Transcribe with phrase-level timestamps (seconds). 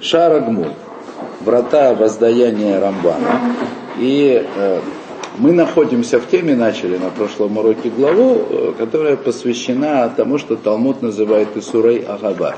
[0.00, 0.72] Шарагмуль.
[1.40, 3.40] Врата воздаяния Рамбана.
[3.98, 4.80] И э,
[5.38, 11.02] мы находимся в теме, начали на прошлом уроке главу, э, которая посвящена тому, что Талмуд
[11.02, 12.56] называет Исурей Агаба.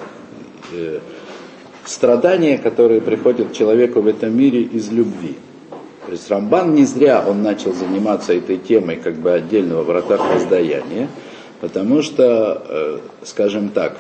[0.72, 1.00] Э,
[1.84, 5.36] страдания, которые приходят человеку в этом мире из любви.
[6.06, 11.08] То есть Рамбан не зря он начал заниматься этой темой как бы отдельного вратах воздаяния,
[11.60, 13.96] потому что, э, скажем так,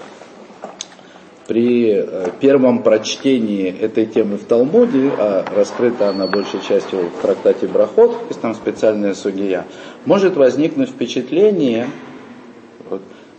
[1.48, 7.66] при э, первом прочтении этой темы в Талмуде, а раскрыта она большей частью в трактате
[7.66, 9.64] Брахот, есть там специальная судья,
[10.04, 11.88] может возникнуть впечатление,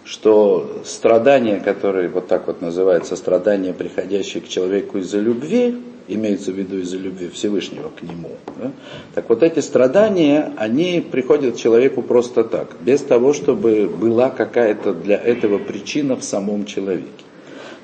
[0.04, 6.56] что страдания, которые вот так вот называются, страдания, приходящие к человеку из-за любви, имеется в
[6.56, 8.32] виду из-за любви Всевышнего к нему.
[8.58, 8.72] Да?
[9.14, 15.18] Так вот эти страдания, они приходят человеку просто так, без того, чтобы была какая-то для
[15.18, 17.29] этого причина в самом человеке.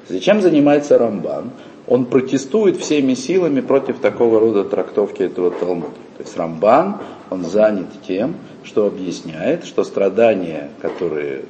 [0.07, 1.51] Зачем занимается Рамбан?
[1.87, 5.93] Он протестует всеми силами против такого рода трактовки этого Талмуда.
[6.17, 6.97] То есть Рамбан,
[7.29, 11.45] он занят тем, что объясняет, что страдания, которые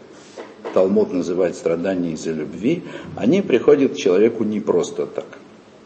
[0.73, 2.83] Талмуд называет страдания из-за любви,
[3.15, 5.25] они приходят к человеку не просто так.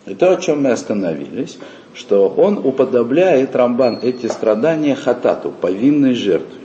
[0.05, 1.59] И то, о чем мы остановились,
[1.93, 6.59] что он уподобляет Рамбан эти страдания хатату, повинной жертве.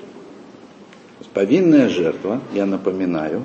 [1.34, 3.44] Повинная жертва, я напоминаю,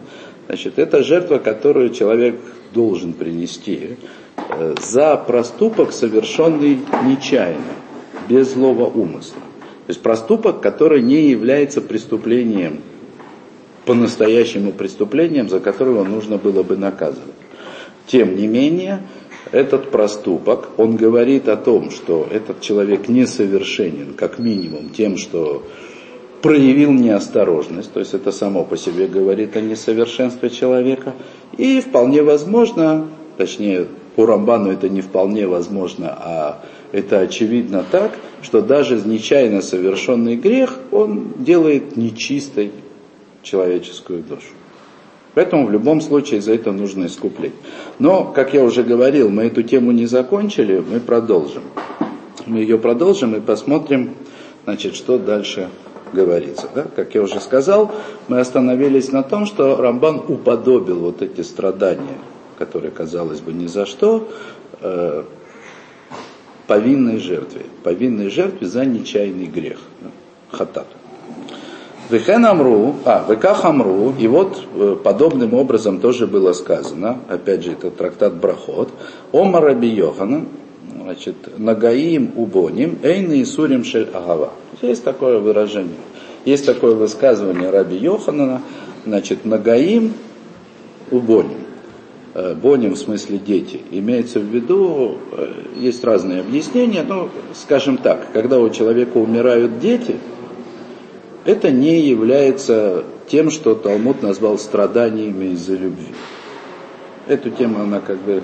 [0.49, 2.39] значит, это жертва, которую человек
[2.73, 3.97] должен принести
[4.35, 7.75] э, за проступок, совершенный нечаянно,
[8.27, 9.41] без злого умысла.
[9.85, 12.81] То есть проступок, который не является преступлением
[13.85, 17.35] по-настоящему преступлением, за которого нужно было бы наказывать.
[18.07, 19.03] Тем не менее,
[19.51, 25.63] этот проступок, он говорит о том, что этот человек несовершенен, как минимум, тем, что
[26.41, 31.13] проявил неосторожность, то есть это само по себе говорит о несовершенстве человека,
[31.57, 38.61] и вполне возможно, точнее, по Рамбану это не вполне возможно, а это очевидно так, что
[38.61, 42.71] даже нечаянно совершенный грех, он делает нечистой
[43.43, 44.53] человеческую душу.
[45.35, 47.57] Поэтому в любом случае за это нужно искупление.
[47.99, 51.63] Но, как я уже говорил, мы эту тему не закончили, мы продолжим.
[52.45, 54.15] Мы ее продолжим и посмотрим,
[54.65, 55.69] значит, что дальше
[56.13, 56.69] говорится.
[56.73, 56.85] Да?
[56.95, 57.91] Как я уже сказал,
[58.27, 62.17] мы остановились на том, что Рамбан уподобил вот эти страдания,
[62.57, 64.27] которые, казалось бы, ни за что,
[64.81, 65.23] э,
[66.67, 67.65] повинной жертве.
[67.83, 69.79] Повинной жертве за нечаянный грех.
[70.51, 70.87] Хатат.
[72.09, 77.73] Вехен Амру, а, Веках Амру, и вот э, подобным образом тоже было сказано, опять же,
[77.73, 78.89] это трактат Брахот,
[79.31, 80.45] Омар Раби Йохана,
[81.03, 84.51] значит, Нагаим Убоним, Эйны Исурим Шель Агава.
[84.81, 85.97] Есть такое выражение.
[86.45, 88.61] Есть такое высказывание Раби Йоханана,
[89.05, 90.13] значит, Нагаим
[91.11, 91.57] Убоним.
[92.33, 93.81] Э, Боним в смысле дети.
[93.91, 100.15] Имеется в виду, э, есть разные объяснения, но, скажем так, когда у человека умирают дети–
[101.45, 106.13] это не является тем, что Талмуд назвал страданиями из-за любви.
[107.27, 108.43] Эту тему она как бы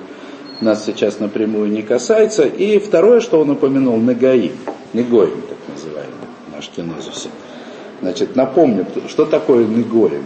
[0.61, 2.43] нас сейчас напрямую не касается.
[2.45, 4.53] И второе, что он упомянул, Нагаим,
[4.93, 6.13] Негоим, так называемый,
[6.55, 7.29] наш кинозусе.
[8.01, 10.25] Значит, напомню, что такое Негоим.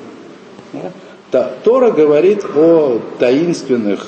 [1.63, 4.07] Тора говорит о таинственных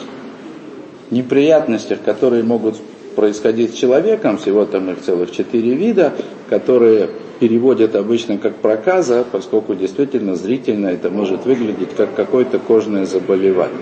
[1.11, 2.77] неприятностях, которые могут
[3.15, 6.13] происходить с человеком, всего там их целых четыре вида,
[6.49, 7.09] которые
[7.39, 13.77] переводят обычно как проказа, поскольку действительно зрительно это может выглядеть как какое-то кожное заболевание.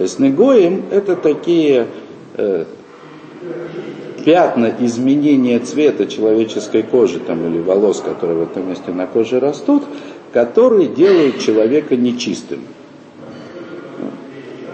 [0.00, 1.86] То есть негоим это такие
[2.38, 2.64] э,
[4.24, 9.82] пятна изменения цвета человеческой кожи там, или волос, которые в этом месте на коже растут,
[10.32, 12.60] которые делают человека нечистым.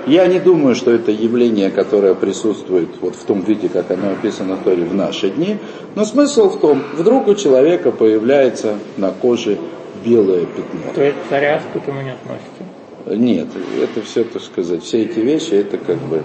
[0.06, 4.54] Я не думаю, что это явление, которое присутствует вот в том виде, как оно описано
[4.54, 5.56] в Торе в наши дни,
[5.97, 9.58] но смысл в том, вдруг у человека появляется на коже
[10.04, 10.93] белое пятно.
[10.94, 12.66] То есть царя к этому не относится?
[13.06, 13.49] Нет,
[13.81, 16.25] это все, так сказать, все эти вещи, это как бы,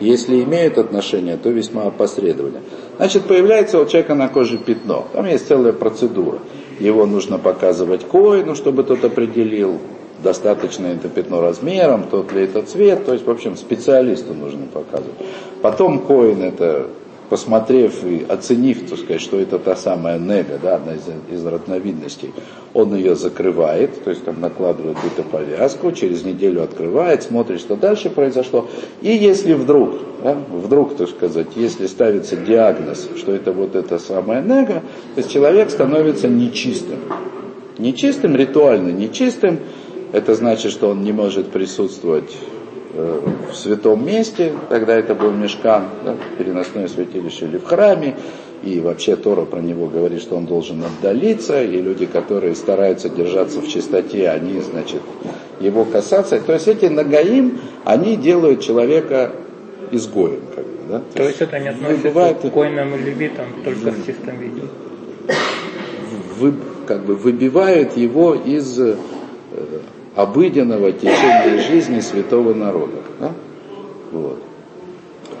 [0.00, 2.60] если имеют отношение, то весьма опосредованно.
[2.96, 5.06] Значит, появляется у человека на коже пятно.
[5.12, 6.40] Там есть целая процедура.
[6.80, 9.78] Его нужно показывать коину, чтобы тот определил,
[10.24, 15.14] достаточно это пятно размером, тот ли это цвет, то есть, в общем, специалисту нужно показывать.
[15.62, 16.88] Потом коин это,
[17.28, 22.32] посмотрев и оценив, так сказать, что это та самая нега, да, одна из, из родновидностей,
[22.74, 28.10] он ее закрывает, то есть там накладывает какую-то повязку, через неделю открывает, смотрит, что дальше
[28.10, 28.68] произошло.
[29.00, 34.42] И если вдруг, да, вдруг, так сказать, если ставится диагноз, что это вот эта самая
[34.42, 34.82] нега,
[35.14, 36.98] то есть человек становится нечистым.
[37.78, 39.58] Нечистым, ритуально нечистым,
[40.12, 42.30] это значит, что он не может присутствовать
[42.94, 48.14] в святом месте, тогда это был мешкан, да, переносное святилище или в храме,
[48.62, 53.60] и вообще Тора про него говорит, что он должен отдалиться, и люди, которые стараются держаться
[53.60, 55.02] в чистоте, они, значит,
[55.60, 56.40] его касаться.
[56.40, 59.32] То есть эти нагаим, они делают человека
[59.90, 60.40] изгоем.
[60.54, 60.98] Как бы, да?
[60.98, 64.62] То, То есть это не относится бывает, к коинам и левитам, только в чистом виде?
[66.38, 66.54] Вы,
[66.86, 68.96] как бы выбивают его из э,
[70.14, 73.02] обыденного течения жизни святого народа.
[73.20, 73.32] Да?
[74.12, 74.38] Вот.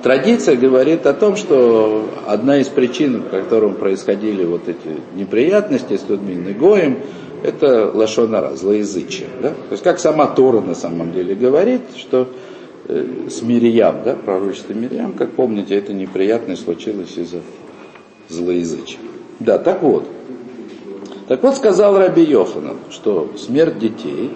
[0.02, 6.08] Традиция говорит о том, что одна из причин, по которым происходили вот эти неприятности с
[6.08, 6.98] людьми Негоем,
[7.42, 9.28] это лошонара, злоязычие.
[9.40, 9.50] Да?
[9.50, 12.28] То есть как сама Тора на самом деле говорит, что
[12.88, 17.40] э, с Мирьям, да, пророчество Мирьям, как помните, это неприятность случилось из-за
[18.28, 18.98] злоязычия.
[19.40, 20.04] Да, так вот.
[21.28, 24.30] Так вот сказал Раби Йоханан, что смерть детей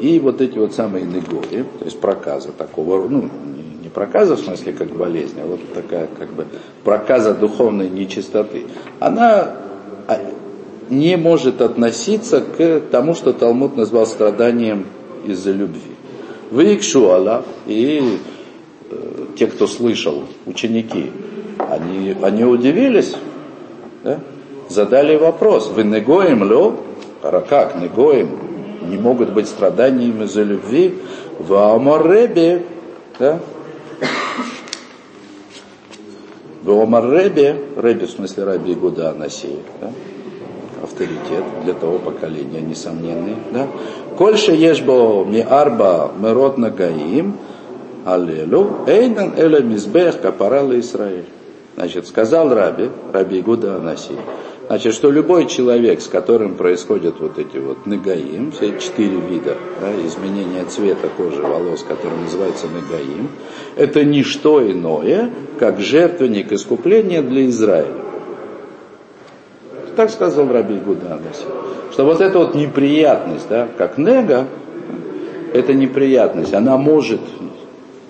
[0.00, 3.30] и вот эти вот самые негои, то есть проказа такого, ну,
[3.82, 6.46] не проказа в смысле как болезнь, а вот такая как бы
[6.84, 8.64] проказа духовной нечистоты,
[9.00, 9.52] она
[10.08, 10.20] а,
[10.90, 14.86] не может относиться к тому, что Талмуд назвал страданием
[15.24, 15.80] из-за любви.
[16.50, 18.18] Вы Аллах, и
[18.90, 18.96] э,
[19.36, 21.10] те, кто слышал, ученики,
[21.58, 23.14] они, они удивились,
[24.04, 24.20] да?
[24.68, 26.76] задали вопрос, вы негоем лё?
[27.48, 28.45] Как, негоем?
[28.82, 30.94] Не могут быть страданиями из-за любви?
[31.38, 32.62] В Амаребе,
[33.18, 33.40] да?
[36.66, 39.90] Омар Реби, Реби в смысле Раби Игуда Анасеев, да?
[40.82, 43.36] авторитет для того поколения, несомненный.
[43.52, 43.66] Да?
[44.16, 47.36] Кольше ешбо ми арба мерот нагаим,
[48.04, 51.26] аллелу, эйнан эля мизбех капарала Израиль.
[51.76, 54.20] Значит, сказал Раби, Раби Игуда Анасеев,
[54.68, 59.92] Значит, что любой человек, с которым происходят вот эти вот нагаим, все четыре вида да,
[60.04, 63.28] изменения цвета кожи, волос, которые называются нагаим,
[63.76, 65.30] это не что иное,
[65.60, 68.02] как жертвенник искупления для Израиля.
[69.94, 71.44] Так сказал Раби Гуданаси.
[71.92, 74.48] Что вот эта вот неприятность, да, как нега,
[75.54, 77.20] это неприятность, она может,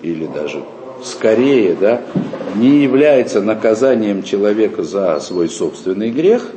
[0.01, 0.63] или даже
[1.03, 2.01] скорее, да,
[2.55, 6.49] не является наказанием человека за свой собственный грех,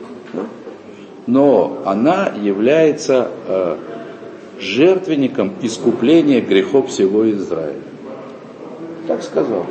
[1.27, 3.77] но она является э,
[4.59, 7.83] жертвенником искупления грехов всего Израиля.
[9.07, 9.67] Так сказал.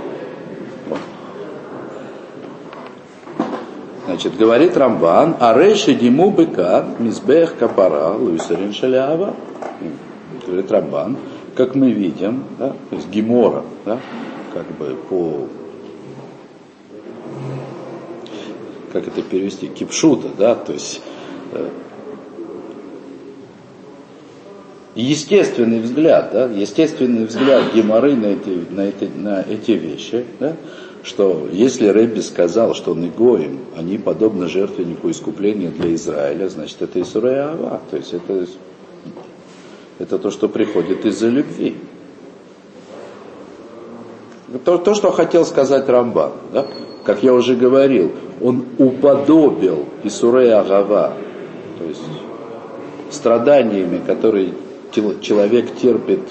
[4.06, 9.36] Значит, говорит Рамбан, а рейши диму быка, мизбех капара, луисарин шалява.
[10.48, 11.18] Говорит Рамбан,
[11.56, 14.00] как мы видим, да, то есть Гемора, да,
[14.54, 15.48] как бы по
[18.92, 21.02] как это перевести, кипшута, да, то есть
[21.52, 21.70] э,
[24.96, 30.56] естественный взгляд, да, естественный взгляд Геморы на эти, на эти, на эти вещи, да,
[31.04, 37.52] что если Рэбби сказал, что Негоим, они подобны жертвеннику искупления для Израиля, значит это Исурая
[37.52, 38.48] Ава, то есть это,
[40.00, 41.76] это то, что приходит из-за любви.
[44.66, 46.66] То, то, что хотел сказать Рамбан, да?
[47.04, 48.12] как я уже говорил,
[48.42, 51.14] он уподобил Исурея Агава,
[51.78, 52.02] то есть
[53.12, 54.54] страданиями, которые
[55.22, 56.22] человек терпит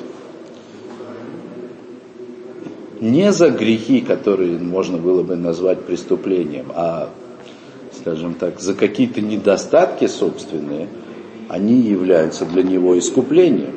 [3.00, 7.10] не за грехи, которые можно было бы назвать преступлением, а,
[7.92, 10.88] скажем так, за какие-то недостатки собственные,
[11.48, 13.74] они являются для него искуплением.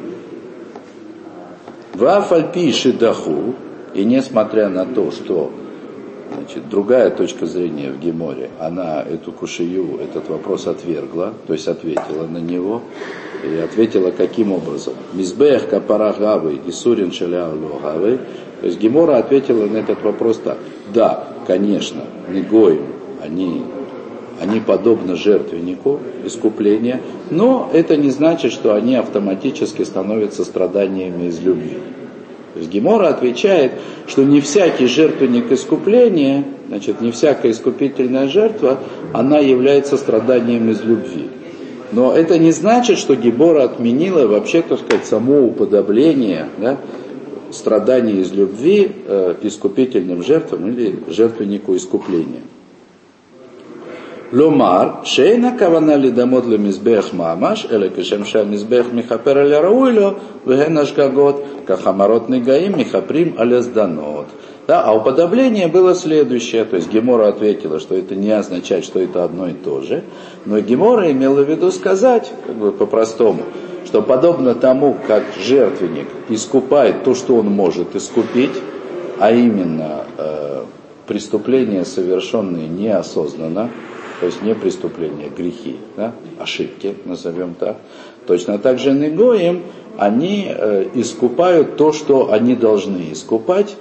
[1.93, 3.55] В Афальпи Шидаху,
[3.93, 5.51] и несмотря на то, что
[6.33, 12.25] значит, другая точка зрения в Геморе, она эту кушию, этот вопрос отвергла, то есть ответила
[12.27, 12.81] на него,
[13.43, 14.93] и ответила каким образом?
[15.13, 18.19] Мизбех капара гавы и сурин шаляулу гавы.
[18.61, 20.57] То есть Гемора ответила на этот вопрос так.
[20.93, 22.85] Да, конечно, негоим,
[23.23, 23.63] они,
[24.39, 31.79] они подобны жертвеннику искупления, но это не значит, что они автоматически становятся страданиями из любви.
[32.53, 33.73] То есть Гемора отвечает,
[34.07, 38.79] что не всякий жертвенник искупления, значит, не всякая искупительная жертва,
[39.13, 41.29] она является страданием из любви.
[41.91, 46.77] Но это не значит, что Гебора отменила вообще, так сказать, само уподобление да,
[47.51, 52.41] страданий из любви э, искупительным жертвам или жертвеннику искупления.
[54.32, 60.10] לומר שאין הכוונה לדמות למזבח ממש, אלא כשם שהמזבח מכפר על הראוי לו,
[60.46, 64.24] והן השגגות, כחמרות נגעים מכפרים על הזדנות.
[64.68, 69.22] Да, а уподобление было следующее, то есть Гемора ответила, что это не означает, что это
[69.22, 70.02] одно и то же,
[70.44, 73.44] но Гемора имела в виду сказать, как бы по-простому,
[73.84, 78.50] что подобно тому, как жертвенник искупает то, что он может искупить,
[79.20, 80.64] а именно э,
[81.06, 83.70] преступления, совершенные неосознанно,
[84.21, 87.77] то есть не преступления, грехи, да, ошибки, назовем так.
[88.27, 89.63] Точно так же негоим,
[89.97, 93.75] они э, искупают то, что они должны искупать,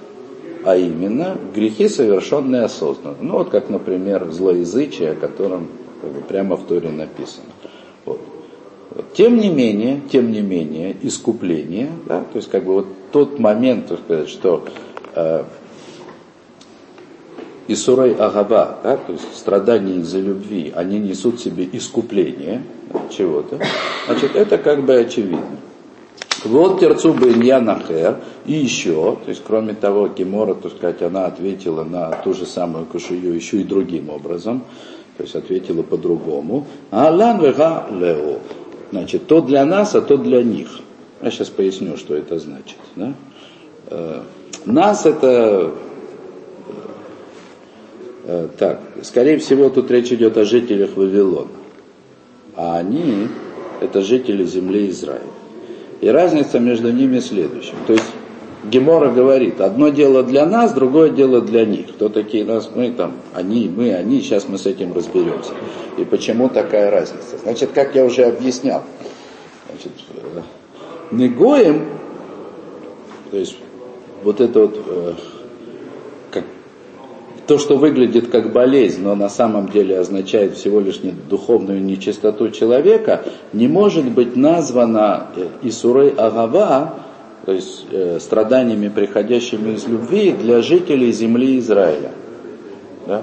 [0.64, 3.18] а именно грехи, совершенные осознанно.
[3.20, 5.68] Ну вот как, например, злоязычие, о котором
[6.00, 7.52] как бы, прямо в Торе написано.
[8.06, 8.20] Вот.
[9.12, 13.88] Тем не менее, тем не менее, искупление, да, то есть как бы вот тот момент,
[13.88, 14.64] так сказать, что
[15.14, 15.44] э,
[17.72, 22.62] Исурай Агаба, да, то есть страдания из-за любви, они несут в себе искупление
[23.16, 23.60] чего-то,
[24.06, 25.58] значит, это как бы очевидно.
[26.44, 32.10] Вот терцу Нахер, и еще, то есть кроме того, Гемора, так сказать, она ответила на
[32.24, 34.64] ту же самую кушию еще и другим образом,
[35.16, 36.66] то есть ответила по-другому.
[36.90, 38.38] Алан вега лео.
[38.90, 40.80] Значит, то для нас, а то для них.
[41.20, 42.78] Я сейчас поясню, что это значит.
[42.96, 43.12] Да?
[43.88, 44.22] Э,
[44.64, 45.74] нас это
[48.58, 51.48] так, скорее всего, тут речь идет о жителях Вавилона.
[52.56, 53.28] А они
[53.80, 55.22] это жители земли Израиля.
[56.00, 57.76] И разница между ними следующая.
[57.86, 58.06] То есть
[58.64, 61.88] Гемора говорит, одно дело для нас, другое дело для них.
[61.94, 65.52] Кто такие нас, мы там, они, мы, они, сейчас мы с этим разберемся.
[65.96, 67.38] И почему такая разница?
[67.42, 68.82] Значит, как я уже объяснял,
[69.70, 70.40] значит, э,
[71.10, 71.86] негоем,
[73.30, 73.56] то есть
[74.22, 75.14] вот это вот, э,
[77.50, 83.24] то, что выглядит как болезнь, но на самом деле означает всего лишь духовную нечистоту человека,
[83.52, 86.94] не может быть названо э, Исурей Агава,
[87.44, 92.12] то есть э, страданиями, приходящими из любви для жителей земли Израиля.
[93.08, 93.22] Да?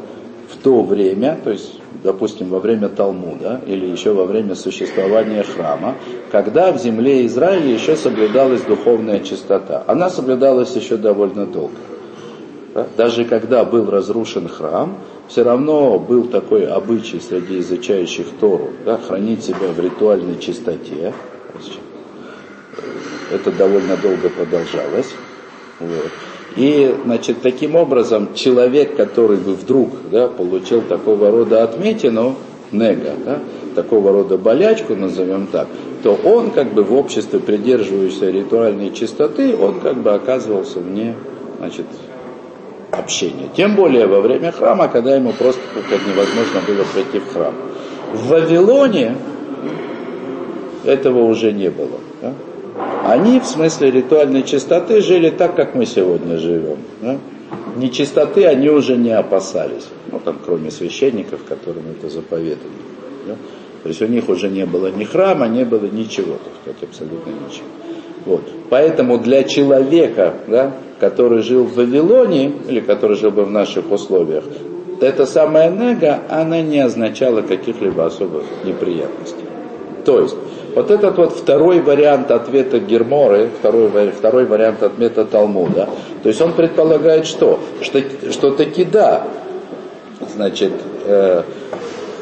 [0.50, 5.96] В то время, то есть, допустим, во время Талмуда или еще во время существования храма,
[6.34, 9.86] когда в земле Израиля еще соблюдалась духовная чистота.
[9.88, 11.78] Она соблюдалась еще довольно долго.
[12.78, 12.86] Да?
[12.96, 19.44] Даже когда был разрушен храм, все равно был такой обычай среди изучающих Тору, да, хранить
[19.44, 21.14] себя в ритуальной чистоте
[23.32, 25.14] это довольно долго продолжалось.
[25.80, 26.12] Вот.
[26.56, 32.36] И, значит, таким образом, человек, который бы вдруг да, получил такого рода отметину,
[32.72, 33.40] нега, да,
[33.76, 35.68] такого рода болячку, назовем так,
[36.04, 41.16] то он как бы в обществе, придерживающейся ритуальной чистоты, он как бы оказывался вне,
[41.60, 41.86] значит,
[42.92, 43.50] общения.
[43.56, 47.54] Тем более во время храма, когда ему просто как невозможно было пройти в храм.
[48.14, 49.18] В Вавилоне
[50.86, 52.00] этого уже не было.
[52.22, 52.34] Да?
[53.06, 56.78] Они в смысле ритуальной чистоты жили так, как мы сегодня живем.
[57.02, 57.18] Да?
[57.76, 59.88] Нечистоты они уже не опасались.
[60.12, 62.72] Ну, там, кроме священников, которым это заповедано.
[63.28, 63.36] Да?
[63.84, 67.30] То есть у них уже не было ни храма, не было ничего, так сказать, абсолютно
[67.30, 67.68] ничего.
[68.28, 68.42] Вот.
[68.70, 74.44] Поэтому для человека, да, который жил в Вавилоне, или который жил бы в наших условиях,
[75.00, 79.46] эта самая нега, она не означала каких-либо особых неприятностей.
[80.04, 80.36] То есть,
[80.76, 85.88] вот этот вот второй вариант ответа Герморы, второй, второй вариант ответа Талмуда,
[86.22, 87.60] то есть он предполагает что?
[87.82, 89.24] Что, что таки да,
[90.36, 90.74] значит,
[91.06, 91.44] э,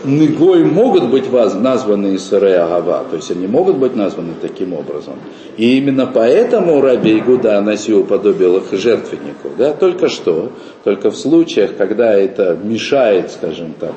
[0.06, 5.16] Ныгой могут быть названы Исаре Агава, то есть они могут быть названы таким образом.
[5.58, 9.50] И именно поэтому Раби Игуда носил уподобил их жертвеннику.
[9.58, 9.74] Да?
[9.74, 10.52] Только что,
[10.84, 13.94] только в случаях, когда это мешает, скажем так,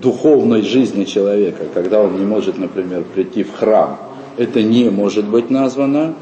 [0.00, 3.98] духовной жизни человека, когда он не может, например, прийти в храм,
[4.36, 6.14] это не может быть названо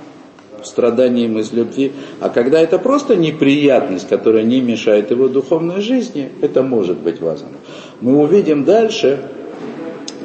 [0.67, 1.93] страданием из любви.
[2.21, 7.57] А когда это просто неприятность, которая не мешает его духовной жизни, это может быть названо.
[8.01, 9.21] Мы увидим дальше,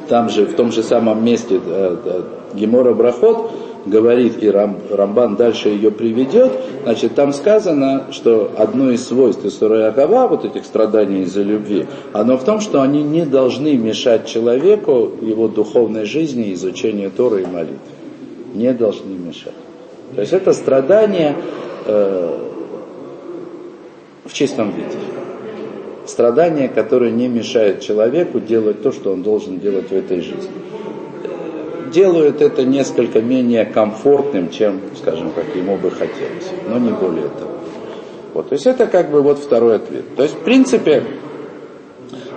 [0.08, 2.22] там же, в том же самом месте э, э,
[2.54, 3.50] Гемора Брахот,
[3.86, 6.52] говорит, и Рам, Рамбан дальше ее приведет,
[6.84, 12.36] значит, там сказано, что одно из свойств Исурая Агава, вот этих страданий из-за любви, оно
[12.36, 17.78] в том, что они не должны мешать человеку его духовной жизни, изучению Торы и молитвы.
[18.54, 19.54] Не должны мешать.
[20.14, 21.36] То есть это страдание
[21.86, 22.38] э,
[24.24, 24.98] в чистом виде.
[26.06, 30.50] Страдание, которое не мешает человеку делать то, что он должен делать в этой жизни
[31.90, 37.50] делают это несколько менее комфортным, чем, скажем, как ему бы хотелось, но не более того.
[38.32, 40.14] Вот, то есть это как бы вот второй ответ.
[40.16, 41.04] То есть, в принципе,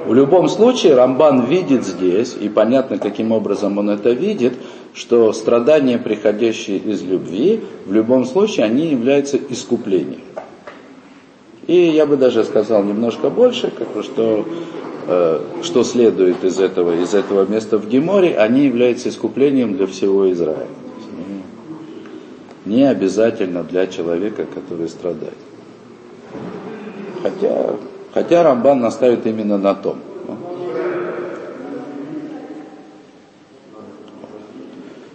[0.05, 4.53] в любом случае Рамбан видит здесь, и понятно, каким образом он это видит,
[4.93, 10.21] что страдания, приходящие из любви, в любом случае они являются искуплением.
[11.67, 14.45] И я бы даже сказал немножко больше, как бы, что
[15.05, 20.31] Э, что следует из этого, из этого места в Геморе, они являются искуплением для всего
[20.31, 20.67] Израиля.
[22.65, 25.33] не обязательно для человека, который страдает.
[27.21, 27.75] Хотя,
[28.13, 29.97] хотя Рамбан наставит именно на том.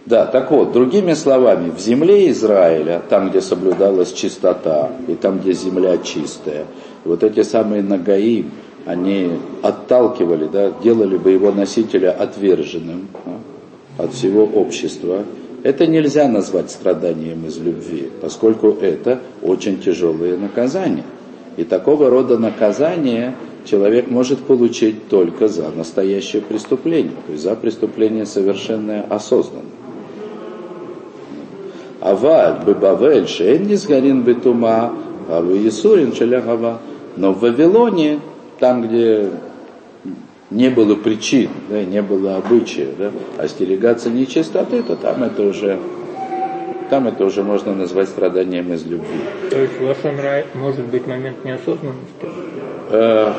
[0.09, 5.53] Да, так вот, другими словами, в земле Израиля, там, где соблюдалась чистота, и там, где
[5.53, 6.65] земля чистая,
[7.05, 8.51] вот эти самые Нагаим,
[8.87, 15.25] они отталкивали, да, делали бы его носителя отверженным да, от всего общества.
[15.63, 21.05] Это нельзя назвать страданием из любви, поскольку это очень тяжелые наказания.
[21.59, 23.35] И такого рода наказание
[23.67, 29.78] человек может получить только за настоящее преступление, то есть за преступление совершенное осознанно.
[32.11, 34.93] Аваль бебавель шейн низгарин бетума,
[35.29, 36.79] алу Исурин шелягава.
[37.17, 38.21] Но в Вавилоне,
[38.59, 39.31] там, где
[40.51, 45.79] не было причин, да, не было обычая да, остерегаться нечистоты, то там это уже
[46.89, 49.21] там это уже можно назвать страданием из любви.
[49.51, 52.27] То есть Лашон Рай может быть момент неосознанности?
[52.91, 53.33] Э,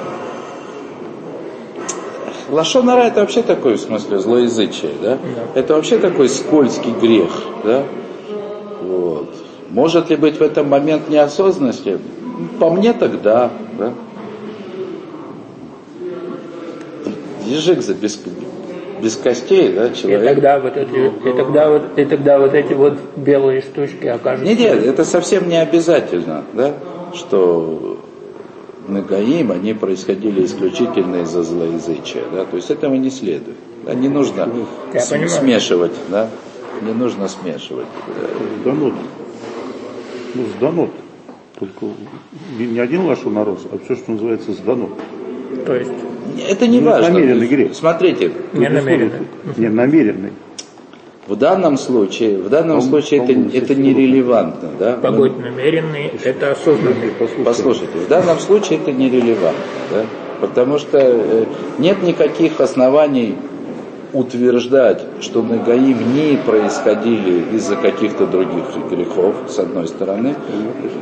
[2.51, 5.17] это вообще такой, в смысле, злоязычие, да?
[5.17, 5.59] да?
[5.59, 7.31] Это вообще такой скользкий грех,
[7.63, 7.83] да?
[8.89, 9.35] Вот.
[9.69, 11.99] Может ли быть в этом момент неосознанности?
[12.59, 13.93] По мне тогда, да?
[17.45, 18.19] Ежик за без,
[19.01, 20.23] без костей, да, человек.
[20.23, 24.49] И тогда вот эти, и тогда вот, и тогда вот эти вот белые штучки окажутся.
[24.49, 26.73] Нет, нет, это совсем не обязательно, да,
[27.13, 27.99] что
[28.87, 33.57] Нагаим, они происходили исключительно из-за злоязычия, да, то есть этого не следует.
[33.85, 34.49] Да, не нужно
[34.93, 36.29] Я смешивать, да,
[36.81, 37.87] не нужно смешивать.
[38.61, 38.93] Сданут.
[40.35, 40.89] Ну, сданут.
[41.59, 41.85] Только
[42.57, 44.91] не, один лошонорос, а все, что называется сданут.
[45.65, 45.91] То есть
[46.47, 47.09] Это не Ну, важно.
[47.09, 47.75] намеренный грех.
[47.75, 49.11] Смотрите, не намеренно.
[49.57, 50.31] Не намеренный.
[51.27, 54.93] в данном случае, в данном Он- случае это, он это нерелевантно, да.
[54.97, 57.11] Погодь намеренный, это осознанный.
[57.45, 60.05] Послушайте, в данном случае это нерелевантно, да?
[60.41, 61.45] потому что э,
[61.77, 63.35] нет никаких оснований
[64.13, 70.35] утверждать, что Нагаим не происходили из-за каких-то других грехов, с одной стороны.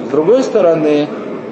[0.07, 1.07] С другой стороны,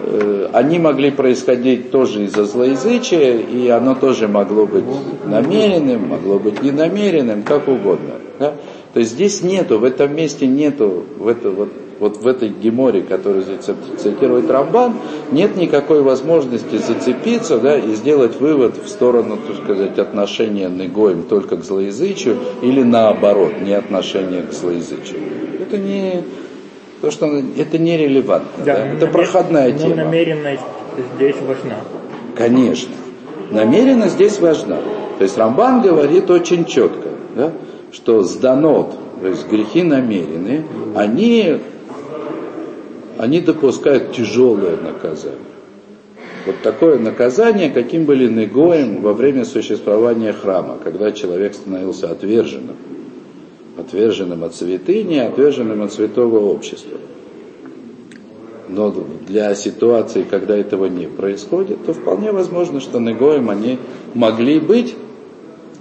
[0.05, 4.85] э, они могли происходить тоже из-за злоязычия, и оно тоже могло быть
[5.25, 8.15] намеренным, могло быть ненамеренным, как угодно.
[8.39, 8.55] Да?
[8.93, 13.01] То есть здесь нету, в этом месте нету, в это, вот, вот в этой геморе,
[13.01, 14.95] которую здесь цитирует Рамбан,
[15.31, 21.57] нет никакой возможности зацепиться да, и сделать вывод в сторону, так сказать, отношения Негоем только
[21.57, 25.19] к злоязычию или наоборот, не отношения к злоязычию.
[25.61, 26.23] Это не
[27.01, 27.27] то, что
[27.57, 28.65] это нерелевантно.
[28.65, 29.95] Да, это намер- проходная но тема.
[29.95, 30.61] намеренность
[31.15, 31.77] здесь важна.
[32.35, 32.93] Конечно.
[33.51, 34.77] Намеренность здесь важна.
[35.17, 37.51] То есть Рамбан говорит очень четко, да,
[37.91, 41.59] что сданот, то есть грехи намеренные, они,
[43.17, 45.39] они допускают тяжелое наказание.
[46.45, 52.75] Вот такое наказание, каким были Негоем во время существования храма, когда человек становился отверженным.
[53.77, 56.97] Отверженным от святыни, отверженным от святого общества.
[58.69, 58.93] Но
[59.27, 63.79] для ситуации, когда этого не происходит, то вполне возможно, что Негоем они
[64.13, 64.95] могли быть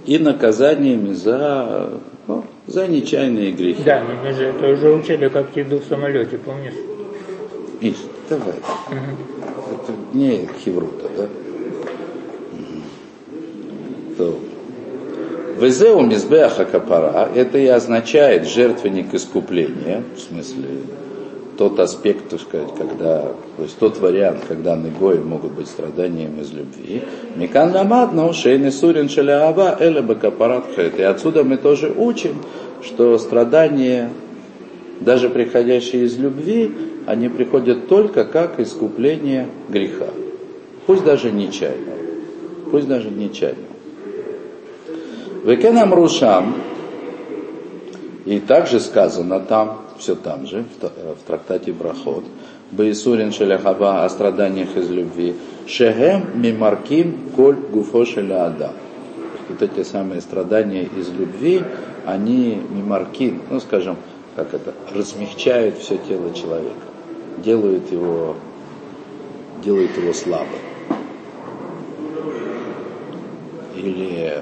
[0.05, 1.89] и наказаниями за,
[2.27, 3.83] ну, за нечаянные грехи.
[3.83, 6.94] Да, мы же это уже учили, как еду в самолете, помнишь?
[7.81, 7.95] Миш,
[8.29, 8.55] давай.
[8.89, 11.27] Это не хеврута, да?
[14.17, 14.39] То.
[15.59, 20.67] Везеу мизбеаха капара, это и означает жертвенник искупления, в смысле
[21.57, 26.51] тот аспект, так сказать, когда, то есть тот вариант, когда негои могут быть страданием из
[26.51, 27.03] любви.
[27.35, 30.65] Микан ламадна ушейны сурин шаляава эля бакапарат.
[30.77, 32.41] И отсюда мы тоже учим,
[32.83, 34.09] что страдания,
[34.99, 36.71] даже приходящие из любви,
[37.05, 40.07] они приходят только как искупление греха.
[40.85, 41.97] Пусть даже нечаянного.
[42.71, 43.75] Пусть даже нечаянного.
[45.43, 46.55] Векенам рушам,
[48.25, 52.23] и также сказано там, все там же, в, в трактате Брахот,
[52.71, 55.35] Баисурин Шеляхаба о страданиях из любви,
[55.67, 58.71] Шехем Мимарким Коль Гуфо Шеляада.
[59.47, 61.61] Вот эти самые страдания из любви,
[62.05, 63.97] они мимаркин, ну скажем,
[64.35, 66.73] как это, размягчают все тело человека,
[67.37, 68.35] делают его,
[69.63, 70.47] делают его слабым.
[73.75, 74.41] Или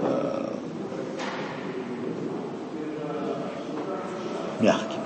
[0.00, 0.48] э,
[4.60, 5.00] мягким,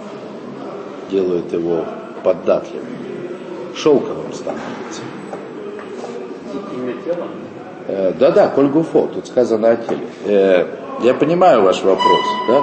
[1.10, 1.84] делают его
[2.22, 2.86] податливым,
[3.76, 5.02] шелковым становится.
[7.88, 10.06] Э, Да-да, коль гуфо, тут сказано о теле.
[10.24, 10.66] Э,
[11.02, 12.62] Я понимаю ваш вопрос, да?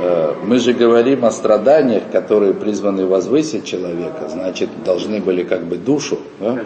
[0.00, 5.76] Э, мы же говорим о страданиях, которые призваны возвысить человека, значит, должны были как бы
[5.76, 6.58] душу да?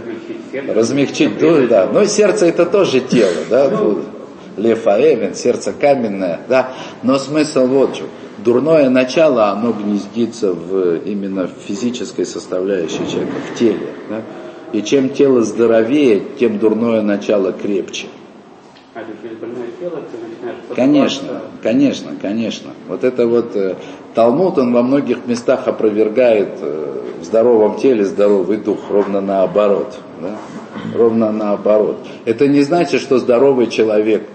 [0.68, 1.88] размягчить душу, да.
[1.92, 3.70] Но сердце это тоже тело, да,
[4.56, 6.72] лефаэвен, сердце каменное, да.
[7.02, 8.06] Но смысл вот в чем.
[8.38, 13.88] Дурное начало, оно гнездится в, именно в физической составляющей человека, в теле.
[14.10, 14.22] Да?
[14.72, 18.08] И чем тело здоровее, тем дурное начало крепче.
[18.94, 22.70] А, конечно, конечно, конечно.
[22.86, 23.74] Вот это вот э,
[24.14, 29.98] Талмуд, он во многих местах опровергает э, в здоровом теле здоровый дух, ровно наоборот.
[30.20, 30.36] Да?
[30.96, 31.96] Ровно наоборот.
[32.24, 34.28] Это не значит, что здоровый человек,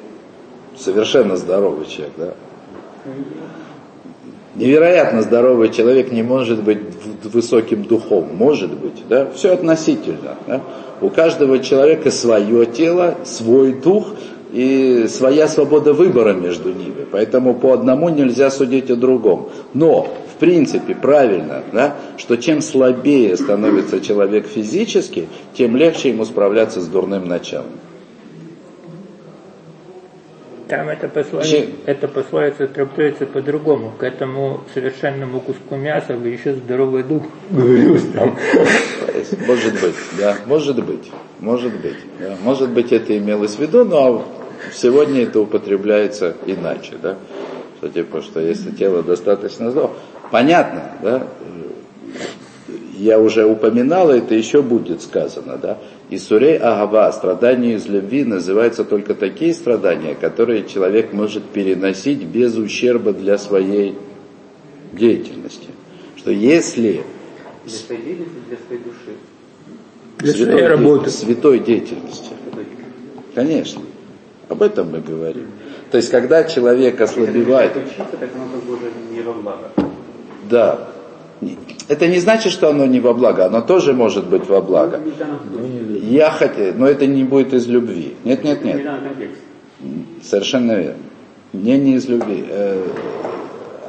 [0.78, 2.34] совершенно здоровый человек, да?
[4.56, 6.80] Невероятно здоровый человек не может быть
[7.24, 9.32] высоким духом, может быть, да?
[9.32, 10.36] Все относительно.
[10.48, 10.62] Да?
[11.00, 14.16] У каждого человека свое тело, свой дух,
[14.52, 17.06] и своя свобода выбора между ними.
[17.12, 19.50] Поэтому по одному нельзя судить о другом.
[19.74, 26.82] Но, в принципе, правильно, да, что чем слабее становится человек физически, тем легче ему справляться
[26.82, 27.72] с дурным началом.
[30.68, 33.92] Там это пословица, это пословица трактуется по-другому.
[33.98, 38.38] К этому совершенному куску мяса вы еще здоровый дух говорил там.
[39.48, 41.98] Может быть, да, может быть, может быть.
[42.20, 42.38] Да.
[42.44, 44.24] Может быть, это имелось в виду, но
[44.74, 47.18] Сегодня это употребляется иначе, да?
[47.78, 49.94] Что типа, что если тело достаточно здорово.
[50.32, 51.28] Понятно, да?
[52.98, 55.78] Я уже упоминал, это еще будет сказано, да?
[56.10, 62.58] И сурей агава, страдания из любви, называются только такие страдания, которые человек может переносить без
[62.58, 63.96] ущерба для своей
[64.92, 65.70] деятельности.
[66.18, 67.04] Что если...
[67.64, 69.18] Для своей деятельности, для своей души.
[70.18, 71.10] Для святой, своей работы.
[71.10, 72.32] Святой деятельности.
[73.34, 73.82] Конечно.
[74.50, 75.48] Об этом мы говорим.
[75.92, 77.74] То есть, когда человек ослабевает...
[80.50, 80.88] Да.
[81.88, 85.00] Это не значит, что оно не во благо, оно тоже может быть во благо.
[86.02, 88.16] Я хотел, но это не будет из любви.
[88.26, 88.82] Нет, нет, нет.
[90.22, 91.04] Совершенно верно.
[91.54, 92.46] Не, не из любви.
[92.48, 92.84] Э,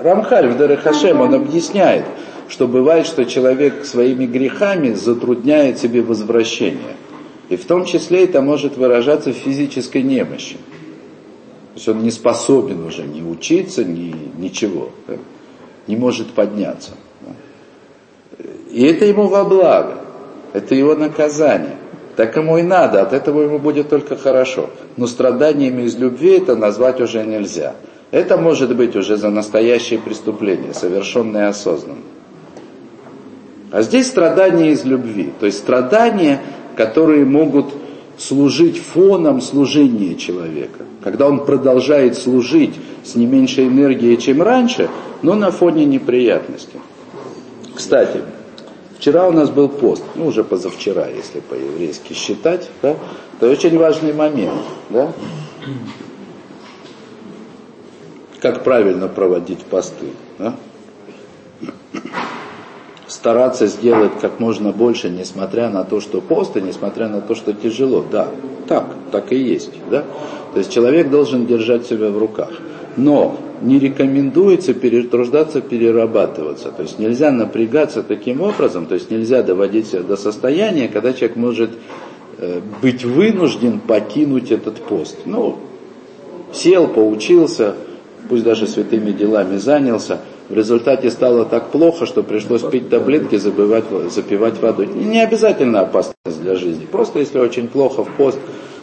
[0.02, 2.04] Рамхаль в Дарахашем, он объясняет,
[2.48, 6.96] что бывает, что человек своими грехами затрудняет себе возвращение.
[7.50, 10.54] И в том числе это может выражаться в физической немощи.
[10.54, 14.90] То есть он не способен уже ни учиться, ни ничего.
[15.08, 15.16] Да?
[15.88, 16.92] Не может подняться.
[17.20, 18.44] Да?
[18.70, 19.96] И это ему во благо.
[20.52, 21.76] Это его наказание.
[22.16, 24.70] Так ему и надо, от этого ему будет только хорошо.
[24.96, 27.74] Но страданиями из любви это назвать уже нельзя.
[28.12, 32.02] Это может быть уже за настоящее преступление, совершенное осознанно.
[33.72, 35.32] А здесь страдания из любви.
[35.38, 36.40] То есть страдания
[36.76, 37.66] которые могут
[38.18, 40.84] служить фоном служения человека.
[41.02, 44.90] Когда он продолжает служить с не меньшей энергией, чем раньше,
[45.22, 46.80] но на фоне неприятностей.
[47.74, 48.20] Кстати,
[48.98, 52.96] вчера у нас был пост, ну уже позавчера, если по-еврейски считать, да,
[53.38, 54.60] это очень важный момент.
[54.90, 55.12] Да?
[58.40, 60.08] Как правильно проводить посты.
[60.38, 60.56] Да?
[63.10, 67.52] Стараться сделать как можно больше, несмотря на то, что пост, и несмотря на то, что
[67.52, 68.04] тяжело.
[68.10, 68.28] Да,
[68.68, 69.72] так, так и есть.
[69.90, 70.04] Да?
[70.52, 72.50] То есть человек должен держать себя в руках.
[72.96, 76.70] Но не рекомендуется перетруждаться, перерабатываться.
[76.70, 81.36] То есть нельзя напрягаться таким образом, то есть нельзя доводить себя до состояния, когда человек
[81.36, 81.70] может
[82.38, 85.18] э, быть вынужден покинуть этот пост.
[85.24, 85.58] Ну,
[86.52, 87.74] сел, поучился,
[88.28, 90.20] пусть даже святыми делами занялся,
[90.50, 94.88] в результате стало так плохо, что пришлось пить таблетки, забывать, запивать водой.
[94.88, 96.86] Не обязательно опасность для жизни.
[96.90, 98.38] Просто если очень плохо в пост,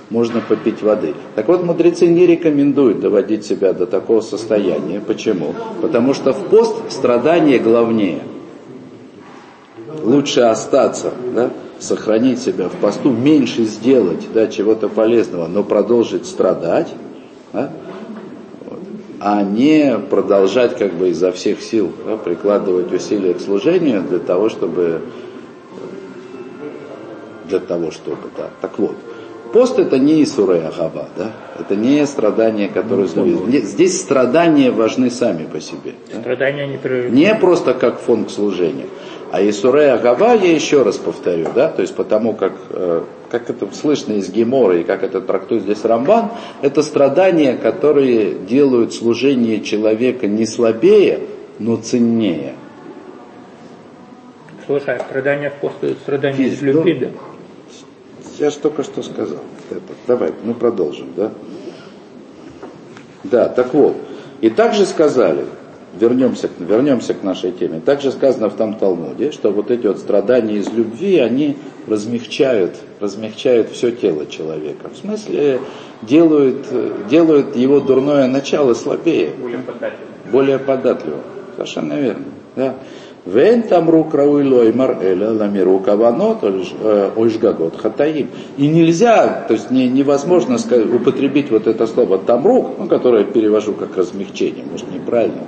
[0.10, 1.14] можно попить воды.
[1.36, 5.02] Так вот, мудрецы не рекомендуют доводить себя до такого состояния.
[5.02, 5.54] Почему?
[5.82, 8.22] Потому что в пост страдание главнее.
[10.04, 16.94] Лучше остаться, да, сохранить себя в посту, меньше сделать да, чего-то полезного, но продолжить страдать,
[17.52, 17.72] да,
[19.20, 24.50] а не продолжать как бы изо всех сил да, прикладывать усилия к служению для того,
[24.50, 25.02] чтобы
[27.48, 28.50] для того, чтобы, да.
[28.62, 28.96] Так вот,
[29.54, 35.46] пост это не Исурей Агаба, да, это не страдания, которые ну, Здесь страдания важны сами
[35.46, 35.94] по себе.
[36.10, 38.88] Страдания не Не просто как фон к служению.
[39.32, 43.68] А Исурей Агава, я еще раз повторю, да, то есть потому как, э, как это
[43.74, 50.28] слышно из Гемора и как это трактует здесь Рамбан, это страдания, которые делают служение человека
[50.28, 51.22] не слабее,
[51.60, 52.54] но ценнее.
[54.66, 57.08] Слушай, а страдания в после страдания из любви, ну, да?
[58.38, 59.40] Я же только что сказал.
[59.72, 59.82] Это.
[60.06, 61.32] Давай, мы продолжим, да?
[63.24, 63.96] Да, так вот.
[64.42, 65.46] И также сказали,
[66.00, 67.80] вернемся, вернемся к нашей теме.
[67.80, 73.70] Также сказано в том Талмуде, что вот эти вот страдания из любви, они размягчают, размягчают
[73.70, 74.90] все тело человека.
[74.94, 75.60] В смысле,
[76.02, 76.68] делают,
[77.10, 79.32] делают его дурное начало слабее.
[79.40, 80.32] Более податливым.
[80.32, 81.22] Более податливым.
[81.56, 82.26] Совершенно верно.
[82.56, 82.76] Да.
[83.26, 88.30] Вен там рук лоймар эля ламиру каванот ойшгагот хатаим.
[88.58, 93.74] И нельзя, то есть не, невозможно употребить вот это слово тамрук, ну, которое я перевожу
[93.74, 95.42] как размягчение, может неправильно,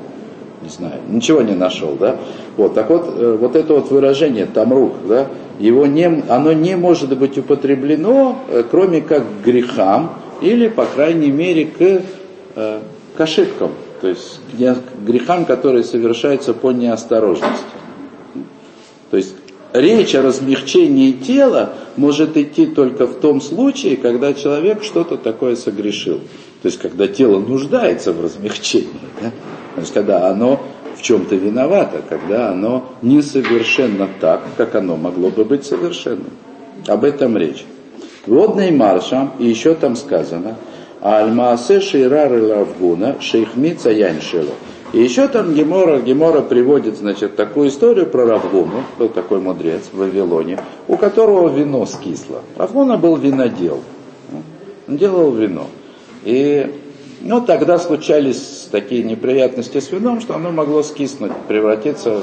[0.61, 2.17] не знаю, ничего не нашел, да.
[2.57, 5.27] Вот, так вот, э, вот это вот выражение тамрук, да,
[5.59, 11.31] его не, оно не может быть употреблено, э, кроме как к грехам, или, по крайней
[11.31, 12.01] мере, к,
[12.55, 12.79] э,
[13.15, 17.63] к ошибкам, то есть к грехам, которые совершаются по неосторожности.
[19.11, 19.35] То есть
[19.73, 26.19] речь о размягчении тела может идти только в том случае, когда человек что-то такое согрешил.
[26.61, 28.89] То есть когда тело нуждается в размягчении.
[29.21, 29.31] Да?
[29.75, 30.59] То есть когда оно
[30.99, 36.31] в чем-то виновато, когда оно несовершенно так, как оно могло бы быть совершенным.
[36.87, 37.65] Об этом речь.
[38.25, 40.57] Водный маршам, и еще там сказано,
[41.01, 44.51] Аль-Маасе Шейрар Равгуна Шейхмица Яншилу.
[44.91, 49.97] И еще там Гемора, Гемора приводит, значит, такую историю про Равгуну, был такой мудрец в
[49.97, 52.41] Вавилоне, у которого вино скисло.
[52.57, 53.81] Равгуна был винодел,
[54.87, 55.67] он делал вино.
[56.23, 56.69] И
[57.21, 62.21] ну, тогда случались такие неприятности с вином, что оно могло скиснуть, превратиться...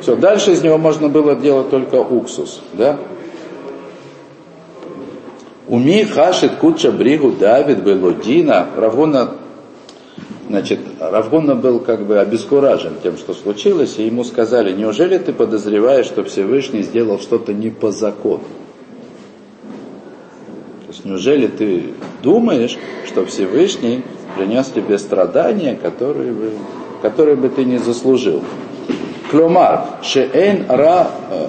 [0.00, 2.98] Все, дальше из него можно было делать только уксус, да?
[5.68, 8.66] Уми хашит куча бригу Давид Белудина.
[8.76, 9.34] Равгуна,
[10.48, 16.06] значит, Равгуна был как бы обескуражен тем, что случилось, и ему сказали, неужели ты подозреваешь,
[16.06, 18.42] что Всевышний сделал что-то не по закону?
[21.00, 24.02] Есть неужели ты думаешь, что Всевышний
[24.36, 26.52] принес тебе страдания, которые бы,
[27.00, 28.42] которые бы ты не заслужил?
[29.30, 31.46] Кломар, шеэн ра э,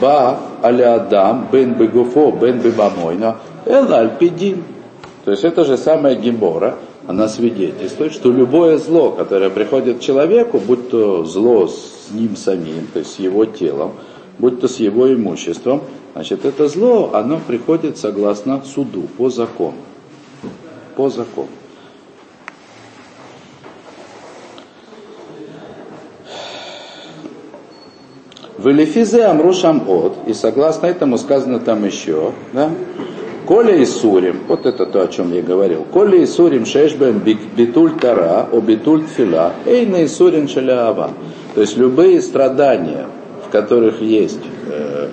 [0.00, 4.64] ба аля адам бен бегуфо бен бебамойна элаль пидин.
[5.24, 6.74] То есть это же самая гемора,
[7.06, 12.88] она свидетельствует, что любое зло, которое приходит к человеку, будь то зло с ним самим,
[12.92, 13.92] то есть с его телом,
[14.38, 15.82] будь то с его имуществом,
[16.14, 19.76] значит, это зло, оно приходит согласно суду, по закону.
[20.96, 21.48] По закону.
[28.56, 32.70] В Элифизе Амрушам от, и согласно этому сказано там еще, да,
[33.46, 35.84] Коля и Сурим, вот это то, о чем я говорил.
[35.92, 41.10] Коля и Сурим шешбем битуль тара, о битуль тфила, эйна и Сурим шаляава.
[41.54, 43.06] То есть любые страдания,
[43.54, 45.10] которых есть, э,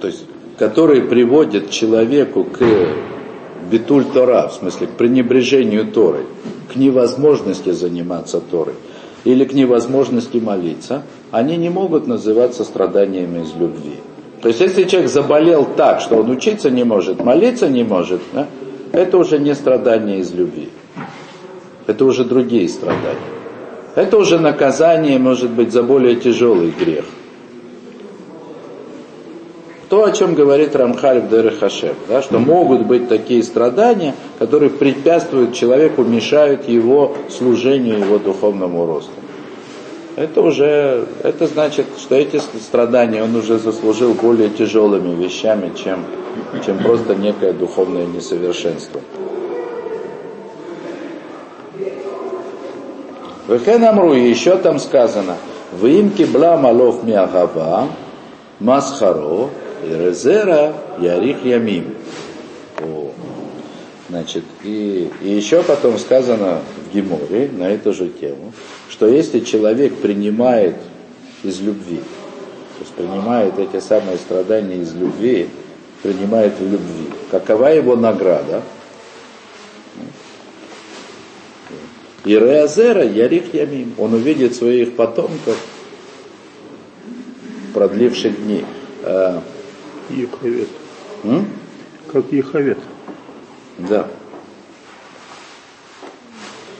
[0.00, 0.26] то есть,
[0.58, 2.58] которые приводят человеку к
[3.70, 6.26] битуль Тора, в смысле к пренебрежению Торой,
[6.72, 8.74] к невозможности заниматься Торой,
[9.22, 13.98] или к невозможности молиться, они не могут называться страданиями из любви.
[14.42, 18.48] То есть если человек заболел так, что он учиться не может, молиться не может, да,
[18.90, 20.68] это уже не страдание из любви.
[21.86, 23.43] Это уже другие страдания.
[23.94, 27.04] Это уже наказание, может быть, за более тяжелый грех.
[29.88, 35.54] То, о чем говорит Рамхаль в Дерехашев, да, что могут быть такие страдания, которые препятствуют
[35.54, 39.12] человеку, мешают его служению, его духовному росту.
[40.16, 46.04] Это уже, это значит, что эти страдания он уже заслужил более тяжелыми вещами, чем,
[46.64, 49.00] чем просто некое духовное несовершенство.
[53.46, 55.36] Вехенамру, еще там сказано,
[55.72, 57.88] в имке бла малов миагава,
[58.58, 59.50] масхаро,
[59.86, 61.94] резера ярих ямим.
[62.80, 63.10] О.
[64.08, 68.52] Значит, и, и еще потом сказано в Геморе на эту же тему,
[68.88, 70.76] что если человек принимает
[71.42, 75.48] из любви, то есть принимает эти самые страдания из любви,
[76.02, 78.62] принимает в любви, какова его награда?
[82.24, 85.58] И Реазера Ярих Ямим, он увидит своих потомков,
[87.74, 88.64] продливших дни.
[89.02, 89.42] А,
[90.08, 90.68] Ехавет.
[91.24, 91.46] М?
[92.10, 92.78] Как Ехавет.
[93.78, 94.06] Да.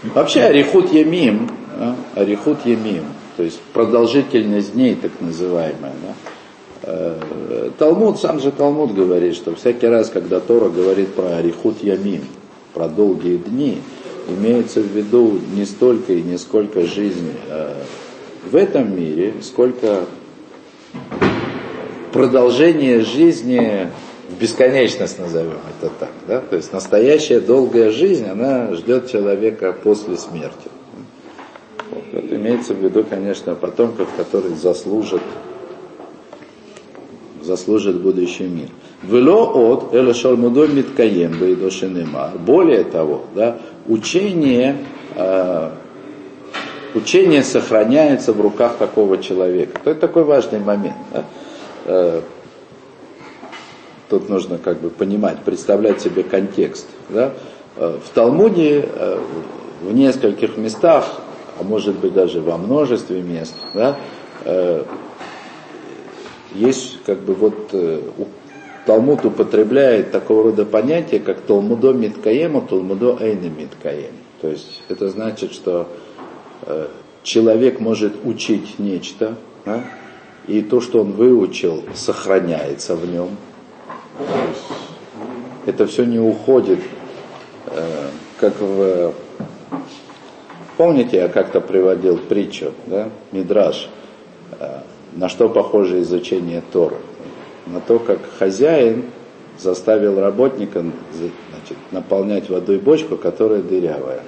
[0.02, 3.04] Вообще Арихут Ямим, а, Арихут Ямим,
[3.36, 5.92] то есть продолжительность дней так называемая.
[6.02, 6.14] Да?
[6.86, 12.24] Э, Талмуд, сам же Талмуд говорит, что всякий раз, когда Тора говорит про Арихут Ямим,
[12.74, 13.80] про долгие дни,
[14.28, 17.74] имеется в виду не столько и не сколько жизнь э,
[18.50, 20.04] в этом мире, сколько
[22.12, 23.88] продолжение жизни
[24.30, 26.10] в бесконечность назовем это так.
[26.26, 26.40] Да?
[26.40, 30.68] То есть настоящая долгая жизнь, она ждет человека после смерти.
[31.90, 35.22] Вот, это имеется в виду, конечно, потомков, которые заслужат,
[37.42, 38.68] заслужат будущий мир.
[39.02, 42.32] Вело от элешалмудо миткаем бейдошинема.
[42.38, 44.76] Более того, да, учение,
[45.14, 45.70] э,
[46.94, 49.80] учение сохраняется в руках такого человека.
[49.84, 50.96] Это такой важный момент.
[51.12, 51.24] Да?
[51.86, 52.20] Э,
[54.08, 56.86] тут нужно как бы понимать, представлять себе контекст.
[57.08, 57.34] Да?
[57.76, 59.20] Э, в Талмуде э,
[59.82, 61.20] в нескольких местах,
[61.58, 63.96] а может быть даже во множестве мест, да,
[66.52, 67.72] есть как бы вот
[68.86, 74.12] Талмуд употребляет такого рода понятие, как Талмудо Миткаем, а Талмудо Эйна Миткаем.
[74.40, 75.88] То есть это значит, что
[77.24, 79.82] человек может учить нечто, да,
[80.46, 83.30] и то, что он выучил, сохраняется в нем.
[85.66, 86.80] Это все не уходит,
[87.66, 89.14] э, как в...
[90.76, 93.88] Помните, я как-то приводил притчу, да, Мидраж,
[94.60, 94.80] э,
[95.14, 96.96] на что похоже изучение Торы?
[97.66, 99.04] На то, как хозяин
[99.58, 104.22] заставил работника значит, наполнять водой бочку, которая дырявая.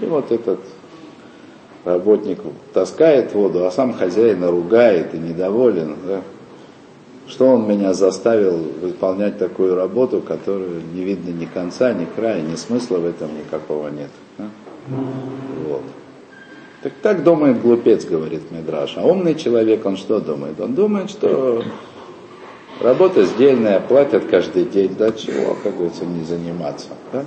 [0.00, 0.60] И вот этот
[1.84, 2.40] работник
[2.72, 5.96] таскает воду, а сам хозяин ругает и недоволен.
[6.06, 6.20] Да?
[7.28, 12.56] Что он меня заставил выполнять такую работу, которую не видно ни конца, ни края, ни
[12.56, 14.10] смысла в этом никакого нет.
[14.36, 14.44] Да?
[15.68, 15.82] Вот.
[16.82, 18.96] Так так думает глупец, говорит Мидраш.
[18.96, 20.60] А умный человек, он что думает?
[20.60, 21.64] Он думает, что
[22.80, 26.88] работа сдельная, платят каждый день, да чего, как говорится, не заниматься.
[27.12, 27.24] Да?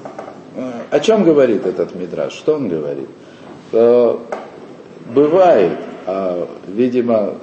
[0.92, 2.34] О чем говорит этот Мидраш?
[2.34, 3.08] Что он говорит?
[3.70, 4.22] Что
[5.14, 7.36] бывает, а, видимо,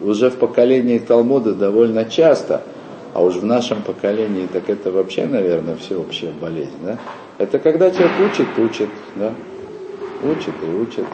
[0.00, 2.62] уже в поколении Талмуда довольно часто,
[3.14, 6.98] а уж в нашем поколении, так это вообще, наверное, всеобщая болезнь, да?
[7.38, 9.32] Это когда человек учит, учит, да?
[10.22, 11.04] Учит и учит.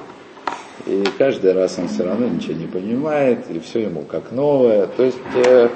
[0.86, 4.86] И каждый раз он все равно ничего не понимает, и все ему как новое.
[4.86, 5.68] То есть э,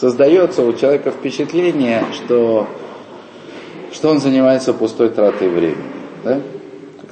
[0.00, 2.66] создается у человека впечатление, что,
[3.92, 5.76] что он занимается пустой тратой времени.
[6.24, 6.40] Да?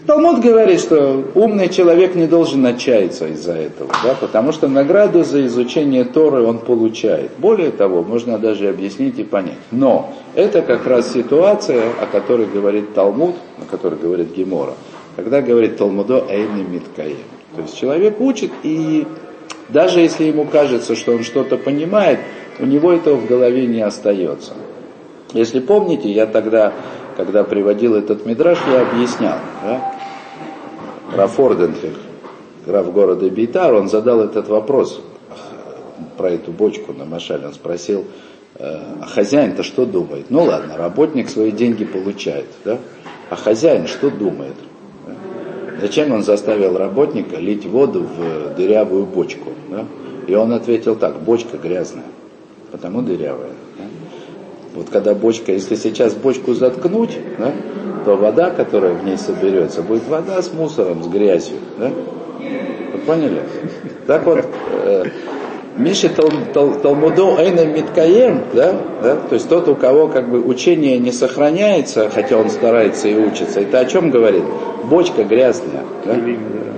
[0.07, 5.45] Талмуд говорит, что умный человек не должен отчаяться из-за этого, да, потому что награду за
[5.47, 7.33] изучение Торы он получает.
[7.39, 9.59] Более того, можно даже объяснить и понять.
[9.73, 14.75] Но это как раз ситуация, о которой говорит Талмуд, о которой говорит Гемора,
[15.17, 17.17] когда говорит Талмудо Эйни Миткаем.
[17.57, 19.09] То есть человек учит, и
[19.71, 22.21] даже если ему кажется, что он что-то понимает,
[22.59, 24.53] у него этого в голове не остается.
[25.33, 26.73] Если помните, я тогда,
[27.17, 29.95] когда приводил этот мидраж, я объяснял, да,
[31.15, 31.99] Раф Орденфельд,
[32.67, 35.01] граф города Бейтар, он задал этот вопрос
[36.17, 37.47] про эту бочку на Машале.
[37.47, 38.05] Он спросил,
[38.57, 40.27] «Э, а хозяин-то что думает?
[40.31, 42.79] Ну ладно, работник свои деньги получает, да?
[43.31, 44.55] А хозяин что думает?
[45.81, 49.51] Зачем он заставил работника лить воду в дырявую бочку?
[49.71, 49.85] Да?
[50.27, 52.05] И он ответил так, бочка грязная,
[52.77, 53.53] потому дырявая.
[53.79, 53.85] Да?
[54.75, 57.53] Вот когда бочка, если сейчас бочку заткнуть, да,
[58.05, 61.57] то вода, которая в ней соберется, будет вода с мусором, с грязью.
[61.79, 61.91] Да?
[62.93, 63.41] Вы поняли?
[64.07, 64.45] Так вот,
[64.85, 65.05] э,
[65.79, 70.41] Миши тал, тал, Талмудо Эйна Миткаем, да, да, то есть тот, у кого как бы
[70.43, 74.45] учение не сохраняется, хотя он старается и учится, это о чем говорит?
[74.85, 75.85] Бочка грязная.
[76.05, 76.15] Да?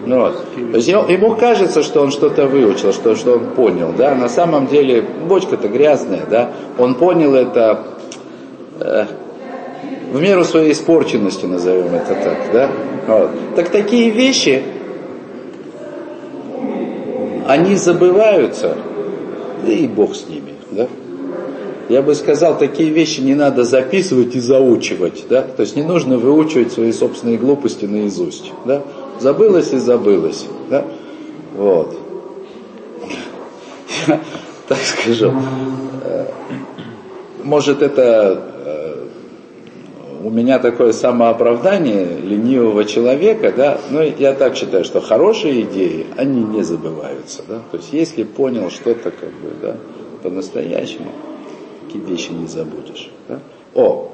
[0.08, 0.42] Ну, вот.
[0.54, 4.66] То есть ему, кажется, что он что-то выучил, что, что он понял, да, на самом
[4.66, 7.84] деле бочка-то грязная, да, он понял это
[8.80, 9.04] э,
[10.10, 12.70] в меру своей испорченности, назовем это так, да?
[13.06, 13.30] Вот.
[13.54, 14.62] Так такие вещи,
[17.46, 18.76] они забываются,
[19.66, 20.88] да и Бог с ними, да?
[21.90, 25.42] Я бы сказал, такие вещи не надо записывать и заучивать, да?
[25.42, 28.82] То есть не нужно выучивать свои собственные глупости наизусть, да?
[29.20, 30.84] Забылось и забылось, да?
[31.56, 31.98] Вот.
[34.68, 35.32] Так скажу.
[36.04, 36.26] Э,
[37.42, 38.48] может, это
[40.22, 46.42] у меня такое самооправдание ленивого человека, да, но я так считаю, что хорошие идеи, они
[46.42, 49.76] не забываются, да, то есть если понял что-то как бы, да,
[50.22, 51.10] по-настоящему,
[51.86, 53.38] такие вещи не забудешь, да.
[53.74, 54.10] О,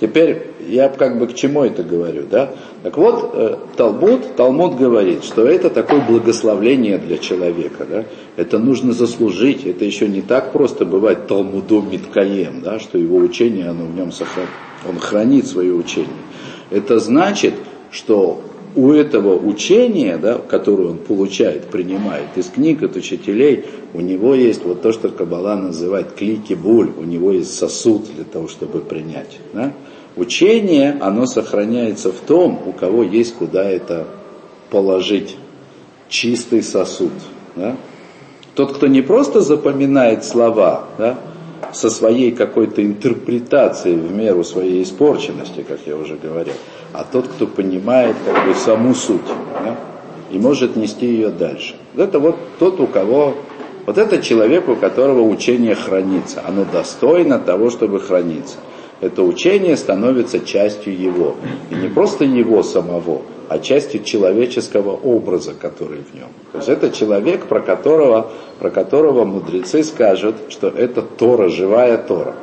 [0.00, 2.50] теперь я как бы к чему это говорю, да,
[2.82, 8.04] так вот, э, Талмуд, Талмуд говорит, что это такое благословление для человека, да,
[8.36, 13.68] это нужно заслужить, это еще не так просто бывает Талмуду Миткаем, да, что его учение,
[13.68, 16.08] оно в нем сохраняется он хранит свое учение.
[16.70, 17.54] Это значит,
[17.90, 18.40] что
[18.76, 23.64] у этого учения, да, которое он получает, принимает из книг от учителей,
[23.94, 28.24] у него есть вот то, что Каббала называет клики буль, у него есть сосуд для
[28.24, 29.38] того, чтобы принять.
[29.54, 29.72] Да?
[30.14, 34.06] Учение, оно сохраняется в том, у кого есть куда это
[34.70, 35.36] положить.
[36.10, 37.12] Чистый сосуд.
[37.56, 37.76] Да?
[38.54, 41.18] Тот, кто не просто запоминает слова, да,
[41.72, 46.54] со своей какой-то интерпретацией в меру своей испорченности, как я уже говорил,
[46.96, 49.20] а тот, кто понимает как бы саму суть
[49.62, 49.76] да,
[50.30, 51.74] и может нести ее дальше.
[51.94, 53.34] Это вот тот, у кого,
[53.84, 58.56] вот это человек, у которого учение хранится, оно достойно того, чтобы храниться.
[59.02, 61.34] Это учение становится частью его.
[61.70, 63.20] И не просто его самого,
[63.50, 66.28] а частью человеческого образа, который в нем.
[66.52, 72.34] То есть это человек, про которого, про которого мудрецы скажут, что это Тора, живая Тора.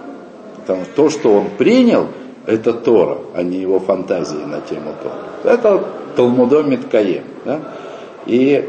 [0.58, 2.08] Потому что то, что он принял,
[2.46, 5.54] это Тора, а не его фантазии на тему Тора.
[5.54, 5.84] Это
[6.16, 7.24] Талмудомит Каем.
[7.46, 7.60] Да?
[8.26, 8.68] И,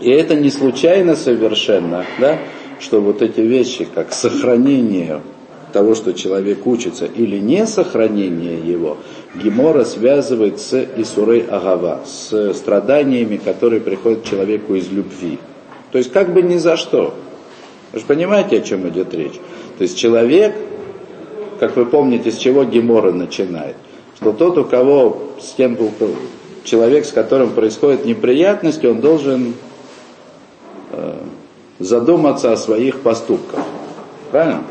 [0.00, 2.38] и это не случайно совершенно, да?
[2.80, 5.20] что вот эти вещи, как сохранение
[5.72, 8.98] того, что человек учится, или не сохранение его,
[9.34, 15.38] Гемора связывает с Исурей Агава, с страданиями, которые приходят человеку из любви.
[15.92, 17.14] То есть как бы ни за что.
[17.92, 19.38] Вы же понимаете, о чем идет речь?
[19.78, 20.54] То есть человек,
[21.60, 23.76] как вы помните, с чего Гемора начинает?
[24.16, 25.76] Что тот, у кого, с тем,
[26.64, 29.52] человек, с которым происходят неприятности, он должен
[30.92, 31.12] э,
[31.78, 33.60] задуматься о своих поступках.
[34.30, 34.62] Правильно?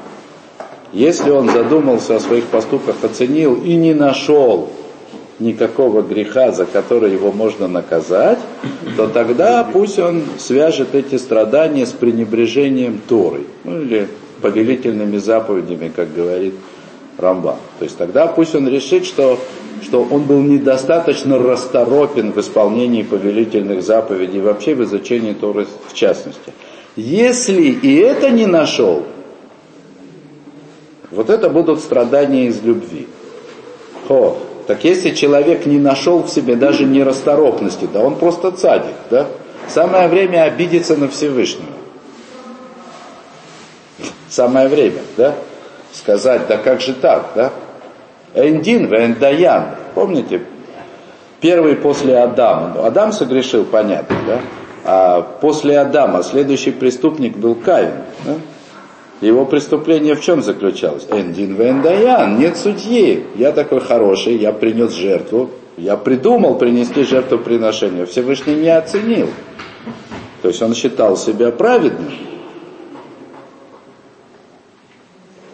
[0.91, 4.69] Если он задумался о своих поступках, оценил и не нашел
[5.37, 8.39] никакого греха, за который его можно наказать,
[8.97, 14.07] то тогда пусть он свяжет эти страдания с пренебрежением Торой, ну или
[14.41, 16.55] повелительными заповедями, как говорит
[17.19, 17.57] Рамба.
[17.79, 19.39] То есть тогда пусть он решит, что,
[19.83, 26.53] что он был недостаточно расторопен в исполнении повелительных заповедей, вообще в изучении Торы в частности.
[26.95, 29.03] Если и это не нашел,
[31.11, 33.07] вот это будут страдания из любви.
[34.07, 34.37] Хо.
[34.67, 39.27] Так если человек не нашел в себе даже нерасторопности, да он просто цадик, да?
[39.67, 41.73] Самое время обидеться на Всевышнего.
[44.29, 45.35] Самое время, да?
[45.93, 47.51] Сказать, да как же так, да?
[48.33, 49.75] Эндин, Вендаян.
[49.95, 50.41] Помните,
[51.41, 52.73] первый после Адама.
[52.75, 54.39] Ну, Адам согрешил, понятно, да?
[54.85, 57.91] А после Адама следующий преступник был Каин.
[58.25, 58.35] Да?
[59.21, 61.05] Его преступление в чем заключалось?
[61.09, 63.25] Эндин вендаян, нет судьи.
[63.35, 69.27] Я такой хороший, я принес жертву, я придумал принести жертвоприношение, Всевышний не оценил.
[70.41, 72.13] То есть он считал себя праведным.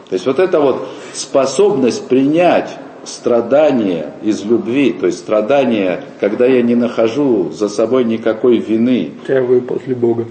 [0.09, 2.69] То есть вот эта вот способность принять
[3.03, 9.11] страдание из любви, то есть страдание, когда я не нахожу за собой никакой вины.
[9.27, 10.25] Первый после Бога.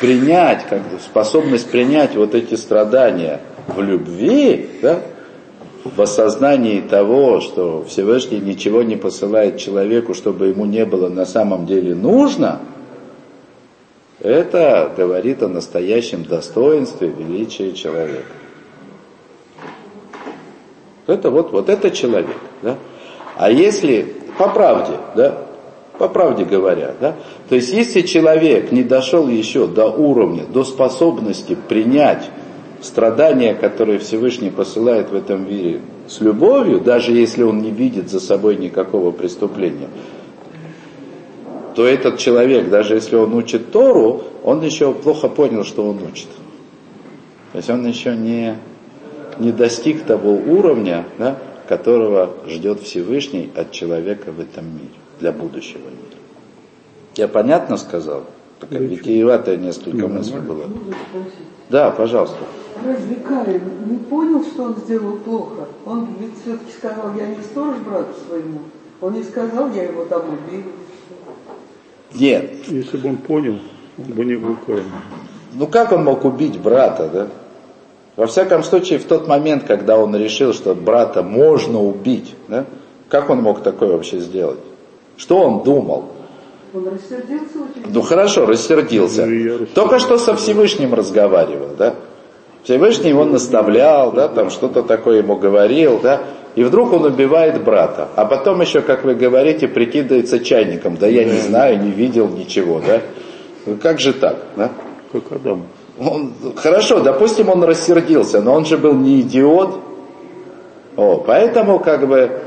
[0.00, 5.00] Принять, как способность принять вот эти страдания в любви, да,
[5.84, 11.66] в осознании того, что Всевышний ничего не посылает человеку, чтобы ему не было на самом
[11.66, 12.60] деле нужно,
[14.20, 18.24] это говорит о настоящем достоинстве, величии человека.
[21.08, 22.36] Это вот, вот это человек.
[22.62, 22.76] Да?
[23.34, 25.38] А если, по правде, да,
[25.98, 27.16] по правде говоря, да,
[27.48, 32.28] то есть если человек не дошел еще до уровня, до способности принять
[32.82, 38.20] страдания, которые Всевышний посылает в этом мире с любовью, даже если он не видит за
[38.20, 39.88] собой никакого преступления,
[41.74, 46.28] то этот человек, даже если он учит Тору, он еще плохо понял, что он учит.
[47.52, 48.58] То есть он еще не
[49.38, 55.84] не достиг того уровня, да, которого ждет Всевышний от человека в этом мире, для будущего
[55.84, 56.18] мира.
[57.16, 58.24] Я понятно сказал?
[58.60, 60.64] Такая витиеватая несколько мыслей была.
[61.68, 62.38] Да, пожалуйста.
[62.84, 65.66] Разве Каин не понял, что он сделал плохо?
[65.84, 68.60] Он ведь все-таки сказал, я не сторож брату своему.
[69.00, 70.62] Он не сказал, я его там убил.
[72.14, 72.68] Нет.
[72.68, 73.58] Если бы он понял,
[73.98, 74.84] он бы не был Каин.
[75.54, 77.28] Ну как он мог убить брата, да?
[78.18, 82.64] Во всяком случае, в тот момент, когда он решил, что брата можно убить, да,
[83.08, 84.58] как он мог такое вообще сделать?
[85.16, 86.06] Что он думал?
[86.74, 87.92] Он рассердился очень.
[87.94, 89.24] Ну хорошо, рассердился.
[89.24, 91.94] Ну, Только что со Всевышним разговаривал, да?
[92.64, 96.22] Всевышний его наставлял, да, там что-то такое ему говорил, да,
[96.56, 101.22] и вдруг он убивает брата, а потом еще, как вы говорите, прикидывается чайником, да я
[101.22, 103.00] не знаю, не видел ничего, да.
[103.64, 104.72] Ну как же так, да?
[105.12, 105.68] Как Адам.
[105.98, 109.80] Он, хорошо, допустим, он рассердился, но он же был не идиот.
[110.96, 112.40] О, поэтому, как бы,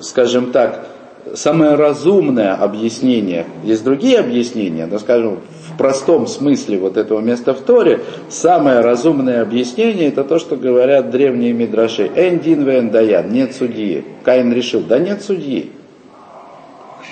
[0.00, 0.86] скажем так,
[1.34, 5.40] самое разумное объяснение, есть другие объяснения, но, скажем,
[5.72, 11.10] в простом смысле вот этого места в Торе, самое разумное объяснение это то, что говорят
[11.10, 12.10] древние мидраши.
[12.14, 14.04] Эндин вен даян, нет судьи.
[14.22, 15.72] Каин решил, да нет судьи.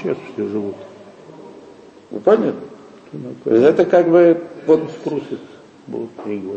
[0.00, 0.76] Сейчас все живут.
[2.10, 2.54] Вы поняли?
[3.44, 4.82] Это как бы вот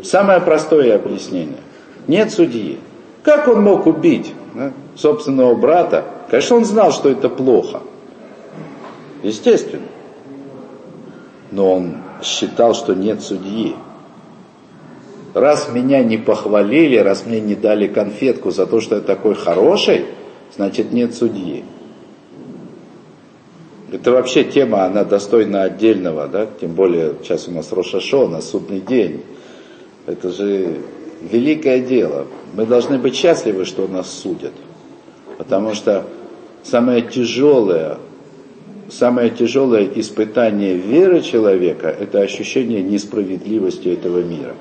[0.04, 1.58] самое простое объяснение.
[2.06, 2.78] Нет судьи.
[3.22, 4.32] Как он мог убить
[4.94, 6.04] собственного брата?
[6.30, 7.80] Конечно, он знал, что это плохо.
[9.22, 9.82] Естественно
[11.50, 13.74] но он считал, что нет судьи.
[15.34, 20.06] Раз меня не похвалили, раз мне не дали конфетку за то, что я такой хороший,
[20.54, 21.64] значит нет судьи.
[23.92, 26.46] Это вообще тема, она достойна отдельного, да?
[26.60, 29.22] тем более сейчас у нас Рошашо, на судный день.
[30.06, 30.80] Это же
[31.22, 32.26] великое дело.
[32.54, 34.52] Мы должны быть счастливы, что нас судят.
[35.38, 36.04] Потому что
[36.64, 37.98] самое тяжелое
[38.88, 44.54] самое тяжелое испытание веры человека– это ощущение несправедливости этого мира.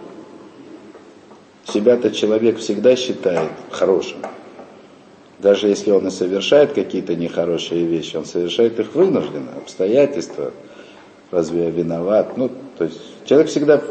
[1.65, 4.17] Себя-то человек всегда считает хорошим.
[5.39, 10.51] Даже если он и совершает какие-то нехорошие вещи, он совершает их вынужденно, обстоятельства.
[11.31, 12.38] Разве я виноват?
[12.38, 13.81] Ну, то есть человек всегда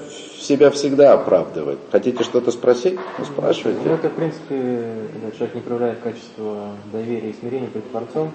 [0.40, 1.78] себя всегда оправдывает.
[1.90, 2.98] Хотите что-то спросить?
[3.18, 3.80] Ну, спрашивайте.
[3.84, 8.30] Ну, это, в принципе, когда человек не проявляет качество доверия и смирения перед Творцом,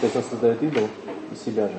[0.00, 0.88] то есть он создает идол,
[1.44, 1.74] себя же.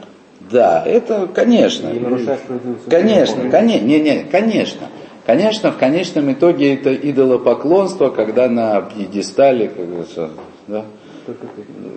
[0.50, 1.90] Да, это, конечно.
[1.90, 2.90] И нарушать справедливость.
[2.90, 4.88] Конечно, конечно, не, не, конечно.
[5.26, 10.32] Конечно, в конечном итоге это идолопоклонство, когда на пьедестале, как говорится,
[10.72, 10.86] да,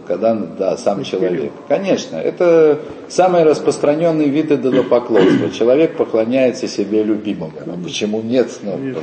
[0.07, 1.53] когда, да, сам человек.
[1.69, 5.51] Конечно, это самый распространенный вид идолопоклонства.
[5.51, 7.53] Человек поклоняется себе любимому.
[7.67, 8.51] А почему нет?
[8.63, 8.95] Ну,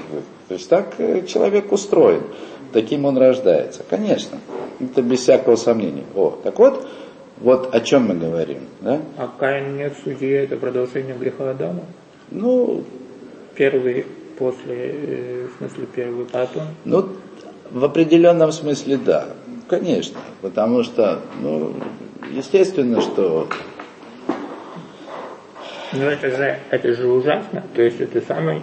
[0.47, 2.21] то есть так э, человек устроен.
[2.73, 3.81] Таким он рождается.
[3.89, 4.37] Конечно.
[4.79, 6.03] Это без всякого сомнения.
[6.15, 6.87] О, так вот,
[7.39, 8.99] вот о чем мы говорим, да?
[9.17, 11.83] А Каин нет судьи, это продолжение греха Адама?
[12.29, 12.83] Ну,
[13.55, 14.05] первый
[14.37, 16.63] после, э, в смысле первый потом?
[16.85, 17.09] Ну,
[17.71, 19.27] в определенном смысле да,
[19.71, 21.71] конечно, потому что, ну,
[22.35, 23.47] естественно, что
[25.93, 28.61] ну это же, это же ужасно, то есть это самый,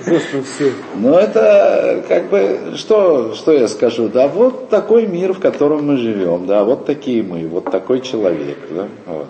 [0.00, 0.72] ужасно все.
[0.96, 5.96] Ну это как бы, что, что я скажу, да, вот такой мир, в котором мы
[5.96, 9.26] живем, да, вот такие мы, вот такой человек, да, вот.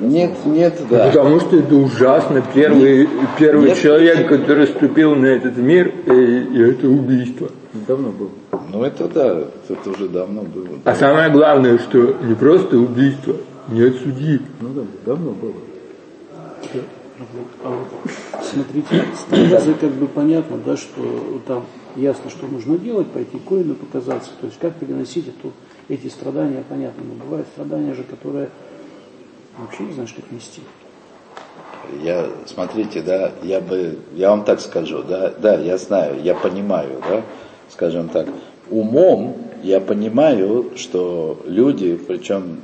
[0.00, 1.06] Нет, нет, да.
[1.06, 2.42] Потому что это ужасно.
[2.54, 3.08] Первый,
[3.38, 4.28] первый нет, человек, нет.
[4.28, 6.12] который ступил на этот мир, и,
[6.52, 7.48] и это убийство.
[7.72, 8.30] Давно было.
[8.70, 10.68] Ну это да, это уже давно было.
[10.84, 13.34] А самое главное, что не просто убийство,
[13.68, 14.40] нет судьи.
[14.60, 15.54] Ну да, давно было.
[18.42, 21.64] Смотрите, стразы как бы понятно, да, что там
[21.96, 25.52] ясно, что нужно делать, пойти коину показаться, то есть как переносить эту,
[25.88, 28.48] эти страдания, понятно, но бывают страдания же, которые
[29.58, 30.62] вообще не знаешь, как нести.
[32.02, 37.00] Я, смотрите, да, я бы, я вам так скажу, да, да, я знаю, я понимаю,
[37.08, 37.22] да,
[37.68, 38.28] скажем так,
[38.70, 42.58] умом я понимаю, что люди, причем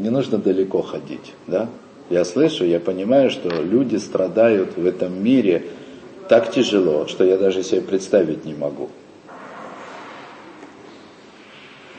[0.00, 1.34] не нужно далеко ходить.
[1.46, 1.68] Да?
[2.08, 5.64] Я слышу, я понимаю, что люди страдают в этом мире
[6.28, 8.88] так тяжело, что я даже себе представить не могу.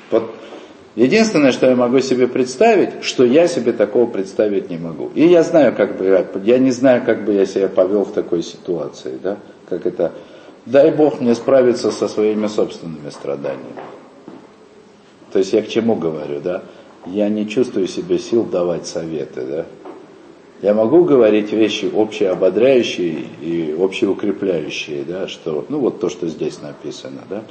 [0.10, 0.34] Вот
[0.96, 5.12] единственное, что я могу себе представить, что я себе такого представить не могу.
[5.16, 8.44] И я знаю, как бы, я не знаю, как бы я себя повел в такой
[8.44, 9.38] ситуации, да,
[9.70, 10.12] как это,
[10.66, 13.80] дай Бог мне справиться со своими собственными страданиями.
[15.32, 16.64] То есть я к чему говорю, да?
[17.06, 19.66] Я не чувствую себе сил давать советы, да.
[20.62, 27.24] Я могу говорить вещи общеободряющие и общеукрепляющие, да, что, ну вот то, что здесь написано,
[27.30, 27.44] да,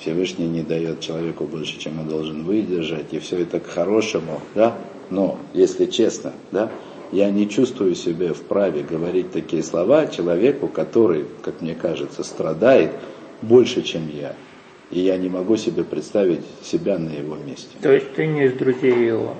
[0.00, 4.76] Всевышний не дает человеку больше, чем он должен выдержать, и все это к хорошему, да,
[5.10, 6.70] но, если честно, да,
[7.12, 12.90] я не чувствую себя вправе говорить такие слова человеку, который, как мне кажется, страдает
[13.40, 14.34] больше, чем я.
[14.90, 17.76] И я не могу себе представить себя на его месте.
[17.82, 19.34] То есть ты не из друзей его?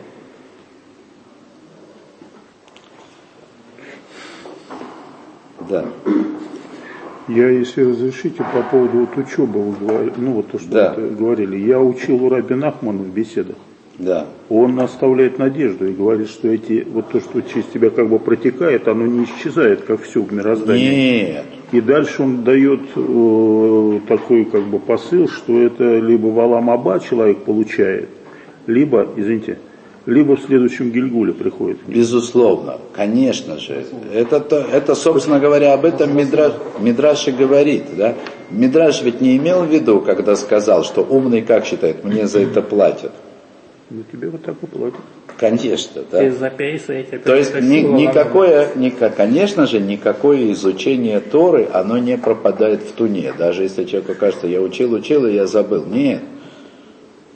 [5.68, 5.86] Да.
[7.28, 10.94] Я, если разрешите, по поводу вот учебы, вы говорили, ну вот то, что да.
[10.94, 13.56] вы говорили, я учил у Раби Нахмана в беседах.
[13.98, 14.26] Да.
[14.48, 18.88] Он оставляет надежду и говорит, что эти, вот то, что через тебя как бы протекает,
[18.88, 21.32] оно не исчезает, как все в мироздании.
[21.32, 21.44] Нет.
[21.70, 27.44] И дальше он дает э, такой как бы посыл, что это либо валам аба человек
[27.44, 28.08] получает,
[28.66, 29.58] либо, извините,
[30.06, 31.80] либо в следующем Гильгуле приходит.
[31.86, 33.84] Безусловно, конечно же.
[34.14, 37.84] Это, это собственно говоря, об этом Мидраш, Мидраш и говорит.
[37.94, 38.14] Да?
[38.50, 42.62] Мидраш ведь не имел в виду, когда сказал, что умный как считает, мне за это
[42.62, 43.12] платят.
[43.90, 45.00] Ну, тебе вот так и платят.
[45.38, 46.18] Конечно, да.
[46.20, 47.18] Ты записываете.
[47.18, 53.32] То есть ни- никакое, ника- конечно же, никакое изучение Торы, оно не пропадает в туне.
[53.38, 55.84] Даже если человеку кажется, я учил, учил, и я забыл.
[55.86, 56.20] Нет.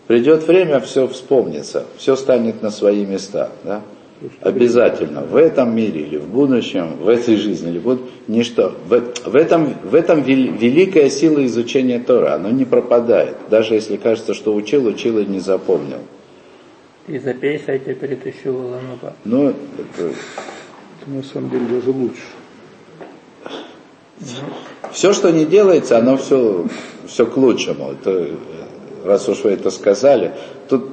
[0.08, 3.50] Придет время, все вспомнится, все станет на свои места.
[3.64, 3.80] Да?
[4.40, 5.22] Обязательно.
[5.22, 8.74] В этом мире или в будущем, в этой жизни или вот ничто.
[8.88, 12.34] В, в этом, в этом вел- великая сила изучения Тора.
[12.34, 13.36] Оно не пропадает.
[13.50, 15.98] Даже если кажется, что учил, учил и не запомнил.
[17.06, 19.14] Ты записывайте перед еще Лануба.
[19.24, 19.56] Ну, это,
[19.98, 22.22] Это на самом деле даже лучше.
[24.92, 26.66] Все, что не делается, оно все,
[27.06, 27.92] все к лучшему.
[27.92, 28.30] Это,
[29.04, 30.32] раз уж вы это сказали,
[30.68, 30.90] тут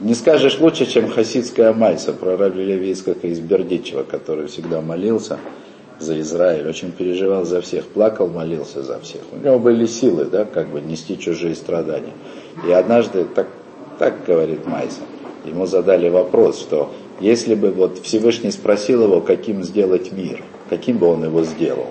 [0.00, 5.38] не скажешь лучше, чем хасидская майса про Раби Леви Ицхака из Бердичева, который всегда молился
[5.98, 9.22] за Израиль, очень переживал за всех, плакал, молился за всех.
[9.32, 12.12] У него были силы, да, как бы нести чужие страдания.
[12.66, 13.46] И однажды, так,
[13.98, 15.02] так говорит Майса,
[15.44, 21.06] ему задали вопрос, что если бы вот Всевышний спросил его, каким сделать мир, каким бы
[21.06, 21.88] он его сделал,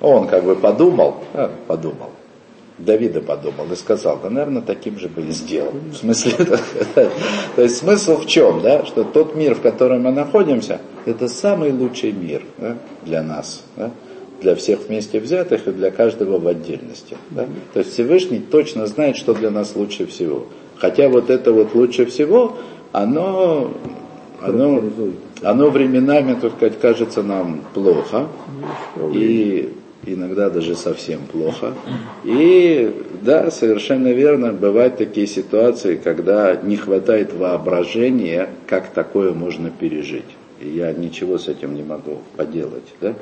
[0.00, 2.10] он как бы подумал, а, подумал,
[2.78, 5.72] Давида подумал и сказал, да, наверное, таким же бы и сделал.
[5.92, 6.32] В смысле,
[7.56, 11.72] то есть смысл в чем, да, что тот мир, в котором мы находимся, это самый
[11.72, 12.42] лучший мир
[13.04, 13.64] для нас,
[14.42, 17.16] для всех вместе взятых и для каждого в отдельности.
[17.30, 17.46] Да.
[17.72, 20.46] То есть Всевышний точно знает, что для нас лучше всего.
[20.76, 22.56] Хотя вот это вот лучше всего,
[22.92, 23.72] оно,
[24.40, 24.82] оно,
[25.42, 28.26] оно временами, так сказать, кажется нам плохо.
[29.14, 29.72] И
[30.04, 31.74] иногда даже совсем плохо.
[32.24, 40.24] И да, совершенно верно, бывают такие ситуации, когда не хватает воображения, как такое можно пережить.
[40.60, 42.94] И я ничего с этим не могу поделать.
[43.00, 43.14] Да?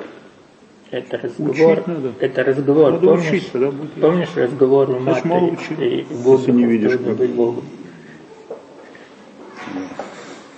[0.91, 1.53] Это разговор.
[1.73, 2.13] Учить надо.
[2.19, 2.93] Это разговор.
[2.93, 7.17] Надо помнишь, учить, тогда будет помнишь разговор у матери и если Богу, не видишь, как.
[7.17, 7.63] быть Богу.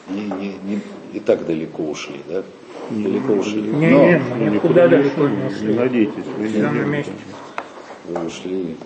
[0.09, 0.81] Не, не, не,
[1.13, 2.43] и так далеко ушли, да?
[2.91, 3.61] Далеко ушли.
[3.63, 5.75] Не, Но не, мы никуда далеко не Не ушли.
[5.75, 7.13] надейтесь, вы не на месте.
[8.09, 8.77] вы ушли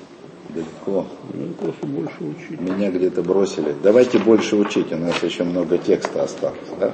[0.51, 1.07] далеко.
[1.33, 2.61] Надо просто больше учить.
[2.61, 3.75] Меня где-то бросили.
[3.83, 6.59] Давайте больше учить, у нас еще много текста осталось.
[6.79, 6.93] Да?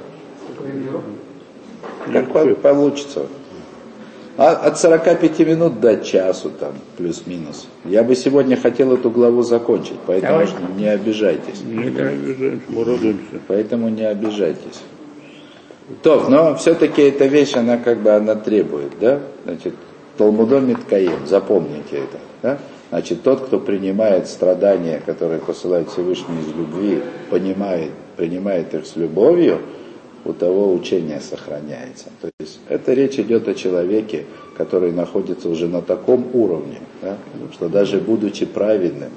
[2.11, 3.27] Как по- получится.
[4.35, 7.67] А от 45 минут до часу там, плюс-минус.
[7.85, 10.47] Я бы сегодня хотел эту главу закончить, поэтому Давай.
[10.75, 11.61] не обижайтесь.
[11.63, 13.39] Не, обижаемся, радуемся.
[13.47, 14.81] Поэтому не обижайтесь.
[16.01, 19.19] То, но все-таки эта вещь, она как бы, она требует, да?
[19.45, 19.75] Значит,
[20.17, 22.57] Талмудомит Каем, запомните это, да?
[22.89, 29.59] Значит, тот, кто принимает страдания, которые посылает Всевышний из любви, понимает, принимает их с любовью,
[30.25, 32.05] у того учение сохраняется.
[32.21, 34.25] То есть это речь идет о человеке,
[34.57, 37.17] который находится уже на таком уровне, да,
[37.51, 39.11] что даже будучи праведным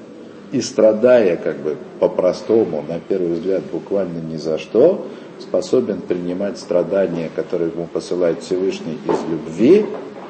[0.51, 5.05] и страдая как бы по-простому, на первый взгляд, буквально ни за что,
[5.39, 9.85] способен принимать страдания, которые ему посылает Всевышний из любви,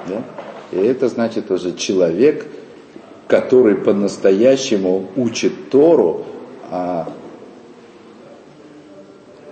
[0.08, 0.24] да,
[0.72, 2.46] и это значит уже человек,
[3.28, 6.26] который по-настоящему учит Тору,
[6.70, 7.10] а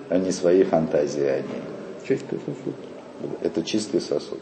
[0.09, 1.61] а не свои фантазии о ней.
[2.07, 2.75] Чистый сосуд.
[3.41, 4.41] Это чистый сосуд.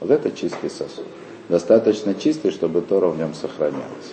[0.00, 1.06] Вот это чистый сосуд.
[1.48, 4.12] Достаточно чистый, чтобы Тора в нем сохранялась.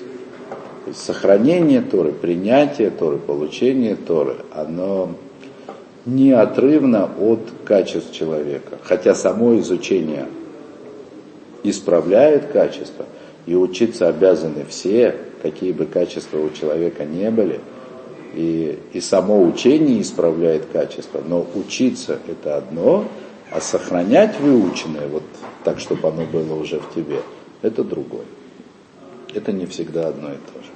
[0.85, 5.11] То есть сохранение Торы, принятие Торы, получение Торы, оно
[6.05, 8.77] неотрывно от качеств человека.
[8.83, 10.27] Хотя само изучение
[11.63, 13.05] исправляет качество,
[13.45, 17.59] и учиться обязаны все, какие бы качества у человека не были,
[18.33, 23.05] и, и само учение исправляет качество, но учиться это одно,
[23.51, 25.23] а сохранять выученное, вот
[25.63, 27.21] так, чтобы оно было уже в тебе,
[27.61, 28.25] это другое.
[29.33, 30.69] Это не всегда одно и то же.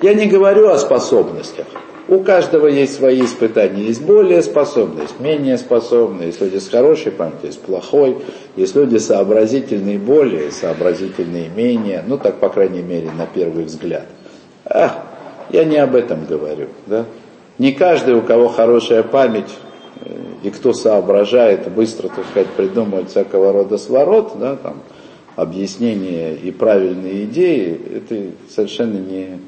[0.00, 1.66] Я не говорю о способностях.
[2.08, 3.82] У каждого есть свои испытания.
[3.82, 6.28] Есть более способные, есть менее способные.
[6.28, 8.16] Есть люди с хорошей памятью, есть плохой.
[8.56, 12.02] Есть люди сообразительные более, сообразительные менее.
[12.06, 14.06] Ну, так, по крайней мере, на первый взгляд.
[14.64, 15.07] Ах,
[15.50, 16.68] я не об этом говорю.
[16.86, 17.04] Да?
[17.58, 19.50] Не каждый, у кого хорошая память,
[20.00, 20.10] э,
[20.44, 24.82] и кто соображает, быстро, так сказать, придумывает всякого рода сворот, да, там,
[25.36, 29.38] объяснения и правильные идеи, это совершенно не,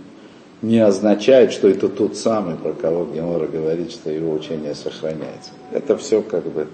[0.63, 5.51] не означает, что это тот самый, про кого Гемора говорит, что его учение сохраняется.
[5.73, 6.67] Это все как бы,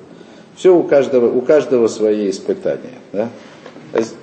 [0.54, 2.98] все у каждого, у каждого свои испытания.
[3.12, 3.28] Да?
[3.92, 4.16] То есть,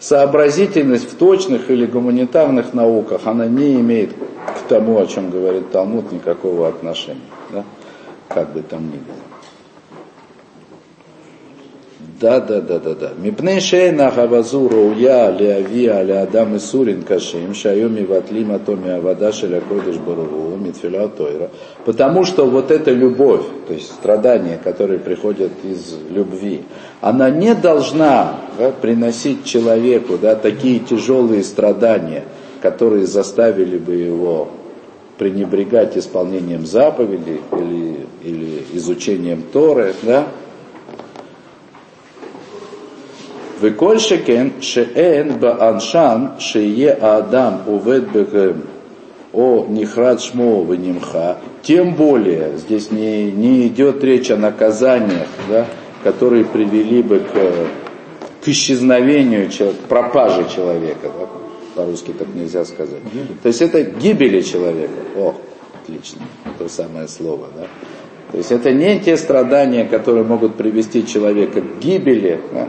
[0.00, 6.10] сообразительность в точных или гуманитарных науках, она не имеет к тому, о чем говорит Талмуд,
[6.10, 7.20] никакого отношения.
[7.50, 7.64] Да?
[8.28, 9.29] Как бы там ни было.
[12.20, 13.12] Да, да, да, да, да.
[13.16, 19.96] Мипней шейна хавазу роуя леавия леадам и сурин кашим шайоми ватлима томи авада шеля койдыш
[19.96, 21.48] баруву митфиля тойра.
[21.86, 26.64] Потому что вот эта любовь, то есть страдания, которые приходят из любви,
[27.00, 32.24] она не должна да, приносить человеку да, такие тяжелые страдания,
[32.60, 34.48] которые заставили бы его
[35.16, 40.26] пренебрегать исполнением заповедей или, или изучением Торы, да,
[43.60, 48.62] Веколь шекен шеэн бааншан шее адам увед бэгэм
[49.32, 51.38] о нихрад шмо внимха.
[51.62, 55.66] Тем более, здесь не, не идет речь о наказаниях, да,
[56.02, 61.10] которые привели бы к, к исчезновению, к пропаже человека.
[61.18, 61.26] Да,
[61.74, 63.02] по-русски так нельзя сказать.
[63.42, 64.92] То есть это гибели человека.
[65.16, 65.34] О,
[65.82, 66.22] отлично,
[66.58, 67.48] то самое слово.
[67.54, 67.66] Да?
[68.32, 72.68] То есть это не те страдания, которые могут привести человека к гибели, да?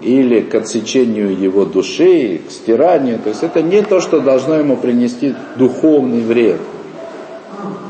[0.00, 3.18] Или к отсечению его души, к стиранию.
[3.18, 6.60] То есть это не то, что должно ему принести духовный вред.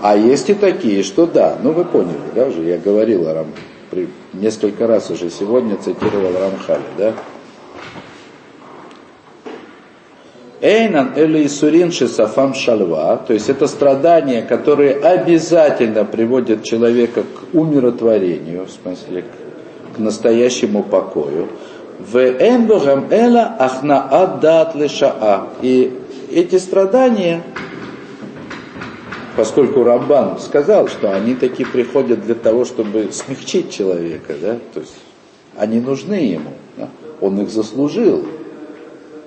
[0.03, 3.47] А есть и такие, что да, ну вы поняли, да, уже я говорил о Рам,
[4.33, 7.15] несколько раз уже сегодня цитировал Рамхали, да.
[10.63, 18.67] Эйнан или Исурин Шисафам Шальва, то есть это страдания, которые обязательно приводят человека к умиротворению,
[18.67, 19.25] в смысле
[19.95, 21.49] к настоящему покою.
[22.07, 25.49] В эмбогам эла ахна аддат лешаа.
[25.61, 25.93] И
[26.31, 27.43] эти страдания,
[29.37, 34.95] поскольку Раббан сказал, что они такие приходят для того, чтобы смягчить человека, да, то есть
[35.57, 36.89] они нужны ему, да?
[37.21, 38.25] он их заслужил,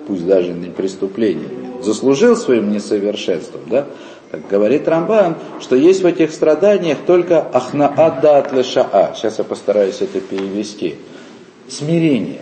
[0.08, 3.86] пусть даже не преступлениями, заслужил своим несовершенством, да,
[4.32, 9.12] так говорит Рамбан, что есть в этих страданиях только ахнаадда от лешаа.
[9.14, 10.96] Сейчас я постараюсь это перевести.
[11.68, 12.40] Смирение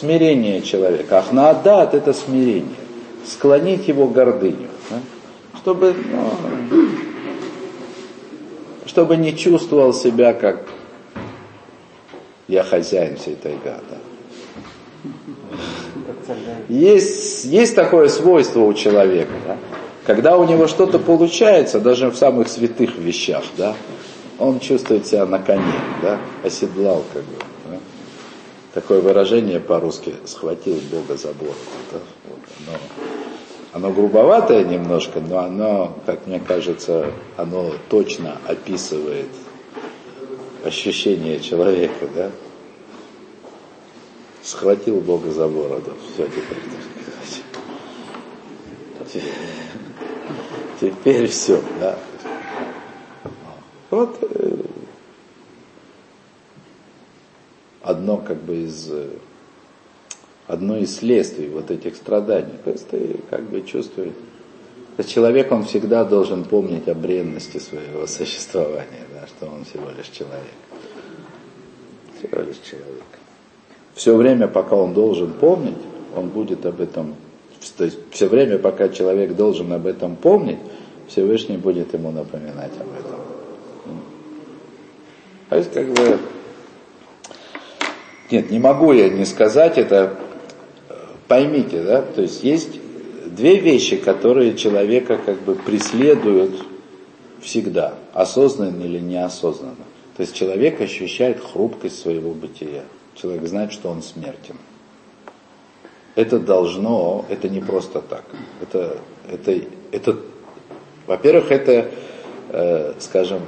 [0.00, 1.18] смирение человека.
[1.18, 2.76] Ахнаадат это смирение.
[3.26, 4.68] Склонить его гордыню.
[5.58, 5.94] Чтобы,
[6.70, 6.88] ну,
[8.86, 10.66] чтобы не чувствовал себя как
[12.48, 13.80] я хозяин всей тайга.
[13.90, 13.98] Да?
[16.68, 19.56] Есть, есть такое свойство у человека, да?
[20.06, 23.74] когда у него что-то получается, даже в самых святых вещах, да,
[24.38, 25.62] он чувствует себя на коне,
[26.02, 27.49] да, оседлал как бы
[28.74, 31.54] такое выражение по-русски «схватил Бога за бороду».
[31.92, 31.98] Да?
[32.28, 32.78] Вот оно,
[33.72, 39.28] оно грубоватое немножко, но оно, как мне кажется, оно точно описывает
[40.64, 42.30] ощущение человека, да?
[44.42, 45.92] Схватил Бога за бороду.
[46.14, 46.58] Все, теперь,
[50.80, 51.98] теперь, все, да.
[53.90, 54.56] Вот э,
[57.90, 58.90] одно как бы из
[60.50, 62.54] одно из следствий вот этих страданий.
[62.64, 64.14] То есть ты как бы чувствуешь,
[65.06, 70.58] человек, он всегда должен помнить о бренности своего существования, да, что он всего лишь человек.
[72.18, 73.04] Всего лишь человек.
[73.94, 75.78] Все время, пока он должен помнить,
[76.16, 77.14] он будет об этом,
[77.76, 80.58] то есть все время, пока человек должен об этом помнить,
[81.08, 83.20] Всевышний будет ему напоминать об этом.
[85.48, 86.18] То есть как бы
[88.30, 90.16] нет, не могу я не сказать это.
[91.28, 92.80] Поймите, да, то есть есть
[93.26, 96.64] две вещи, которые человека как бы преследуют
[97.40, 99.76] всегда, осознанно или неосознанно.
[100.16, 102.82] То есть человек ощущает хрупкость своего бытия.
[103.14, 104.56] Человек знает, что он смертен.
[106.16, 108.24] Это должно, это не просто так.
[108.60, 108.98] Это,
[109.30, 109.60] это,
[109.92, 110.16] это
[111.06, 111.90] во-первых, это,
[112.50, 113.40] э, скажем,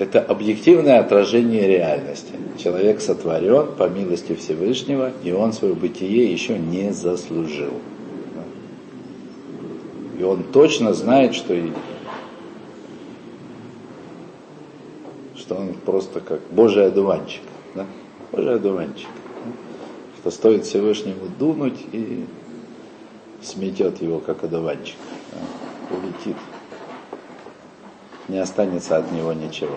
[0.00, 2.32] это объективное отражение реальности.
[2.56, 7.74] Человек сотворен по милости Всевышнего, и он свое бытие еще не заслужил.
[10.18, 11.70] И он точно знает, что, и,
[15.36, 17.42] что он просто как Божий одуванчик.
[17.74, 17.86] Да?
[18.32, 19.08] Божий одуванчик.
[19.44, 19.52] Да?
[20.20, 22.24] Что стоит Всевышнему дунуть и
[23.42, 24.96] сметет его как одуванчик.
[25.32, 25.96] Да?
[25.96, 26.36] Улетит
[28.30, 29.76] не останется от него ничего.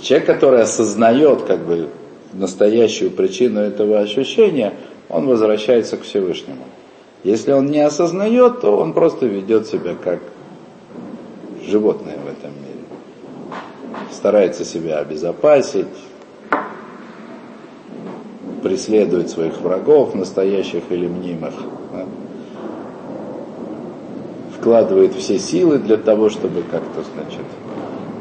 [0.00, 1.88] Человек, который осознает как бы
[2.32, 4.74] настоящую причину этого ощущения,
[5.08, 6.64] он возвращается к Всевышнему.
[7.24, 10.20] Если он не осознает, то он просто ведет себя как
[11.66, 12.84] животное в этом мире.
[14.12, 15.86] Старается себя обезопасить,
[18.62, 21.54] преследует своих врагов, настоящих или мнимых.
[21.92, 22.06] Да?
[24.58, 27.44] Вкладывает все силы для того, чтобы как-то, значит,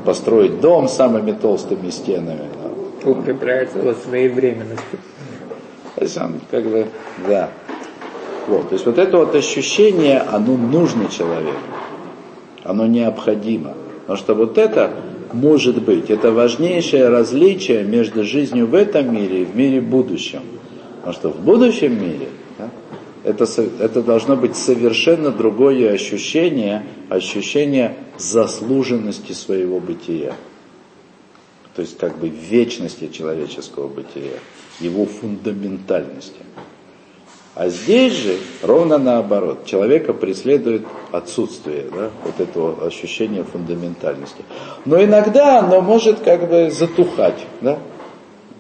[0.09, 2.41] построить дом с самыми толстыми стенами,
[3.05, 4.99] Укрепляется вот своевременностью.
[5.95, 6.87] То есть он как бы,
[7.27, 7.49] да.
[8.47, 11.59] Вот, то есть вот это вот ощущение, оно нужно человеку.
[12.63, 13.75] Оно необходимо.
[14.01, 14.93] Потому что вот это
[15.31, 20.41] может быть, это важнейшее различие между жизнью в этом мире и в мире будущем.
[20.97, 22.29] Потому что в будущем мире
[23.29, 23.45] это,
[23.79, 30.35] это должно быть совершенно другое ощущение, ощущение заслуженности своего бытия.
[31.75, 34.39] То есть как бы вечности человеческого бытия,
[34.79, 36.41] его фундаментальности.
[37.55, 39.65] А здесь же ровно наоборот.
[39.65, 44.43] Человека преследует отсутствие да, вот этого ощущения фундаментальности.
[44.85, 47.45] Но иногда оно может как бы затухать.
[47.61, 47.79] Да?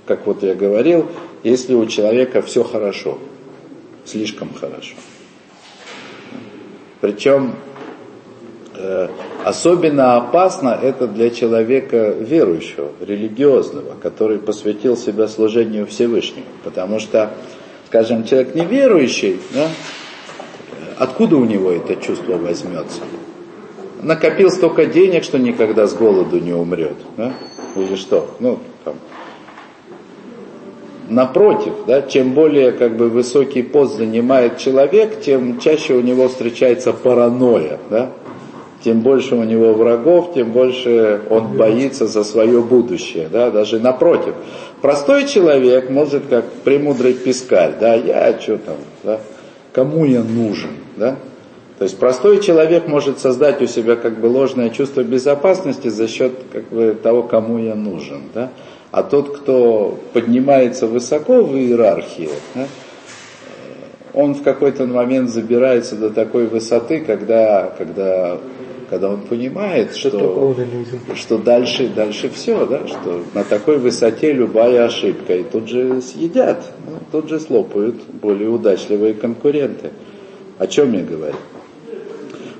[0.05, 1.07] Как вот я говорил,
[1.43, 3.19] если у человека все хорошо,
[4.09, 4.95] слишком хорошо.
[7.01, 7.55] Причем
[8.75, 9.07] э,
[9.43, 16.45] особенно опасно это для человека верующего, религиозного, который посвятил себя служению Всевышнему.
[16.63, 17.31] Потому что
[17.89, 19.67] скажем, человек неверующий, да,
[20.97, 23.01] откуда у него это чувство возьмется?
[24.01, 26.95] Накопил столько денег, что никогда с голоду не умрет.
[27.17, 27.33] Да?
[27.75, 28.35] Или что?
[28.39, 28.95] Ну, там.
[31.09, 36.93] Напротив, да, чем более как бы, высокий пост занимает человек, тем чаще у него встречается
[36.93, 37.79] паранойя.
[37.89, 38.11] Да?
[38.83, 43.27] Тем больше у него врагов, тем больше он боится за свое будущее.
[43.31, 43.49] Да?
[43.49, 44.35] Даже напротив.
[44.81, 49.19] Простой человек может, как премудрый пескарь, да, я что там, да,
[49.73, 51.17] кому я нужен, да.
[51.79, 56.33] То есть простой человек может создать у себя как бы ложное чувство безопасности за счет
[56.51, 58.23] как бы, того, кому я нужен.
[58.33, 58.51] Да?
[58.91, 62.67] А тот, кто поднимается высоко в иерархии, да,
[64.13, 68.39] он в какой-то момент забирается до такой высоты, когда, когда
[68.89, 70.55] когда он понимает, что,
[71.15, 76.63] что, дальше, дальше все, да, что на такой высоте любая ошибка, и тут же съедят,
[77.11, 79.91] тут же слопают более удачливые конкуренты.
[80.57, 81.35] О чем я говорю?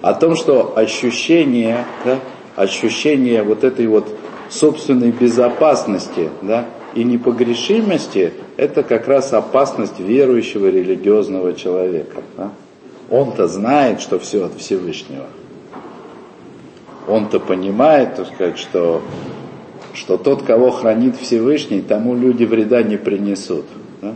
[0.01, 2.19] О том, что ощущение, да,
[2.55, 4.07] ощущение вот этой вот
[4.49, 12.21] собственной безопасности, да, и непогрешимости, это как раз опасность верующего религиозного человека.
[12.35, 12.51] Да?
[13.09, 15.27] Он-то знает, что все от Всевышнего
[17.09, 19.01] он-то понимает, так сказать, что,
[19.93, 23.65] что тот, кого хранит Всевышний, тому люди вреда не принесут.
[24.01, 24.15] Да?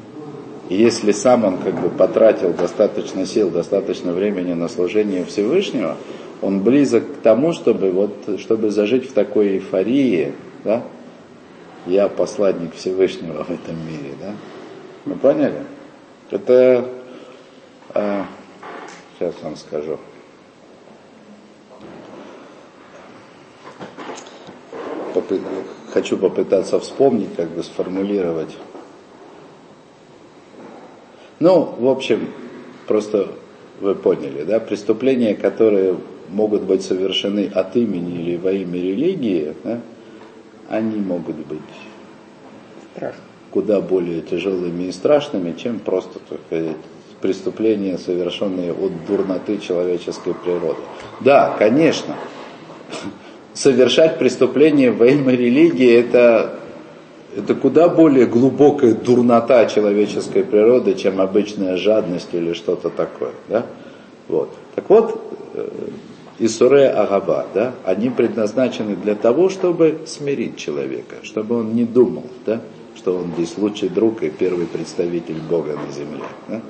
[0.69, 5.97] И если сам он как бы потратил достаточно сил, достаточно времени на служение Всевышнего,
[6.43, 10.33] он близок к тому, чтобы, вот, чтобы зажить в такой эйфории,
[10.63, 10.83] да?
[11.85, 14.13] я посланник Всевышнего в этом мире.
[14.19, 14.33] Да?
[15.05, 15.63] Вы поняли?
[16.31, 16.85] Это,
[17.93, 18.25] а,
[19.17, 19.99] сейчас вам скажу.
[25.13, 25.39] попы...
[25.91, 28.57] хочу попытаться вспомнить, как бы сформулировать.
[31.39, 32.29] Ну, в общем,
[32.87, 33.29] просто
[33.79, 35.97] вы поняли, да, преступления, которые
[36.29, 39.79] могут быть совершены от имени или во имя религии, да,
[40.69, 41.59] они могут быть
[42.95, 43.21] Страшно.
[43.51, 46.77] куда более тяжелыми и страшными, чем просто так сказать,
[47.21, 50.81] преступления, совершенные от дурноты человеческой природы.
[51.21, 52.15] Да, конечно,
[53.53, 56.59] совершать преступление во имя религии это,
[57.35, 63.31] это куда более глубокая дурнота человеческой природы, чем обычная жадность или что-то такое.
[63.47, 63.65] Да?
[64.27, 64.49] Вот.
[64.75, 65.21] Так вот,
[66.43, 72.25] э, Исуре Агаба, да, они предназначены для того, чтобы смирить человека, чтобы он не думал,
[72.45, 72.61] да,
[72.95, 76.23] что он здесь лучший друг и первый представитель Бога на земле.
[76.47, 76.61] Да?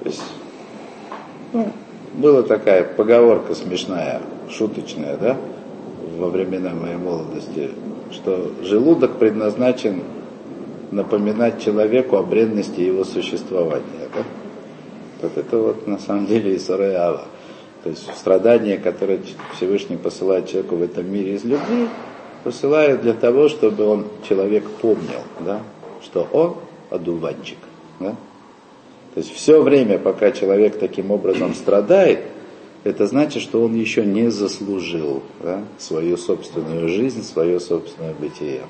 [0.00, 0.22] То есть,
[1.52, 1.72] ну,
[2.14, 5.36] была такая поговорка смешная, шуточная, да,
[6.18, 7.70] во времена моей молодости,
[8.12, 10.02] что желудок предназначен
[10.90, 14.08] напоминать человеку о бренности его существования.
[14.14, 14.24] Да?
[15.22, 17.24] Вот это вот на самом деле Исареава.
[17.82, 19.20] То есть страдания, которые
[19.56, 21.88] Всевышний посылает человеку в этом мире из любви,
[22.44, 25.62] посылает для того, чтобы он, человек помнил, да,
[26.02, 26.56] что он
[26.90, 27.58] одуванчик.
[27.98, 28.16] Да?
[29.14, 32.20] То есть все время, пока человек таким образом страдает,
[32.84, 38.62] это значит, что он еще не заслужил да, свою собственную жизнь, свое собственное бытие.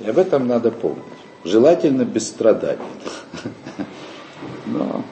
[0.00, 1.02] И об этом надо помнить.
[1.44, 2.78] Желательно без страданий.
[4.72, 5.02] Но...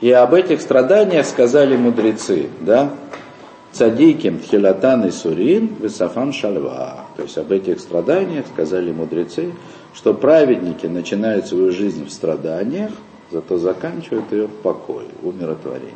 [0.00, 2.90] И об этих страданиях сказали мудрецы, да?
[3.72, 7.06] Цадиким Тхилатан и Сурин Висафан Шальва.
[7.16, 9.52] То есть об этих страданиях сказали мудрецы,
[9.94, 12.92] что праведники начинают свою жизнь в страданиях,
[13.30, 15.92] зато заканчивают ее в покое, в умиротворении.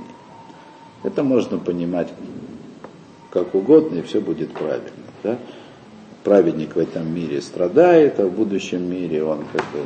[1.02, 2.08] Это можно понимать
[3.30, 4.90] как угодно, и все будет правильно.
[5.22, 5.38] Да?
[6.24, 9.80] Праведник в этом мире страдает, а в будущем мире он как бы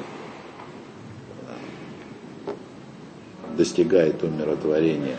[3.57, 5.17] достигает умиротворения.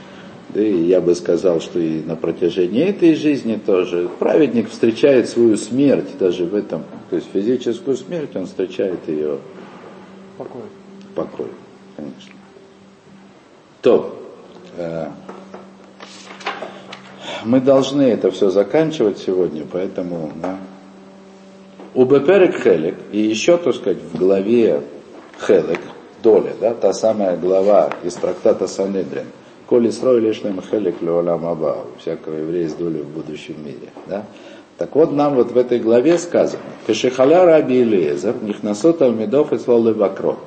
[0.49, 5.57] Да и я бы сказал, что и на протяжении этой жизни тоже праведник встречает свою
[5.57, 9.39] смерть даже в этом, то есть физическую смерть он встречает ее
[10.37, 10.61] Покой.
[11.15, 11.47] покой,
[11.97, 12.31] конечно.
[13.81, 14.19] То,
[14.77, 15.07] э,
[17.43, 20.57] мы должны это все заканчивать сегодня, поэтому да.
[21.93, 24.81] у Беперек Хелек, и еще, так сказать, в главе
[25.45, 25.79] Хелек,
[26.27, 29.27] доля, да, та самая глава из трактата Санедрин,
[29.65, 33.89] Коли срой лишь хелек леолам аба, у всякого еврея есть доля в будущем мире.
[34.07, 34.23] Да?
[34.77, 39.93] Так вот, нам вот в этой главе сказано, Кашихаля Раби Илезер, Нихнасот Алмедов и Слолы
[39.93, 40.37] Бакро,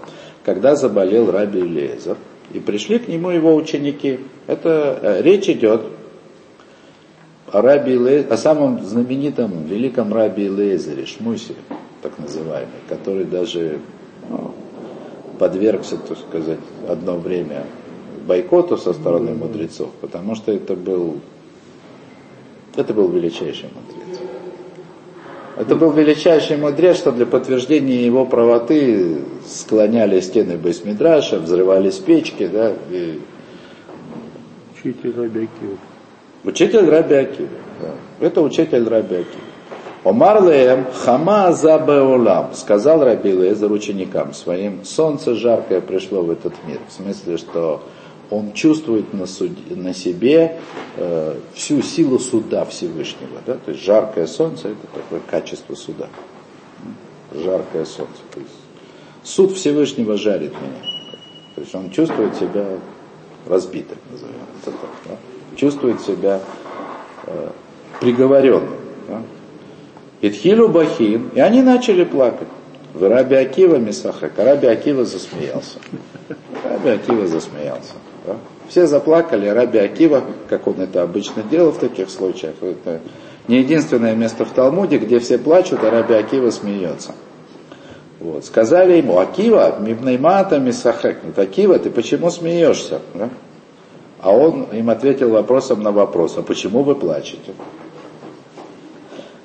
[0.44, 2.16] когда заболел Раби Илезер,
[2.52, 4.20] и пришли к нему его ученики.
[4.46, 5.82] Это э, речь идет
[7.52, 11.54] о, Раби Иле, о самом знаменитом великом Раби Илезере, Шмусе,
[12.02, 13.80] так называемый, который даже
[14.28, 14.54] ну,
[15.40, 17.64] подвергся, так сказать, одно время
[18.26, 21.16] бойкоту со стороны мудрецов, потому что это был,
[22.76, 24.20] это был величайший мудрец.
[25.56, 32.74] Это был величайший мудрец, что для подтверждения его правоты склоняли стены Байсмидраша, взрывались печки, да,
[32.90, 33.18] и...
[34.78, 35.78] Учитель Раби Акива.
[36.44, 37.48] Учитель Раби Акива.
[37.80, 38.26] Да.
[38.26, 39.49] Это учитель Раби Акива.
[40.02, 46.80] Омар Леем Хама Забеолам, сказал Раби Лезер ученикам своим, солнце жаркое пришло в этот мир.
[46.88, 47.82] В смысле, что
[48.30, 50.56] он чувствует на, суд, на себе
[50.96, 53.40] э, всю силу суда Всевышнего.
[53.44, 53.54] Да?
[53.54, 56.08] То есть жаркое солнце это такое качество суда.
[57.34, 58.20] Жаркое солнце.
[58.32, 58.52] То есть
[59.22, 60.80] суд Всевышнего жарит меня.
[61.56, 62.64] То есть он чувствует себя
[63.46, 64.90] разбитым, назовем это так.
[65.06, 65.16] Да?
[65.56, 66.40] Чувствует себя
[67.26, 67.50] э,
[68.00, 68.76] приговоренным.
[69.06, 69.22] Да?
[70.22, 72.48] Итхилу Бахим, и они начали плакать.
[72.92, 75.78] В Раби Акива Мисахак, а Раби Акива засмеялся.
[76.64, 77.94] Раби Акива засмеялся.
[78.26, 78.36] Да?
[78.68, 83.00] Все заплакали, Раби Акива, как он это обычно делал в таких случаях, это
[83.48, 87.14] не единственное место в Талмуде, где все плачут, а Раби Акива смеется.
[88.18, 88.44] Вот.
[88.44, 93.00] Сказали ему, Акива, мибнеймата мисахек, Акива, ты почему смеешься?
[93.14, 93.30] Да?
[94.20, 97.52] А он им ответил вопросом на вопрос, а почему вы плачете?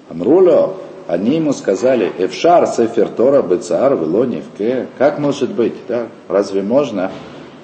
[0.09, 0.75] Амруло,
[1.07, 6.07] они ему сказали, Эфшар, Сефер Тора, Бецар, Велонивке, как может быть, да?
[6.27, 7.11] разве можно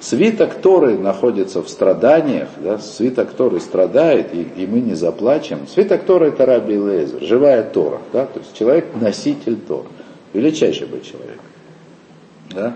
[0.02, 5.68] Свиток Торы находится в страданиях, да, свиток Торы страдает, и, и мы не заплачем.
[5.68, 9.86] Свиток Торы это Раби Лезер, живая Тора, да, то есть человек носитель Тора,
[10.32, 11.38] величайший был человек.
[12.50, 12.74] Да?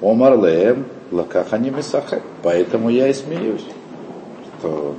[0.00, 3.64] Омар Леем, Лакахани Месахек, поэтому я и смеюсь,
[4.60, 4.94] что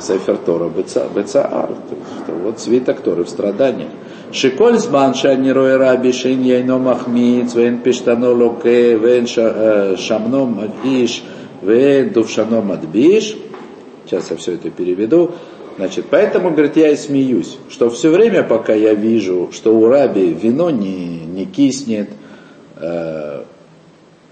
[0.00, 1.08] Сефер Тора Бецаар,
[1.68, 3.90] то есть, вот свиток Торы в страданиях.
[4.32, 11.22] Шиколь зман шани рой раби шин яйно махмиц, вен пиштано локе, вен э, шамно мадиш,
[11.60, 13.36] вен дувшано мадбиш.
[14.06, 15.32] Сейчас я все это переведу.
[15.76, 20.32] Значит, поэтому, говорит, я и смеюсь, что все время, пока я вижу, что у раби
[20.32, 22.08] вино не, не киснет,
[22.76, 23.42] э,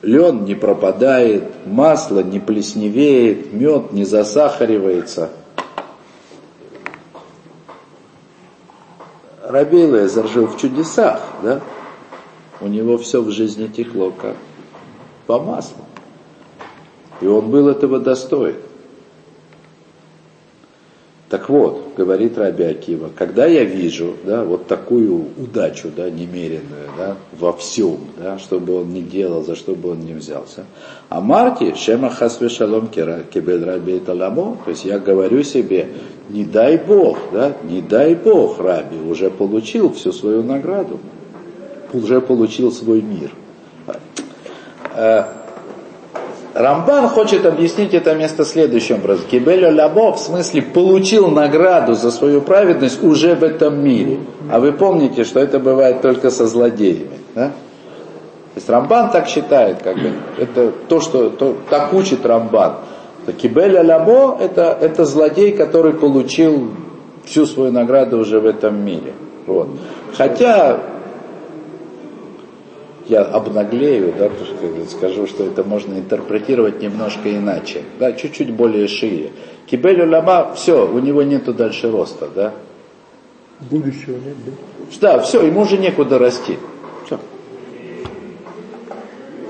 [0.02, 5.28] лен не пропадает, масло не плесневеет, мед не засахаривается–
[9.50, 11.60] Раби Лезер в чудесах, да?
[12.60, 14.36] У него все в жизни текло как
[15.26, 15.84] по маслу.
[17.20, 18.56] И он был этого достоин.
[21.30, 27.16] Так вот, говорит Раби Акива, когда я вижу да, вот такую удачу да, немеренную да,
[27.38, 30.64] во всем, да, что бы он ни делал, за что бы он ни взялся,
[31.08, 35.90] а Марти, Шема Хасве Шалом Кебель Раби Таламо, то есть я говорю себе,
[36.30, 40.98] не дай Бог, да, не дай Бог, Раби уже получил всю свою награду,
[41.92, 43.30] уже получил свой мир.
[46.54, 49.24] Рамбан хочет объяснить это место следующим образом.
[49.30, 54.18] Кибелю Лабо в смысле получил награду за свою праведность уже в этом мире.
[54.50, 57.18] А вы помните, что это бывает только со злодеями.
[57.34, 57.46] Да?
[57.46, 62.74] То есть Рамбан так считает, как бы, это то, что то, так учит Рамбан.
[63.40, 66.70] Кибеля Лабо это, это злодей, который получил
[67.24, 69.12] всю свою награду уже в этом мире.
[69.46, 69.68] Вот.
[70.16, 70.80] Хотя
[73.06, 74.30] я обнаглею, да,
[74.88, 79.30] скажу, что это можно интерпретировать немножко иначе, да, чуть-чуть более шире.
[79.66, 82.52] Кибель Лама, все, у него нету дальше роста, да.
[83.60, 84.52] Будущего нет, да?
[85.00, 86.58] Да, все, ему уже некуда расти.
[87.06, 87.18] Все.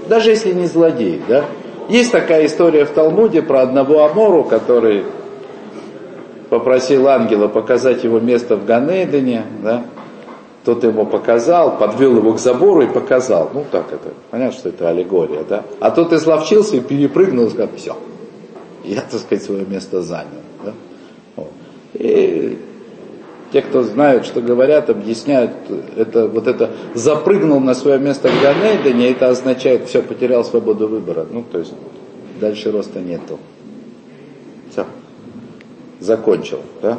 [0.09, 1.45] Даже если не злодей, да.
[1.89, 5.05] Есть такая история в Талмуде про одного Амору, который
[6.49, 9.85] попросил ангела показать его место в Ганедене, да,
[10.65, 13.51] тот ему показал, подвел его к забору и показал.
[13.55, 15.65] Ну так это, понятно, что это аллегория, да.
[15.81, 17.97] А тот изловчился и перепрыгнул и сказал, все,
[18.85, 20.43] я, так сказать, свое место занял.
[20.65, 20.73] Да?
[21.37, 21.51] Вот.
[21.95, 22.59] И
[23.53, 25.53] те, кто знают, что говорят, объясняют,
[25.97, 31.27] это, вот это запрыгнул на свое место в Ганейдене, это означает, все, потерял свободу выбора.
[31.29, 31.73] Ну, то есть,
[32.41, 33.39] дальше роста нету.
[34.71, 34.87] Все.
[35.99, 36.99] Закончил, да?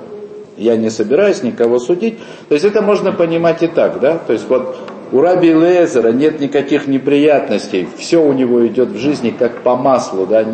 [0.57, 2.19] Я не собираюсь никого судить.
[2.49, 4.17] То есть это можно понимать и так, да?
[4.17, 4.77] То есть вот
[5.11, 10.25] у Раби Лезера нет никаких неприятностей, все у него идет в жизни как по маслу,
[10.25, 10.45] да?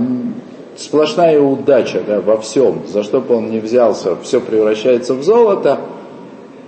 [0.76, 5.80] Сплошная удача да, во всем, за что бы он ни взялся, все превращается в золото.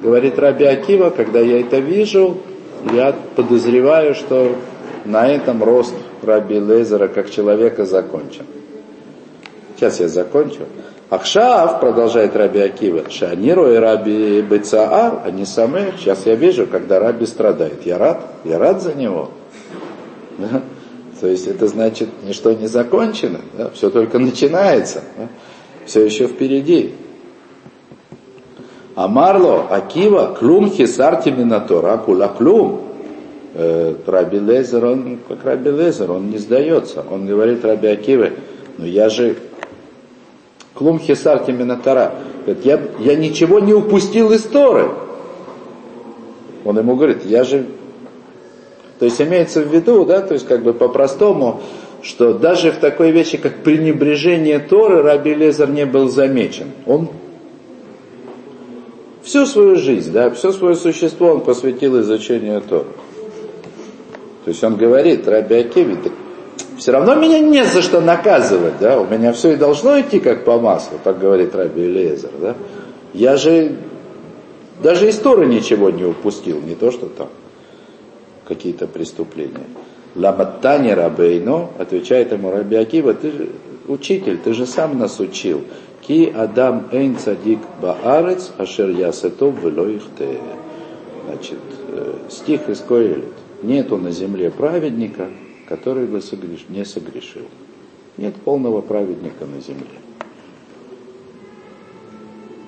[0.01, 2.37] Говорит Раби Акива, когда я это вижу,
[2.93, 4.55] я подозреваю, что
[5.05, 8.45] на этом рост Раби Лезера как человека закончен.
[9.75, 10.61] Сейчас я закончу.
[11.09, 17.25] Ахшав, продолжает Раби Акива, Шаниру и Раби Бецаар, они самые, сейчас я вижу, когда Раби
[17.25, 17.83] страдает.
[17.85, 19.31] Я рад, я рад за него.
[21.19, 23.71] То есть это значит, ничто не закончено, да?
[23.71, 25.27] все только начинается, да?
[25.85, 26.93] все еще впереди.
[28.95, 32.81] Амарло, Акива, клум хисарти минатора, акула клум.
[33.55, 37.03] Э, Раби Лезер, он как Раби Лезер, он не сдается.
[37.09, 38.33] Он говорит Раби Акиве,
[38.77, 39.35] ну я же
[40.79, 42.13] Клум хисарти минатара.
[42.45, 44.89] Говорит, я, я ничего не упустил из Торы.
[46.63, 47.65] Он ему говорит, я же...
[48.97, 51.61] То есть имеется в виду, да, то есть как бы по-простому,
[52.01, 56.67] что даже в такой вещи, как пренебрежение Торы, Раби Лезер не был замечен.
[56.85, 57.09] Он
[59.21, 62.87] всю свою жизнь, да, все свое существо он посвятил изучению Торы.
[64.45, 65.97] То есть он говорит, Раби Акиви,
[66.79, 70.45] все равно меня не за что наказывать, да, у меня все и должно идти как
[70.45, 72.55] по маслу, так говорит Раби Элиезер, да.
[73.13, 73.75] Я же
[74.81, 77.27] даже истории ничего не упустил, не то что там
[78.47, 79.67] какие-то преступления.
[80.15, 83.49] Ламаттани Рабейно, отвечает ему Раби Акива, ты же
[83.87, 85.61] учитель, ты же сам нас учил.
[86.01, 90.39] Ки Адам Эйн Цадик Баарец Ашер Ясетов Велоихте.
[91.27, 91.59] Значит,
[91.89, 93.25] э, стих из Коэлит.
[93.61, 95.27] Нету на земле праведника,
[95.69, 96.65] который бы согреш...
[96.67, 97.45] не согрешил.
[98.17, 99.85] Нет полного праведника на земле.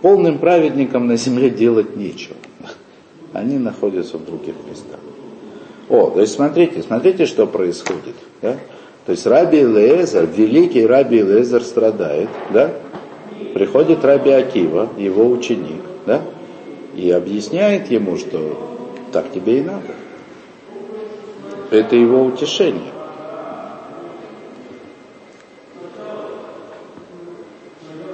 [0.02, 2.38] Полным праведникам на земле делать нечего.
[3.34, 5.00] Они находятся в других местах.
[5.90, 8.16] О, то есть смотрите, смотрите, что происходит.
[8.42, 8.58] Да?
[9.06, 12.72] То есть Раби Лезер, великий Раби Лезер страдает, да?
[13.54, 16.22] Приходит Раби Акива, его ученик, да?
[16.96, 18.80] И объясняет ему, что
[19.12, 19.94] так тебе и надо.
[21.72, 22.92] Это его утешение.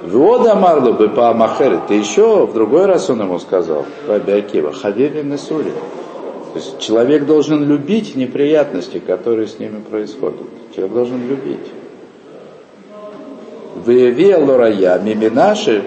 [0.04, 1.80] Вода Марлу бы по Амахере.
[1.88, 5.72] Ты еще в другой раз он ему сказал, Раби Акива, Хавири Несури.
[6.52, 10.40] То есть человек должен любить неприятности, которые с ними происходят.
[10.74, 11.72] Человек должен любить.
[13.84, 15.82] Выяви лорая миминаши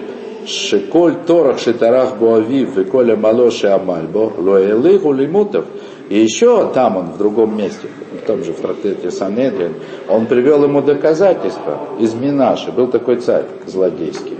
[0.46, 5.64] шиколь торах шитарах буавив и коля малоши амальбо лоэлыгу лимутов.
[6.12, 7.88] И еще там он, в другом месте,
[8.22, 9.76] в том же в трактате Санедрин,
[10.10, 12.70] он привел ему доказательства из Минаши.
[12.70, 14.36] Был такой царь злодейский.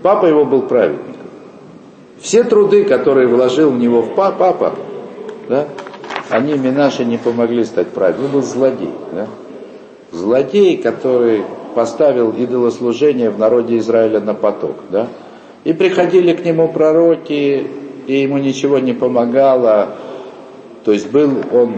[0.00, 1.26] Папа его был праведником.
[2.22, 4.76] Все труды, которые вложил в него папа,
[5.46, 5.66] да,
[6.30, 8.24] они Минаше не помогли стать праведником.
[8.28, 8.92] Он был злодей.
[9.12, 9.26] Да?
[10.10, 11.42] Злодей, который
[11.74, 14.76] поставил идолослужение в народе Израиля на поток.
[14.88, 15.08] Да?
[15.64, 17.66] И приходили к нему пророки,
[18.06, 19.96] и ему ничего не помогало.
[20.84, 21.74] То есть был он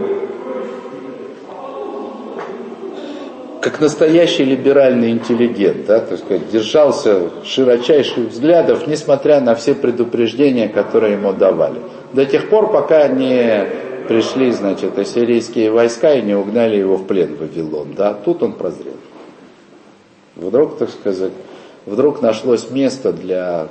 [3.61, 11.13] как настоящий либеральный интеллигент, да, так сказать, держался широчайших взглядов, несмотря на все предупреждения, которые
[11.13, 11.81] ему давали.
[12.13, 13.67] До тех пор, пока не
[14.07, 17.93] пришли, значит, ассирийские войска и не угнали его в плен в Вавилон.
[17.95, 18.93] Да, тут он прозрел.
[20.35, 21.33] Вдруг, так сказать,
[21.85, 23.67] вдруг нашлось место для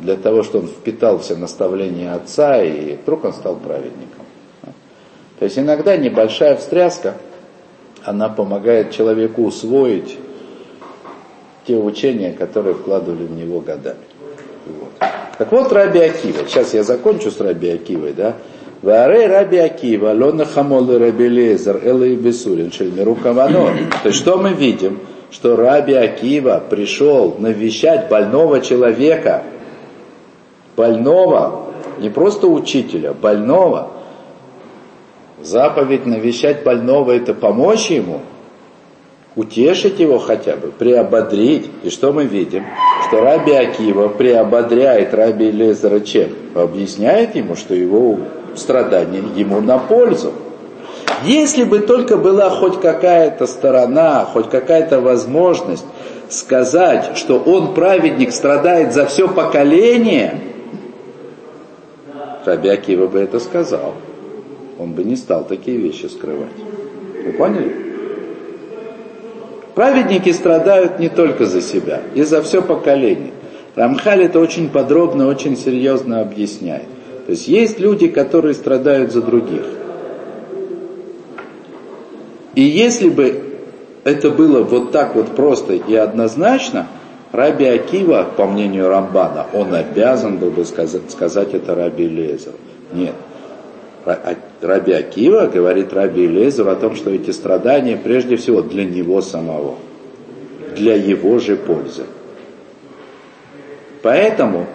[0.00, 4.24] для того, чтобы он впитал все наставления отца, и вдруг он стал праведником.
[5.38, 7.14] То есть иногда небольшая встряска,
[8.04, 10.18] она помогает человеку усвоить
[11.66, 13.98] те учения, которые вкладывали в него годами.
[14.66, 15.10] Вот.
[15.36, 18.36] Так вот, Раби Акива, сейчас я закончу с Раби Акивой, да,
[18.82, 23.74] Варе Раби Акива, Лона Хамолы Раби Лезер, Элла Бесурин, Шельмиру Кавано.
[24.02, 25.00] То есть что мы видим?
[25.30, 29.42] Что Раби Акива пришел навещать больного человека,
[30.78, 31.64] больного,
[31.98, 33.88] не просто учителя, больного.
[35.42, 38.20] Заповедь навещать больного это помочь ему,
[39.36, 41.70] утешить его хотя бы, приободрить.
[41.82, 42.64] И что мы видим?
[43.08, 46.30] что Раби Акива приободряет Раби Лезера чем?
[46.54, 48.18] Объясняет ему, что его
[48.54, 50.32] страдания ему на пользу.
[51.24, 55.86] Если бы только была хоть какая-то сторона, хоть какая-то возможность
[56.28, 60.47] сказать, что он, праведник, страдает за все поколение,
[62.48, 63.94] Раби Акива бы это сказал.
[64.78, 66.56] Он бы не стал такие вещи скрывать.
[67.26, 67.76] Вы поняли?
[69.74, 73.32] Праведники страдают не только за себя, и за все поколение.
[73.74, 76.86] Рамхаль это очень подробно, очень серьезно объясняет.
[77.26, 79.66] То есть есть люди, которые страдают за других.
[82.54, 83.42] И если бы
[84.04, 86.88] это было вот так вот просто и однозначно,
[87.32, 92.52] Раби Акива, по мнению Рамбана, он обязан был бы сказать, сказать это Раби Лезер.
[92.92, 93.14] Нет.
[94.06, 99.20] А, Раби Акива говорит Раби Лезер о том, что эти страдания прежде всего для него
[99.20, 99.74] самого,
[100.74, 102.04] для его же пользы.
[104.02, 104.66] Поэтому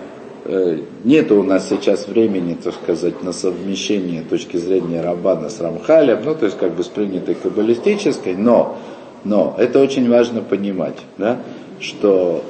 [0.45, 6.19] э, нет у нас сейчас времени, так сказать, на совмещение точки зрения Рамбана с Рамхалем,
[6.23, 8.77] ну, то есть как бы с принятой каббалистической, но,
[9.23, 11.39] но это очень важно понимать, да,
[11.83, 12.43] что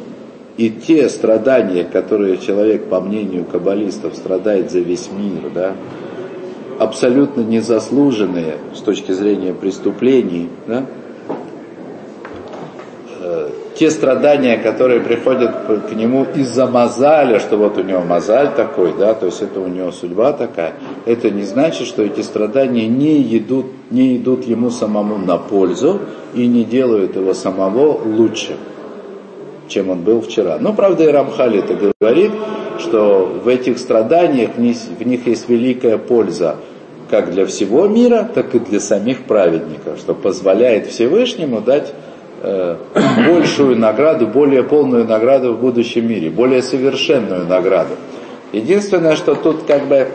[0.55, 5.73] и те страдания, которые человек, по мнению каббалистов, страдает за весь мир, да,
[6.77, 10.85] абсолютно незаслуженные с точки зрения преступлений, да,
[13.19, 15.55] э, те страдания, которые приходят
[15.89, 19.67] к нему из-за мозаля, что вот у него мозаль такой, да, то есть это у
[19.67, 20.75] него судьба такая,
[21.07, 26.01] это не значит, что эти страдания не идут, не идут ему самому на пользу
[26.35, 28.55] и не делают его самого лучше
[29.67, 30.57] чем он был вчера.
[30.59, 32.31] Но, правда, и Рамхали это говорит,
[32.79, 34.61] что в этих страданиях в
[35.05, 36.57] них есть великая польза
[37.09, 41.93] как для всего мира, так и для самих праведников, что позволяет Всевышнему дать
[42.41, 42.75] э,
[43.27, 47.93] большую награду, более полную награду в будущем мире, более совершенную награду.
[48.51, 50.07] Единственное, что тут как бы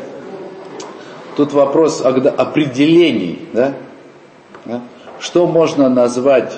[1.37, 3.75] тут вопрос определений, да?
[5.21, 6.53] Что можно назвать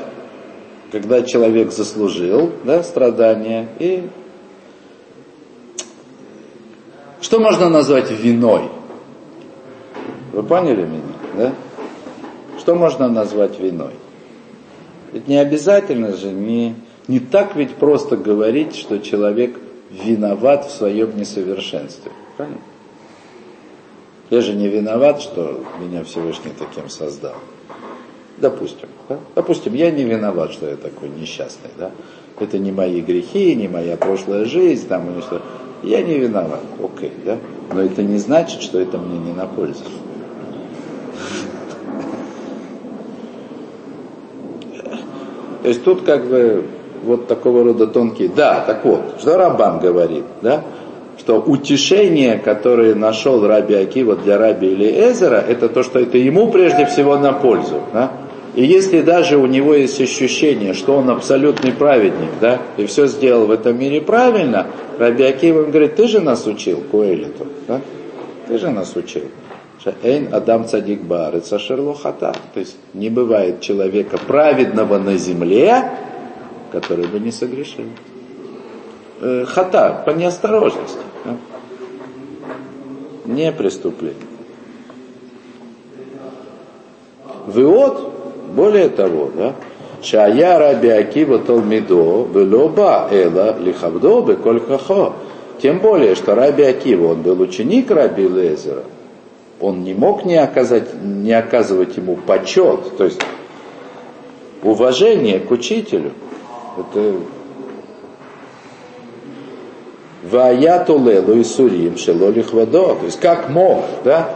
[0.90, 3.68] когда человек заслужил да, страдания.
[3.78, 4.08] И
[7.20, 8.68] что можно назвать виной?
[10.32, 11.02] Вы поняли меня?
[11.36, 11.54] Да?
[12.58, 13.92] Что можно назвать виной?
[15.12, 16.74] Ведь не обязательно же, не,
[17.08, 19.58] не так ведь просто говорить, что человек
[19.90, 22.12] виноват в своем несовершенстве.
[22.36, 22.60] Правильно?
[24.30, 27.34] Я же не виноват, что меня Всевышний таким создал.
[28.40, 28.88] Допустим.
[29.08, 29.18] Да?
[29.34, 31.70] Допустим, я не виноват, что я такой несчастный.
[31.78, 31.90] Да?
[32.38, 35.42] Это не мои грехи, не моя прошлая жизнь, там, или что.
[35.82, 37.36] Я не виноват, окей, да?
[37.72, 39.84] Но это не значит, что это мне не на пользу.
[45.62, 46.64] То есть тут как бы
[47.04, 48.30] вот такого рода тонкие.
[48.34, 50.64] Да, так вот, что Рабан говорит, да?
[51.18, 56.86] что утешение, которое нашел Раби Акива для Раби Элиэзера, это то, что это ему прежде
[56.86, 57.82] всего на пользу.
[57.92, 58.10] Да?
[58.54, 63.46] И если даже у него есть ощущение, что он абсолютный праведник, да, и все сделал
[63.46, 64.66] в этом мире правильно,
[64.98, 67.80] Раби Акива говорит, ты же нас учил, Коэлиту, да?
[68.48, 69.22] Ты же нас учил.
[70.02, 72.34] Эйн Адам Цадик Барыца Шерлохата.
[72.52, 75.90] То есть не бывает человека праведного на земле,
[76.70, 77.86] который бы не согрешил.
[79.20, 80.98] Э, хата, по неосторожности.
[81.24, 81.36] Да?
[83.24, 84.16] Не преступление.
[87.46, 88.19] Вывод
[88.50, 89.54] более того, да,
[90.02, 95.14] Шая Раби Акива Талмидо Велоба Эла Лихавдо Беколь Хахо.
[95.62, 98.82] Тем более, что Раби Акива, он был ученик Раби Лезера,
[99.60, 103.20] он не мог не, оказать, не оказывать ему почет, то есть
[104.62, 106.12] уважение к учителю.
[106.78, 107.16] Это
[110.22, 112.94] Ваяту лелу и сурим шелолих водо.
[112.94, 114.30] То есть как мог, да?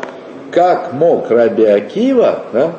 [0.51, 2.73] Как мог Раби Акива, да?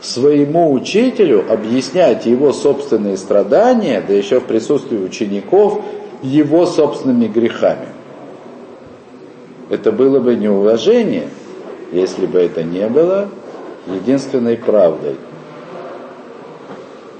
[0.00, 5.80] Своему учителю объяснять его собственные страдания, да еще в присутствии учеников,
[6.22, 7.88] его собственными грехами.
[9.70, 11.28] Это было бы неуважение,
[11.92, 13.28] если бы это не было
[13.86, 15.16] единственной правдой.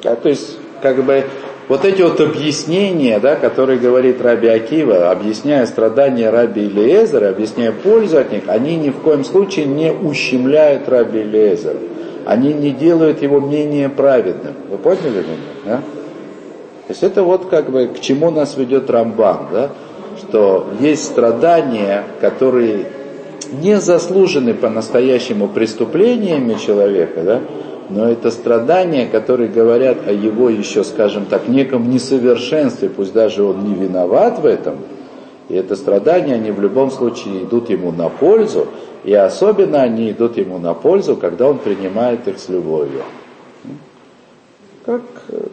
[0.02, 1.24] Да, то есть, как бы,
[1.68, 8.18] вот эти вот объяснения, да, которые говорит Раби Акива, объясняя страдания Раби Илиезера, объясняя пользу
[8.18, 11.78] от них, они ни в коем случае не ущемляют Раби Илиезера
[12.26, 14.54] они не делают его менее праведным.
[14.68, 15.36] Вы поняли меня?
[15.64, 15.76] Да?
[15.76, 19.70] То есть это вот как бы к чему нас ведет Рамбан, да?
[20.18, 22.86] что есть страдания, которые
[23.52, 27.40] не заслужены по-настоящему преступлениями человека, да?
[27.90, 33.64] но это страдания, которые говорят о его еще, скажем так, неком несовершенстве, пусть даже он
[33.64, 34.78] не виноват в этом,
[35.48, 38.66] и это страдания, они в любом случае идут ему на пользу,
[39.06, 43.04] и особенно они идут ему на пользу, когда он принимает их с любовью.
[44.84, 45.46] Как э,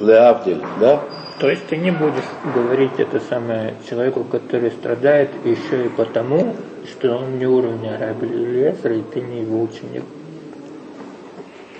[0.00, 1.00] Леавдиль, да?
[1.40, 6.54] То есть ты не будешь говорить это самое человеку, который страдает еще и потому,
[6.84, 10.04] что он не уровня раби и ты не его ученик.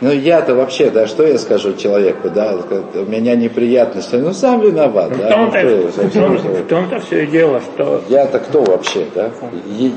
[0.01, 2.59] Ну я-то вообще, да, что я скажу человеку, да,
[2.95, 5.29] у меня неприятности, ну сам виноват, Ну, да.
[5.29, 9.31] в том-то, ну, в том- в том-то все и дело, что Я-то кто вообще, да?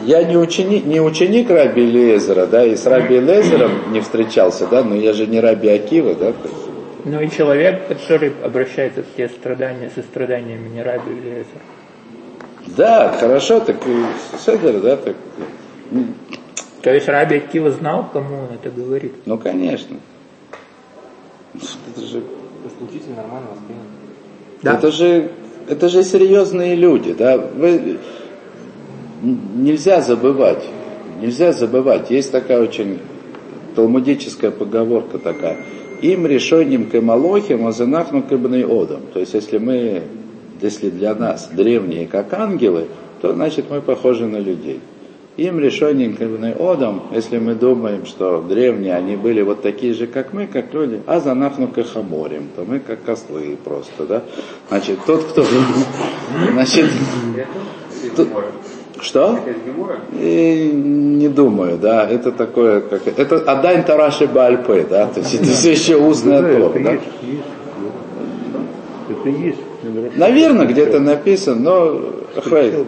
[0.05, 4.83] Я не ученик, не ученик Раби Лезера, да, и с Раби Лезером не встречался, да,
[4.83, 6.31] но я же не Раби Акива, да.
[7.03, 11.61] ну и человек, который обращается в те страдания со страданиями не раби Лесер.
[12.77, 15.15] Да, хорошо, так и Седер, да, так,
[16.87, 19.11] То есть Раби Акива знал, кому он это говорит.
[19.25, 19.97] ну конечно.
[21.53, 22.23] Это же
[22.79, 23.81] учитель нормально воспринял.
[24.61, 24.75] Да.
[24.75, 25.31] Это же,
[25.67, 27.37] это же серьезные люди, да.
[27.37, 27.97] Вы,
[29.21, 30.65] нельзя забывать,
[31.19, 32.09] нельзя забывать.
[32.09, 32.99] Есть такая очень
[33.75, 35.57] талмудическая поговорка такая.
[36.01, 39.01] Им решением кемалохим, а занахну кабной одам.
[39.13, 40.03] То есть, если мы,
[40.61, 42.87] если для нас древние как ангелы,
[43.21, 44.79] то значит мы похожи на людей.
[45.37, 50.33] Им решением кабной одам, если мы думаем, что древние, они были вот такие же, как
[50.33, 54.23] мы, как люди, а занахну кахаморим, то мы как ослы просто, да.
[54.69, 55.45] Значит, тот, кто...
[56.53, 56.89] Значит,
[58.15, 58.29] тут-
[58.99, 59.39] что?
[60.19, 65.45] И не думаю, да, это такое, как это Адайн Тараши Бальпе, да, то есть это
[65.45, 66.91] все еще устная Тора, это да.
[66.93, 67.43] есть, есть.
[69.09, 70.17] Это есть.
[70.17, 72.01] Наверное, где-то написано, но
[72.41, 72.87] хватит.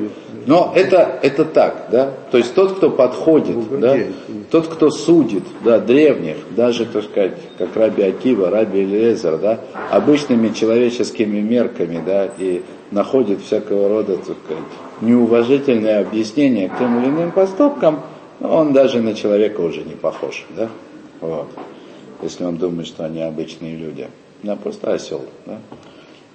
[0.49, 2.11] Но это, это так, да.
[2.31, 3.95] То есть тот, кто подходит, да,
[4.49, 9.59] тот, кто судит, да, древних, даже, так сказать, как Раби Акива, Раби Элиезер, да,
[9.91, 14.63] обычными человеческими мерками, да, и находит всякого рода, так сказать,
[15.01, 17.99] неуважительное объяснение к тем или иным поступкам,
[18.41, 20.67] он даже на человека уже не похож, да.
[21.21, 21.49] Вот.
[22.23, 24.07] Если он думает, что они обычные люди.
[24.41, 25.59] Да, просто осел, да.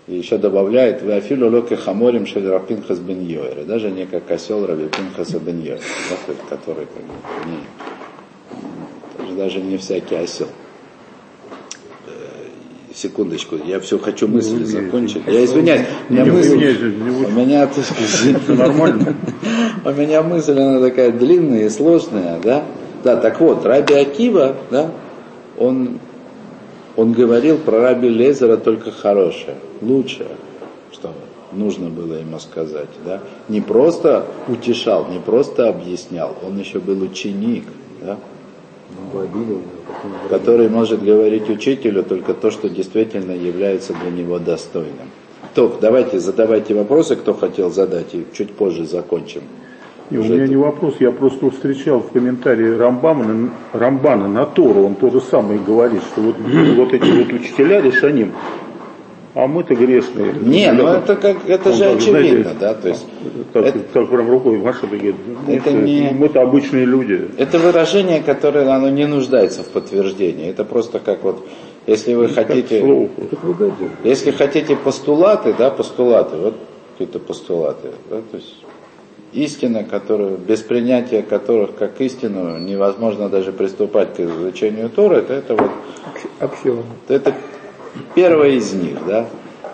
[0.06, 3.60] И еще добавляет, вы афилу локе хаморим шель Рапинхас бен Йоэр.
[3.60, 5.82] И Даже не как осел Раби Пинхаса бен да, есть
[6.48, 7.58] который как бы, не,
[9.16, 10.48] тоже даже не всякий осел.
[12.06, 12.10] Э,
[12.94, 15.22] Секундочку, я все хочу мысль Ну, закончить.
[15.26, 19.16] Я извиняюсь, у меня Не, мысль, не у меня, так сказать, Все нормально.
[19.86, 22.62] у меня мысль, она такая длинная и сложная, да?
[23.02, 24.90] Да, так вот, Раби Акива, да,
[25.58, 25.98] он,
[26.96, 30.28] он говорил про Раби Лезера только хорошее, лучшее,
[30.92, 31.12] что
[31.52, 33.20] нужно было ему сказать, да?
[33.48, 37.64] Не просто утешал, не просто объяснял, он еще был ученик,
[38.00, 38.18] да?
[40.28, 45.10] который может говорить учителю только то, что действительно является для него достойным.
[45.54, 49.42] То, давайте, задавайте вопросы, кто хотел задать, и чуть позже закончим.
[50.10, 54.96] И у меня не вопрос, я просто встречал в комментарии Рамбана, Рамбана на Тору, он
[54.96, 56.36] то же самое говорит, что вот,
[56.76, 58.32] вот эти вот учителя решаним,
[59.34, 60.32] а мы-то грешные.
[60.34, 63.06] Не, ну это как это Он же так, очевидно, знаете, да, то есть
[63.54, 65.16] Так, это, так прям рукой машет и говорит,
[65.46, 67.30] ну, Это не- мы-то обычные люди.
[67.38, 70.50] это выражение, которое оно не нуждается в подтверждении.
[70.50, 71.44] Это просто как вот,
[71.86, 73.08] если вы Как хотите, слово.
[74.04, 76.54] если хотите постулаты, да, постулаты, вот
[76.92, 78.54] какие-то постулаты, да, то есть
[79.34, 85.56] истина, которую, без принятия которых как истину невозможно даже приступать к изучению Торы, это, это
[85.56, 85.70] вот
[86.40, 86.84] Аксиома.
[87.08, 87.34] это
[88.14, 89.26] первая из них, да,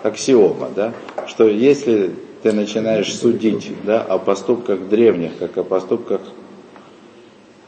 [0.03, 0.93] аксиома, да,
[1.27, 2.11] что если
[2.43, 6.21] ты начинаешь судить, да, о поступках древних, как о поступках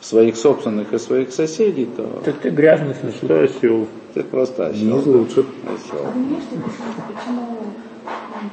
[0.02, 3.24] своих собственных и своих соседей, то Так ты грязный сосуд.
[3.24, 3.88] Что осел?
[4.14, 4.95] ты просто осел.
[5.06, 5.45] лучше.
[5.65, 6.06] Осел.
[6.14, 7.57] Вы не можете объяснить, почему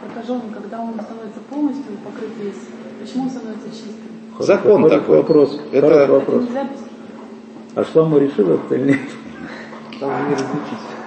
[0.01, 2.55] прокаженный, когда он становится полностью покрыт весь,
[3.01, 3.95] почему он становится чистым?
[4.39, 5.17] Закон Хороший такой.
[5.19, 5.61] Вопрос.
[5.73, 6.45] Это- Хороший вопрос.
[7.75, 8.99] А Шламу решил это или нет?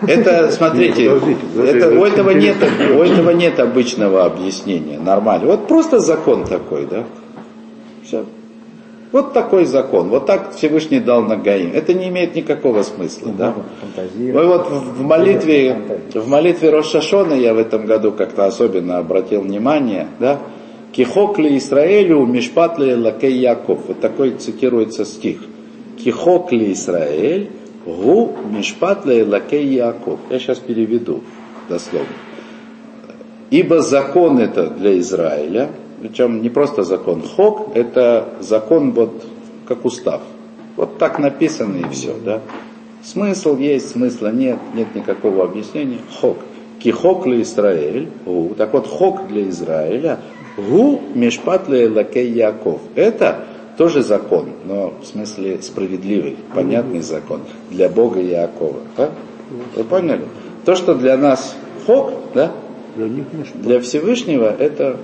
[0.05, 2.57] Это, смотрите, Подождите, подождите, это, у, это этого нет,
[2.95, 5.47] у этого нет обычного объяснения, нормально.
[5.47, 7.05] Вот просто закон такой, да.
[8.03, 8.25] Все.
[9.13, 11.71] Вот такой закон, вот так Всевышний дал Нагаим.
[11.73, 13.53] Это не имеет никакого смысла, да.
[14.17, 15.77] Мы вот в в молитве,
[16.13, 20.39] в молитве Рошашона я в этом году как-то особенно обратил внимание, да.
[20.93, 23.79] Кихок ли Израилю, мишпат ли лакей Яков.
[23.87, 25.39] Вот такой цитируется стих.
[25.97, 27.49] Кихок ли Израиль,
[27.85, 30.19] гу мишпат ли лакей Яков.
[30.29, 31.23] Я сейчас переведу
[31.67, 32.07] дословно.
[33.49, 35.69] Ибо закон это для Израиля,
[36.01, 39.25] причем не просто закон хок, это закон вот
[39.67, 40.21] как устав.
[40.75, 42.41] Вот так написано и все, да.
[43.03, 45.99] Смысл есть, смысла нет, нет никакого объяснения.
[46.19, 46.37] Хок.
[46.79, 48.09] Кихок для Израиль.
[48.57, 50.19] Так вот, хок для Израиля.
[50.57, 52.81] Гу мешпат лакей Яков.
[52.95, 53.45] Это
[53.77, 58.79] тоже закон, но в смысле справедливый, понятный закон для Бога Якова.
[58.97, 59.11] Да?
[59.75, 60.25] Вы поняли?
[60.65, 61.55] То, что для нас
[61.85, 62.51] хок, да?
[62.95, 63.61] Для них мешпат.
[63.61, 64.97] Для Всевышнего это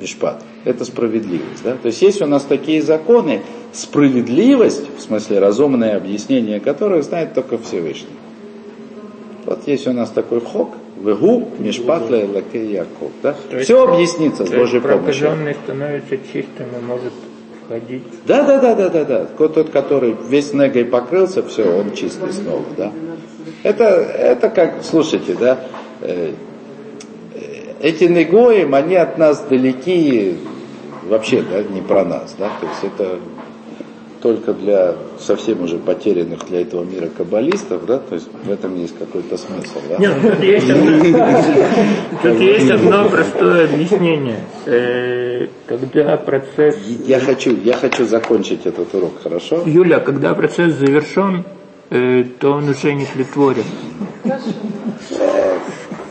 [0.00, 1.64] мишпат, это справедливость.
[1.64, 1.72] Да?
[1.72, 3.42] То есть есть у нас такие законы,
[3.72, 8.16] справедливость, в смысле разумное объяснение которых знает только Всевышний.
[9.44, 10.70] Вот есть у нас такой хок,
[11.06, 13.10] вегу, мишпат лакей Яков.
[13.22, 13.34] Да?
[13.60, 14.98] Все объяснится с Божьей помощью.
[14.98, 17.12] прокаженный становится чистым и может
[17.68, 18.02] ходить.
[18.26, 19.24] Да, да, да, да, да, да.
[19.24, 22.92] Тот, который весь негой покрылся, все, он чистый снова, да.
[23.62, 25.60] Это, это как, слушайте, да,
[26.00, 26.32] э,
[27.34, 27.38] э,
[27.80, 30.36] эти негоим, они от нас далеки
[31.04, 33.18] вообще, да, не про нас, да, то есть это
[34.26, 38.98] только для совсем уже потерянных для этого мира каббалистов, да, то есть в этом есть
[38.98, 39.98] какой-то смысл, да.
[39.98, 41.00] Нет, тут есть одно,
[42.22, 44.40] тут есть одно простое объяснение.
[44.64, 46.76] Э, Когда процесс...
[47.06, 49.62] Я хочу, я хочу закончить этот урок, хорошо?
[49.64, 51.44] Юля, когда процесс завершен,
[51.90, 53.62] э, то он уже не тлетворен.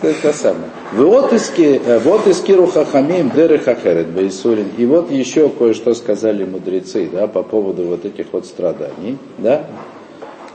[0.05, 0.69] Это самое.
[0.93, 4.67] Э, вот искиру хахамим деры хахерет бейсурин.
[4.77, 9.65] И вот еще кое-что сказали мудрецы, да, по поводу вот этих вот страданий, да.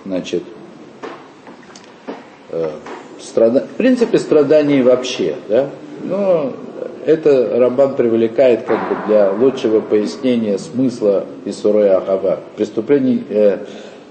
[0.07, 0.45] Значит,
[2.51, 2.71] э,
[3.19, 3.67] страда...
[3.73, 5.71] в принципе, страданий вообще, да.
[6.05, 6.53] Но
[7.05, 12.41] это Рамбан привлекает как бы для лучшего пояснения смысла Исурея Ахава.
[12.57, 13.59] Преступлений, э,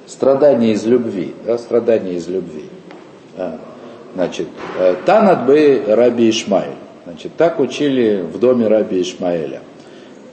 [0.05, 2.65] страдания из любви, да, страдания из любви.
[3.37, 3.59] А,
[4.15, 6.75] Значит, э, Танат бы Раби Ишмаэль.
[7.05, 9.61] Значит, так учили в доме Раби Ишмаэля.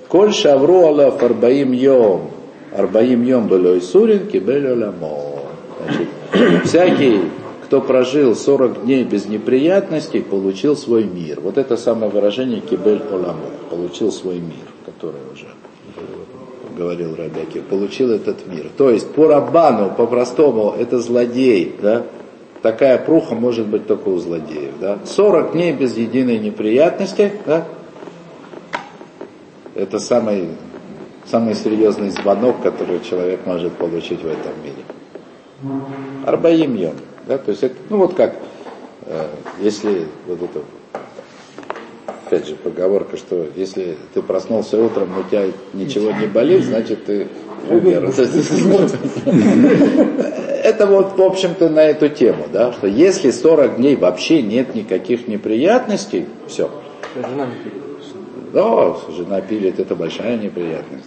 [0.09, 2.31] Коль шавру алаф арбаим йом,
[2.77, 5.40] арбаим йом было Исурин, кибель оламо.
[5.82, 7.23] Значит, всякий,
[7.65, 11.40] кто прожил 40 дней без неприятностей, получил свой мир.
[11.40, 13.51] Вот это самое выражение кибель оламо.
[13.70, 15.47] Получил свой мир, который уже
[16.77, 18.66] говорил Рабяки, получил этот мир.
[18.77, 22.05] То есть по Рабану, по-простому, это злодей, да?
[22.66, 24.98] Такая пруха может быть только у злодеев, да?
[25.06, 27.64] 40 дней без единой неприятности, да?
[29.76, 30.48] Это самый,
[31.26, 34.82] самый серьезный звонок, который человек может получить в этом мире.
[36.26, 36.76] Арбаим
[37.28, 37.38] да?
[37.38, 38.34] То есть это, ну вот как,
[39.02, 39.28] э,
[39.60, 40.62] если вот это
[42.27, 47.28] опять же, поговорка, что если ты проснулся утром, у тебя ничего не болит, значит ты
[47.70, 48.12] умер.
[50.65, 55.28] Это вот, в общем-то, на эту тему, да, что если 40 дней вообще нет никаких
[55.28, 56.69] неприятностей, все.
[57.15, 57.82] Жена не пилит.
[58.53, 61.05] Да, жена пилит, это большая неприятность.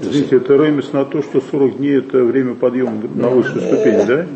[0.00, 4.26] Видите, это ремес на то, что 40 дней это время подъема на высшую ступень, да?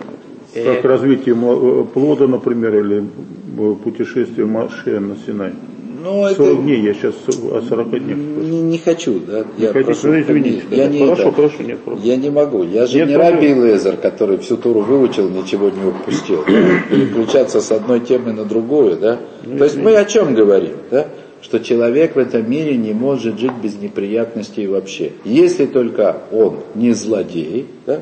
[0.64, 5.52] Как развитие э, плода, например, или э, путешествие Маше на Синай.
[6.02, 8.16] Ну, 40 это дней, я сейчас о 40 днях
[8.46, 9.44] не, не хочу, да.
[9.58, 9.84] Я хотите?
[9.84, 10.92] прошу, извините, я да.
[10.92, 12.04] не Хорошо, это, хорошо, нет проблем.
[12.04, 12.62] Я не могу.
[12.62, 13.16] Я же Нет не.
[13.16, 16.44] Раби Лезер, который всю туру выучил, ничего не упустил.
[16.46, 16.52] да.
[16.90, 19.18] Переключаться с одной темы на другую, да.
[19.44, 21.08] Ну, То есть мы о чем говорим, да?
[21.42, 25.12] Что человек в этом мире не может жить без неприятностей вообще.
[25.24, 28.00] Если только он не злодей, да?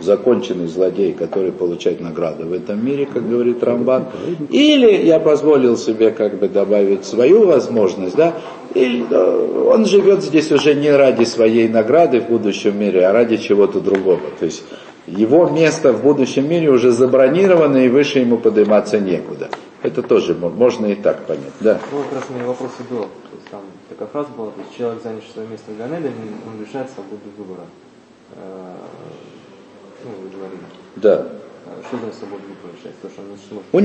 [0.00, 4.06] Законченный злодей, который получает награды в этом мире, как говорит Рамбан,
[4.50, 8.34] или я позволил себе как бы добавить свою возможность, да,
[8.74, 13.80] э, он живет здесь уже не ради своей награды в будущем мире, а ради чего-то
[13.80, 14.20] другого.
[14.38, 14.62] То есть
[15.06, 19.48] его место в будущем мире уже забронировано, и выше ему подниматься некуда.
[19.82, 21.78] Это тоже мо- можно и так понять, да.
[21.92, 23.02] Ну, как раз у меня вопрос и был.
[23.02, 26.10] То есть там такая фраза была, то есть человек, занявший свое место в Ганеде,
[26.46, 27.62] он лишает свободы выбора.
[30.04, 30.60] Ну, вы говорили.
[30.96, 31.26] Да.
[31.66, 32.96] А Что за свободу выбора лишает?
[33.02, 33.38] То, что он не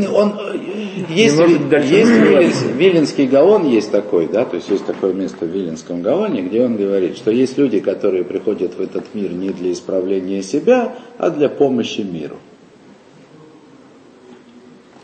[0.07, 0.09] сможет.
[0.15, 2.11] Он, он, э, есть, может ви- дальше есть.
[2.11, 6.63] Виленс- Виленский Гаон есть такой, да, то есть есть такое место в Виленском Гаоне, где
[6.65, 11.29] он говорит, что есть люди, которые приходят в этот мир не для исправления себя, а
[11.29, 12.37] для помощи миру.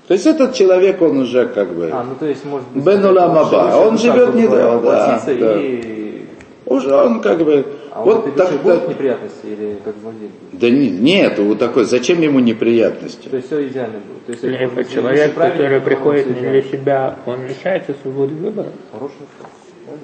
[0.07, 2.84] То есть этот человек, он уже как бы, А, ну то есть может быть...
[2.84, 3.65] Бен Улам Аба.
[3.65, 5.61] выше Он живет не- да, да.
[5.61, 6.09] и...
[6.70, 10.30] уже он как бы, А вот вот этой так, будут неприятности или как злодей?
[10.54, 13.28] да не- нет, вот такой, зачем ему неприятности?
[13.28, 14.26] То есть все идеально будет.
[14.26, 18.68] То есть это Либо быть человек, который приходит не для себя, он лишается свободы выбора.
[18.91, 19.16] Хороший.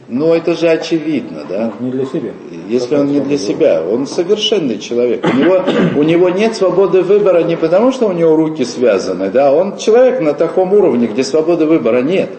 [0.07, 1.71] Ну это же очевидно, да?
[1.79, 2.31] Не для себя.
[2.67, 5.23] Если он не для себя, он совершенный человек.
[5.31, 5.63] У него,
[5.95, 10.21] у него нет свободы выбора не потому, что у него руки связаны, да, он человек
[10.21, 12.29] на таком уровне, где свободы выбора нет.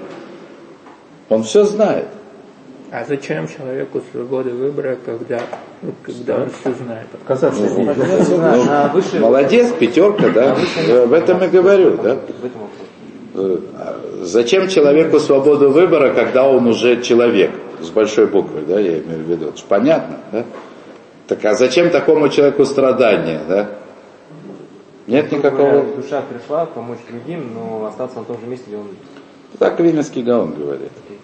[1.28, 2.06] Он все знает.
[2.92, 5.40] А зачем человеку свобода выбора, когда,
[5.82, 7.08] ну, когда он все знает?
[7.12, 10.56] Отказаться Ну, ну, на высшей- Молодец, пятерка, да?
[11.02, 12.14] Об этом и говорю, да?
[12.14, 13.40] В.
[13.40, 17.50] Э, а Зачем человеку свободу выбора, когда он уже человек?
[17.80, 19.48] С большой буквы, да, я имею в виду.
[19.48, 20.44] Это понятно, да?
[21.26, 23.68] Так а зачем такому человеку страдания, да?
[25.08, 25.82] Нет никакого...
[25.82, 28.86] Душа пришла помочь другим, но остаться на том же месте, где он
[29.58, 30.90] Так Вильнюсский Гаон говорит.
[31.08, 31.14] Да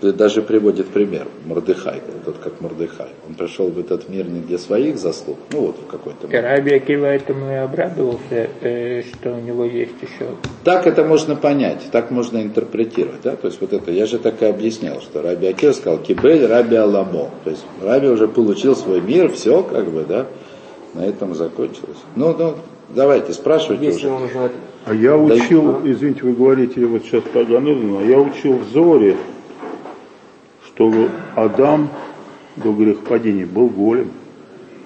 [0.00, 1.26] Даже приводит пример.
[1.44, 3.08] Мордыхай, тот как Мордыхай.
[3.28, 6.44] Он пришел в этот мир не для своих заслуг, ну вот в какой-то момент.
[6.44, 10.30] Раби Акива этому и обрадовался, э, что у него есть еще
[10.62, 13.22] Так это можно понять, так можно интерпретировать.
[13.24, 13.34] Да?
[13.34, 16.76] То есть вот это, я же так и объяснял, что Раби Акива сказал Кибель Раби
[16.76, 17.30] Аламо.
[17.42, 20.26] То есть Раби уже получил свой мир, все как бы, да,
[20.94, 21.98] на этом закончилось.
[22.14, 22.54] Ну, ну,
[22.94, 24.14] давайте, спрашивайте Если уже.
[24.14, 24.50] он уже
[24.86, 29.16] А я учил, извините, вы говорите вот сейчас про Ганедана, а я учил в Зоре,
[30.78, 31.88] что Адам
[32.56, 34.12] до грехопадения был голем.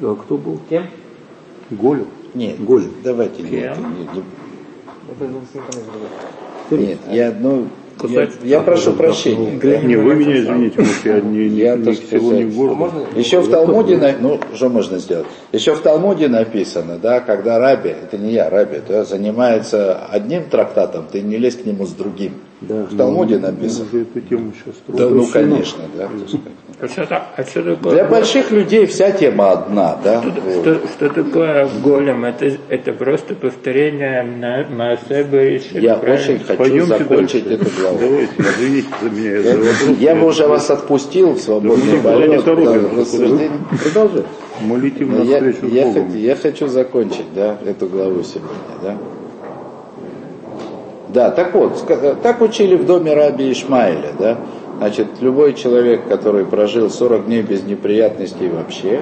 [0.01, 0.59] А кто был?
[0.71, 0.87] кем?
[1.71, 2.07] Голем.
[2.35, 2.93] Нет, Голем.
[3.05, 3.95] давайте, нет, Кем?
[3.95, 4.25] не- не-
[5.11, 5.85] Это был с ним конец
[6.71, 6.87] другой.
[6.87, 7.33] Нет, я, я,
[7.99, 9.59] Кусать- я прошу прощения.
[9.63, 9.77] да.
[9.79, 12.43] Не, вы меня извините, я не, не, Я, так селу, не.
[12.45, 15.27] А можно Еще в Талмуде, на- ну, что можно сделать?
[15.53, 21.07] Еще в Талмуде написано, да, когда Раби, это не я, Раби, да, занимается одним трактатом,
[21.11, 22.33] ты не лезь к нему с другим.
[22.61, 22.85] Да.
[22.85, 23.87] В Талмуде Мы написано.
[23.93, 26.09] эту тему сейчас Да, ну, конечно, да.
[26.81, 27.03] А что,
[27.37, 27.93] а что такое?
[27.93, 30.21] Для больших людей вся тема одна, да.
[30.21, 30.61] вот.
[30.63, 32.25] Что, что такое голем?
[32.25, 36.25] Это, это просто повторение на Маасеба и Я правильно?
[36.35, 37.63] очень хочу Пойдемте закончить дальше.
[37.65, 37.99] эту главу.
[37.99, 39.99] Давайте, извините за меня Я, вопрос.
[40.01, 42.83] я бы уже вас отпустил в свободный Да, мы никуда не полет.
[42.95, 43.77] да.
[43.85, 44.27] Продолжайте.
[44.61, 46.09] Мы летим Но я, навстречу я, с Богом.
[46.11, 48.49] хот- я хочу закончить, да, эту главу сегодня,
[48.83, 48.97] да.
[51.09, 51.85] Да, так вот,
[52.23, 54.39] так учили в доме Раби Ишмаиля, да.
[54.79, 59.01] Значит, любой человек, который прожил 40 дней без неприятностей вообще,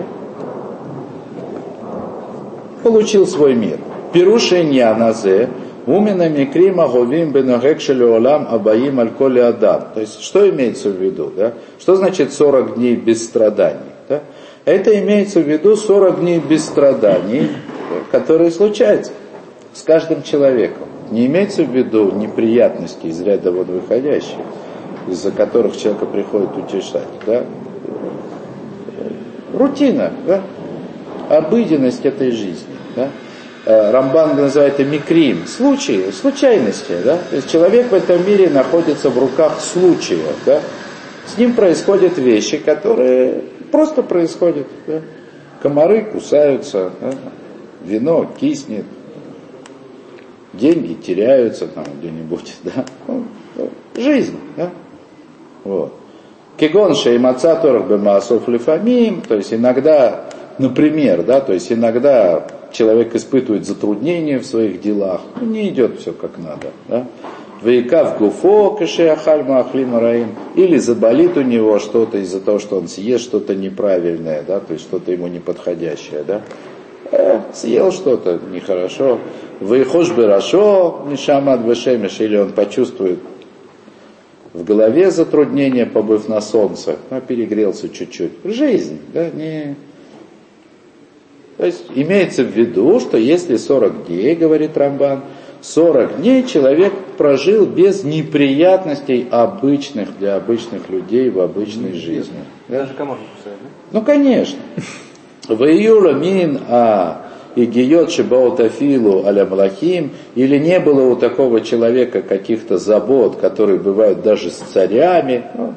[2.82, 3.78] получил свой мир.
[4.12, 5.48] Пирушенья назе,
[5.86, 9.84] умина микрима говим беногек шелеолам абаим аль адам.
[9.94, 11.52] То есть, что имеется в виду, да?
[11.78, 14.20] Что значит 40 дней без страданий, да?
[14.64, 17.48] Это имеется в виду 40 дней без страданий,
[18.10, 19.12] которые случаются
[19.72, 20.88] с каждым человеком.
[21.10, 24.36] Не имеется в виду неприятности из ряда вот выходящих,
[25.08, 27.44] из-за которых человека приходит утешать, да?
[29.52, 30.42] Рутина, да?
[31.28, 33.08] Обыденность этой жизни, да?
[33.66, 37.18] Э, Рамбан называет это микрим, случаи, случайности, да?
[37.28, 40.60] То есть человек в этом мире находится в руках случая, да?
[41.26, 45.00] С ним происходят вещи, которые просто происходят, да?
[45.62, 47.12] Комары кусаются, да?
[47.84, 48.86] вино киснет,
[50.54, 52.86] деньги теряются там где-нибудь, да?
[53.06, 53.24] Ну,
[53.56, 54.70] ну, жизнь, да?
[55.64, 55.92] Вот.
[56.56, 60.24] Кегон шеймаца торах бемасов лифамим, то есть иногда,
[60.56, 66.38] например, да, то есть иногда человек испытывает затруднения в своих делах, не идет все как
[66.38, 67.06] надо, да.
[67.62, 73.24] Вейкав гуфо кашеахаль маахлим раим, или заболит у него что-то из-за того, что он съест
[73.24, 76.40] что-то неправильное, да, то есть что-то ему неподходящее, да.
[77.12, 79.18] Э, съел что-то нехорошо.
[79.60, 83.18] Выхож берашо, мишамад вешемиш, или он почувствует
[84.52, 88.32] в голове затруднения, побыв на солнце, ну, перегрелся чуть-чуть.
[88.44, 89.76] Жизнь, да, не...
[91.60, 95.24] То есть имеется в виду, что если 40 дней, говорит Рамбан,
[95.60, 102.38] 40 дней человек прожил без неприятностей обычных для обычных людей в обычной жизни.
[102.68, 102.78] Да?
[102.78, 103.68] Даже комар не кусает, да?
[103.92, 104.58] Ну, конечно.
[105.48, 107.26] В июля мин а
[107.56, 114.22] и гиот шибаутафилу аля млахим, или не было у такого человека каких-то забот, которые бывают
[114.22, 115.44] даже с царями.
[115.54, 115.74] Ну,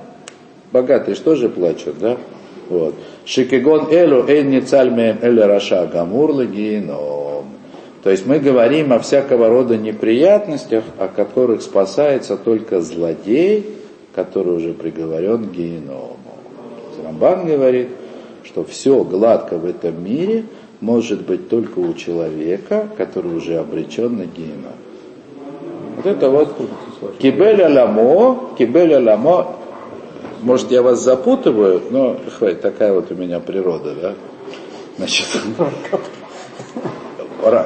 [0.71, 2.15] богатые что же плачут, да?
[2.69, 2.95] Вот.
[3.25, 6.33] Шикигон элу эн ницальмеем эль раша гамур.
[8.03, 13.65] То есть мы говорим о всякого рода неприятностях, о которых спасается только злодей,
[14.13, 16.17] который уже приговорен к геному.
[17.03, 17.89] Рамбан говорит,
[18.43, 20.43] что все гладко в этом мире
[20.81, 24.73] может быть только у человека, который уже обречен на геном.
[25.95, 26.55] Вот это вот
[27.19, 29.55] кибель аламо, кибель аламо,
[30.43, 34.13] может я вас запутываю, но хватит, такая вот у меня природа, да?
[34.97, 35.27] Значит,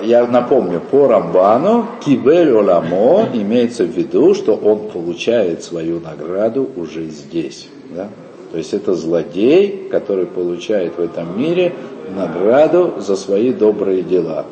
[0.03, 7.05] я напомню, по Рамбану кибель оламо имеется в виду, что он получает свою награду уже
[7.05, 7.67] здесь.
[7.91, 8.09] Да?
[8.51, 11.73] То есть это злодей, который получает в этом мире
[12.15, 14.45] награду за свои добрые дела.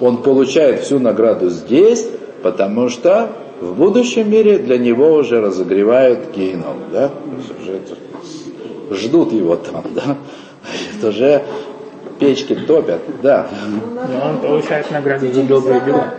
[0.00, 2.08] Он получает всю награду здесь,
[2.42, 3.30] потому что
[3.60, 7.10] В будущем мире для него уже разогревают геном, да?
[8.90, 10.16] Ждут его там, да?
[10.96, 11.42] Это уже
[12.18, 13.48] печки топят, да.
[14.08, 16.14] И он получает награду за добрые дела.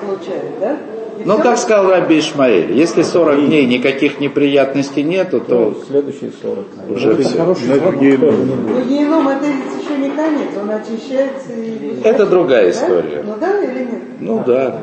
[0.00, 0.76] получает, да?
[1.24, 6.66] Ну, как сказал Раби Ишмаэль, если 40 дней никаких неприятностей нету, то Следующие 40.
[6.88, 7.44] уже все.
[7.44, 8.32] Ну, это.
[8.32, 12.00] Но геном это ведь еще не конец, он очищается и...
[12.04, 13.22] Это другая история.
[13.24, 14.02] Ну да или нет?
[14.20, 14.82] Ну да,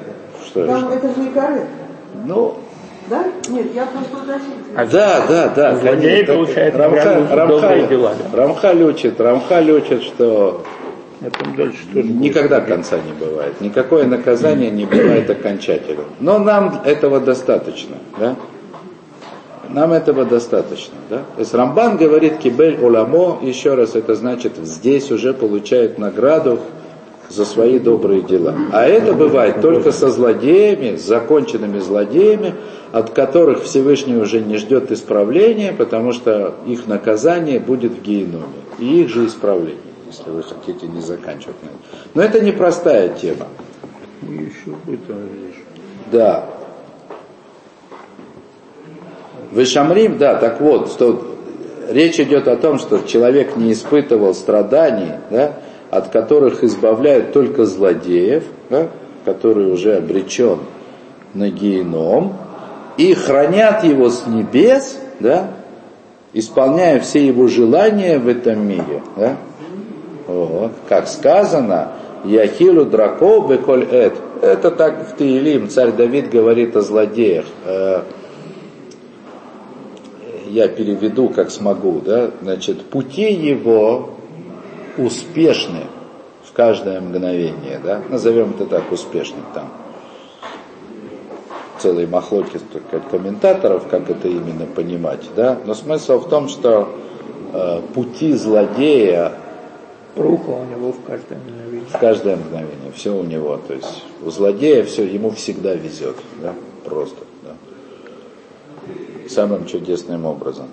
[0.53, 1.67] что Там это же не корректно.
[2.25, 2.55] Ну,
[3.09, 3.25] Да?
[3.49, 4.57] Нет, я просто уточнила.
[4.77, 5.75] А да, да, да.
[5.77, 8.37] Злодей получает Рамха- Рамха- дела, да.
[8.37, 10.63] Рамхаль учит, Рамхаль учит, что
[11.57, 12.21] дальше тоже будет.
[12.21, 13.59] никогда конца не бывает.
[13.61, 16.05] Никакое наказание не бывает окончательным.
[16.19, 18.35] Но нам этого достаточно, да?
[19.69, 21.17] Нам этого достаточно, да?
[21.35, 26.59] То есть Рамбан говорит кибель уламо, еще раз это значит, здесь уже получает награду
[27.29, 28.55] за свои добрые дела.
[28.71, 32.55] А это бывает только со злодеями, с законченными злодеями,
[32.91, 38.45] от которых Всевышний уже не ждет исправления, потому что их наказание будет в геноме.
[38.79, 41.55] И их же исправление, если вы хотите не заканчивать.
[41.63, 41.79] на этом.
[42.13, 43.47] Но это непростая тема.
[44.21, 44.99] Еще будет.
[46.11, 46.45] Да.
[49.51, 51.33] Вышамрим, да, так вот, что
[51.89, 55.53] речь идет о том, что человек не испытывал страданий, да,
[55.93, 58.87] от которых избавляют только злодеев, да,
[59.25, 60.59] который уже обречен
[61.35, 62.33] на геном,
[62.97, 65.51] и хранят его с небес, да,
[66.33, 69.03] исполняя все его желания в этом мире.
[69.15, 69.37] Да?
[70.25, 70.71] Вот.
[70.89, 71.91] Как сказано,
[72.25, 74.13] Яхилу драко беколь эт.
[74.41, 77.45] Это так в Таилим царь Давид говорит о злодеях.
[77.65, 78.01] Э,
[80.49, 82.01] Я переведу, как смогу.
[82.03, 82.31] Да?
[82.41, 84.12] Значит, пути его
[84.97, 85.85] успешны
[86.43, 87.79] в каждое мгновение.
[87.83, 88.01] Да?
[88.09, 89.69] Назовем это так, успешным там.
[91.79, 92.59] Целый махлоки
[93.11, 95.21] комментаторов, как это именно понимать.
[95.35, 95.57] Да?
[95.65, 96.89] Но смысл в том, что
[97.53, 99.33] э, пути злодея
[100.15, 101.85] Рука у него в каждом мгновении.
[101.89, 103.59] в каждое мгновение, все у него.
[103.67, 106.53] То есть у злодея все, ему всегда везет, да,
[106.85, 107.55] просто, да.
[109.27, 110.67] Самым чудесным образом.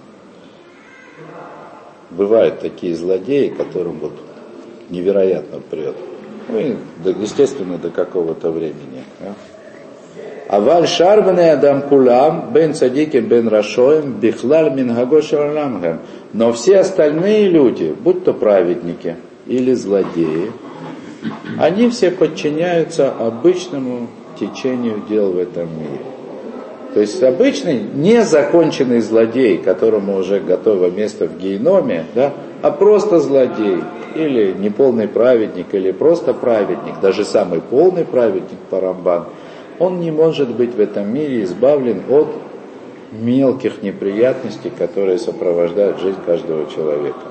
[2.11, 4.13] Бывают такие злодеи, которым вот
[4.89, 5.97] невероятно прет.
[6.49, 6.77] Ну и,
[7.21, 9.05] естественно, до какого-то времени.
[9.21, 9.35] Да.
[10.49, 16.01] Аваль шарбане адам кулам, бен цадиким, бен рашоем, бихлаль мин гагошаламгам.
[16.33, 19.15] Но все остальные люди, будь то праведники
[19.47, 20.51] или злодеи,
[21.57, 24.09] они все подчиняются обычному
[24.41, 26.01] течению дел в этом мире.
[26.95, 33.79] То есть обычный незаконченный злодей, которому уже готово место в геноме, да, а просто злодей,
[34.17, 39.27] или неполный праведник, или просто праведник, даже самый полный праведник Парамбан,
[39.79, 42.29] он не может быть в этом мире избавлен от
[43.13, 47.30] мелких неприятностей, которые сопровождают жизнь каждого человека.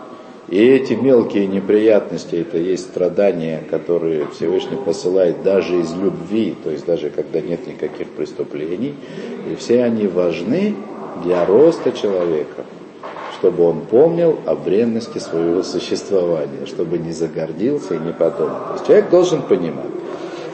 [0.50, 6.88] И эти мелкие неприятности, это есть страдания, которые Всевышний посылает даже из любви, то есть
[6.88, 8.96] даже когда нет никаких преступлений.
[9.52, 10.76] И все они важны
[11.24, 12.66] для роста человека,
[13.38, 18.58] чтобы он помнил о бренности своего существования, чтобы не загордился и не подумал.
[18.70, 19.92] То есть человек должен понимать,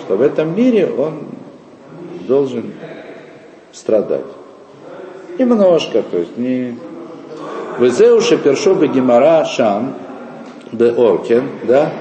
[0.01, 1.27] что в этом мире он
[2.27, 2.73] должен
[3.71, 4.25] страдать.
[5.39, 6.77] Немножко, то есть не...
[7.79, 9.95] Везеуши першобы гемора шам
[10.71, 11.91] бе оркен, да?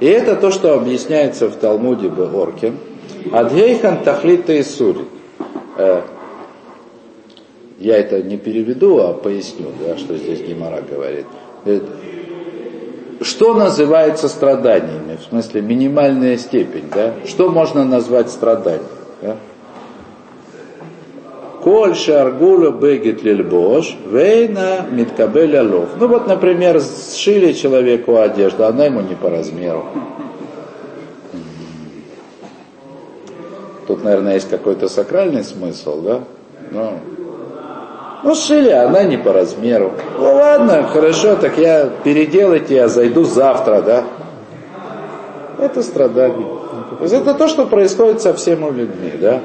[0.00, 2.76] И это то, что объясняется в Талмуде бе оркен.
[3.32, 5.04] Адгейхан тахлита и сури.
[7.78, 11.26] Я это не переведу, а поясню, да, что здесь Гемора говорит.
[13.20, 15.16] Что называется страданиями?
[15.16, 17.14] В смысле, минимальная степень, да?
[17.26, 18.82] Что можно назвать страданием?
[19.22, 19.36] Да?
[21.68, 25.90] Коль шаргула бегет лильбош, вейна миткабель алов.
[26.00, 29.84] Ну вот, например, сшили человеку одежду, она ему не по размеру.
[33.86, 36.20] Тут, наверное, есть какой-то сакральный смысл, да?
[36.70, 36.92] Ну,
[38.24, 39.92] ну, сшили, а она не по размеру.
[40.18, 44.04] Ну ладно, хорошо, так я переделайте, я зайду завтра, да?
[45.58, 46.46] Это страдание.
[46.96, 49.42] То есть это то, что происходит со всеми людьми, да?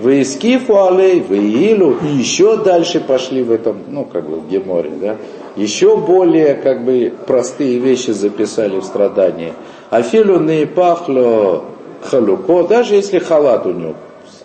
[0.00, 4.48] Вы искифу алей, вы илу, и еще дальше пошли в этом, ну, как бы в
[4.48, 5.16] Геморе, да?
[5.56, 9.52] Еще более, как бы, простые вещи записали в страдания.
[9.90, 11.64] Афилу не пахло
[12.02, 13.94] халуко, даже если халат у него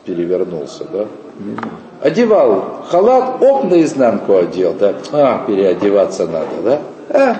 [0.03, 1.06] перевернулся, да?
[2.02, 4.95] Одевал халат, оп, наизнанку одел, да?
[5.14, 6.82] А, переодеваться надо, да?
[7.10, 7.38] А,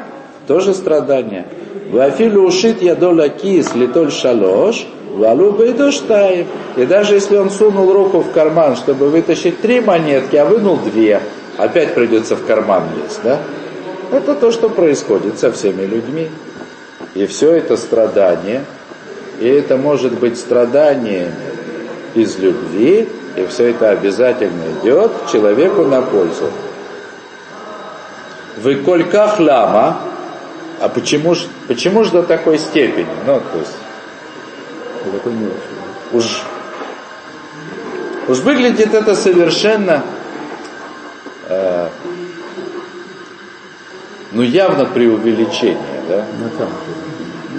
[0.48, 1.48] тоже страдание.
[1.92, 6.48] Вафилу ушит ядола кис литоль шалош, валу бейдоштаем.
[6.76, 11.22] И даже если он сунул руку в карман, чтобы вытащить три монетки, а вынул две,
[11.58, 13.40] опять придется в карман лезть, да?
[14.12, 16.30] Это то, что происходит со всеми людьми.
[17.16, 18.66] И все это страдание,
[19.40, 21.32] и это может быть страдание
[22.14, 26.50] из любви, и все это обязательно идет человеку на пользу.
[28.62, 30.00] Вы кольках лама,
[30.82, 31.36] а почему
[31.68, 33.08] почему ж до такой степени?
[33.26, 33.72] Ну, то есть,
[36.12, 36.42] уж,
[38.28, 40.04] уж выглядит это совершенно,
[41.48, 41.90] э,
[44.32, 46.26] ну, явно преувеличение, да?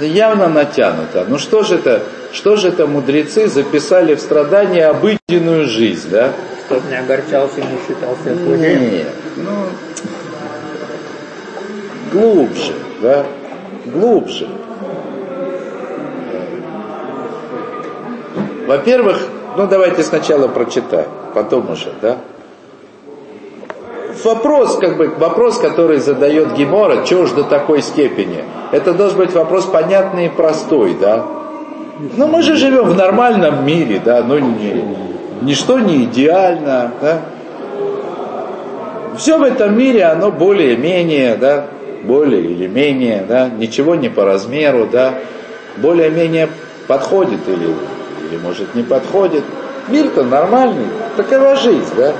[0.04, 1.24] Явно натянуто.
[1.28, 2.02] Ну что же это,
[2.32, 6.32] что же это мудрецы записали в страдания обыденную жизнь, да?
[6.66, 8.90] Чтоб не огорчался и не считался плохим.
[8.90, 9.68] Нет, ну,
[12.12, 13.24] глубже, да,
[13.86, 14.48] глубже.
[18.66, 19.18] Во-первых,
[19.56, 22.18] ну давайте сначала прочитаем, потом уже, да.
[24.24, 28.44] Вопрос, как бы, вопрос, который задает Гемора, чего ж до такой степени?
[28.72, 31.24] Это должен быть вопрос понятный и простой, да.
[32.16, 34.84] Ну мы же живем в нормальном мире, да, ну не,
[35.42, 37.20] ничто не идеально, да.
[39.16, 41.66] Все в этом мире, оно более-менее, да,
[42.02, 45.14] более или менее, да, ничего не по размеру, да,
[45.76, 46.48] более-менее
[46.86, 47.74] подходит или,
[48.30, 49.44] или может не подходит.
[49.88, 50.86] Мир-то нормальный,
[51.16, 52.12] такова жизнь, да.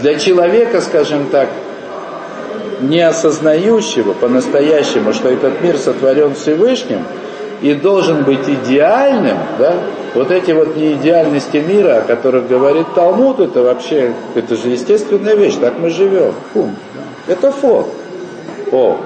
[0.00, 1.48] Для человека, скажем так,
[2.80, 7.04] не осознающего по-настоящему, что этот мир сотворен Всевышним
[7.60, 9.74] и должен быть идеальным, да,
[10.14, 15.54] вот эти вот неидеальности мира, о которых говорит Талмуд, это вообще, это же естественная вещь,
[15.60, 16.34] так мы живем.
[16.52, 16.70] Фу,
[17.28, 17.86] это фон.
[18.72, 18.98] О.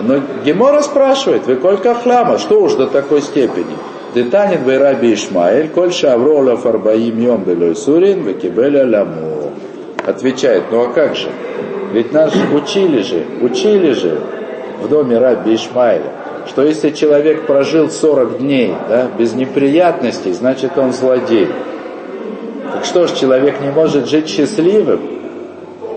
[0.00, 3.76] Но Гемора спрашивает, вы колька хлама, что уж до такой степени?
[4.14, 9.50] Детанит бы раби Ишмаэль, коль шаврола фарбаим йом белой сурин, векибеля ламу.
[10.06, 11.28] Отвечает, ну а как же?
[11.92, 14.20] Ведь нас учили же, учили же
[14.80, 16.12] в доме раби Ишмаэля,
[16.46, 21.48] что если человек прожил 40 дней да, без неприятностей, значит он злодей.
[22.72, 25.00] Так что ж, человек не может жить счастливым?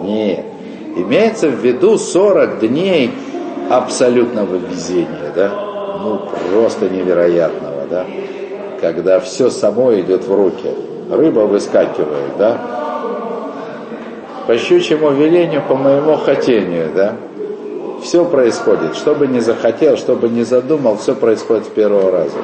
[0.02, 0.44] Нет.
[0.95, 3.11] Имеется в виду 40 дней
[3.69, 5.52] абсолютного везения, да?
[6.02, 6.22] Ну,
[6.52, 8.05] просто невероятного, да?
[8.81, 10.69] Когда все само идет в руки.
[11.09, 12.61] Рыба выскакивает, да?
[14.45, 17.15] По щучьему велению, по моему хотению, да?
[18.01, 18.95] Все происходит.
[18.95, 22.38] Что бы ни захотел, что бы ни задумал, все происходит с первого раза.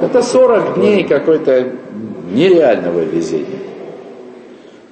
[0.00, 1.72] Это 40 дней какой-то
[2.30, 3.58] нереального везения.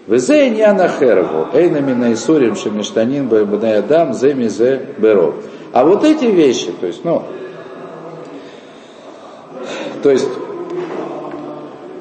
[0.06, 5.36] Везе иньяна херву, эйнами шемиштанин бэбней адам земи зе беров.
[5.72, 7.22] А вот эти вещи, то есть, ну,
[10.02, 10.28] то есть,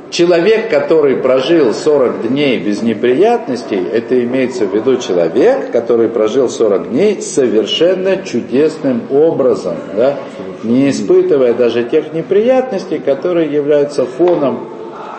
[0.10, 6.90] человек, который прожил 40 дней без неприятностей, это имеется в виду человек, который прожил 40
[6.90, 10.18] дней совершенно чудесным образом, да,
[10.64, 14.70] не испытывая даже тех неприятностей, которые являются фоном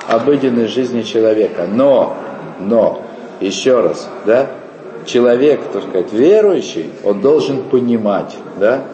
[0.08, 1.66] обыденной жизни человека.
[1.70, 2.16] Но
[2.60, 3.02] но,
[3.40, 4.50] еще раз, да,
[5.06, 8.84] человек, так сказать, верующий, он должен понимать, да,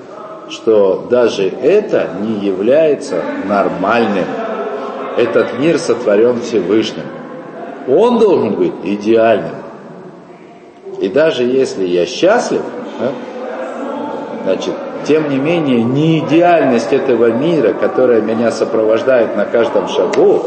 [0.49, 4.27] что даже это не является нормальным.
[5.17, 7.05] Этот мир сотворен Всевышним.
[7.89, 9.55] Он должен быть идеальным.
[11.01, 12.63] И даже если я счастлив,
[14.45, 14.75] значит,
[15.07, 20.43] тем не менее, неидеальность этого мира, которая меня сопровождает на каждом шагу,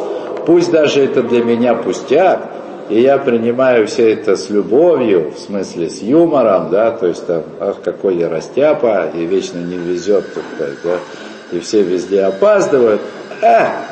[0.45, 2.41] пусть даже это для меня пустяк,
[2.89, 7.43] и я принимаю все это с любовью, в смысле с юмором, да, то есть там,
[7.59, 10.25] ах, какой я растяпа, и вечно не везет,
[10.57, 10.97] да,
[11.51, 13.01] и все везде опаздывают.
[13.41, 13.85] А,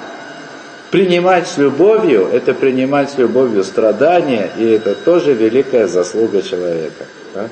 [0.91, 7.05] принимать с любовью, это принимать с любовью страдания, и это тоже великая заслуга человека.
[7.33, 7.49] Да?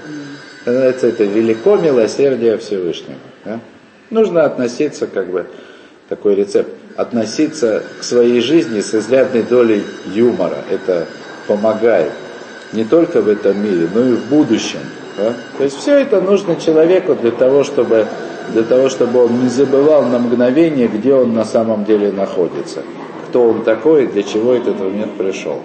[0.65, 3.19] Это, это велико милосердие Всевышнего.
[3.43, 3.59] Да?
[4.09, 5.45] Нужно относиться, как бы,
[6.09, 10.57] такой рецепт, относиться к своей жизни с изрядной долей юмора.
[10.69, 11.07] Это
[11.47, 12.11] помогает
[12.73, 14.79] не только в этом мире, но и в будущем.
[15.17, 15.33] Да?
[15.57, 18.05] То есть все это нужно человеку для того, чтобы,
[18.51, 22.81] для того, чтобы он не забывал на мгновение, где он на самом деле находится,
[23.29, 25.59] кто он такой и для чего этот момент пришел.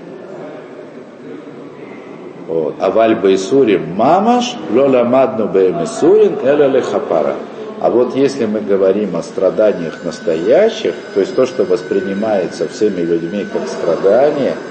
[2.46, 2.74] Вот.
[2.80, 7.36] А вальба и сурим мамаш, лола мадну бээмисурин, эля лехапара.
[7.80, 13.46] А вот если мы говорим о страданиях настоящих, то есть то, что воспринимается всеми людьми
[13.52, 14.54] как страдание–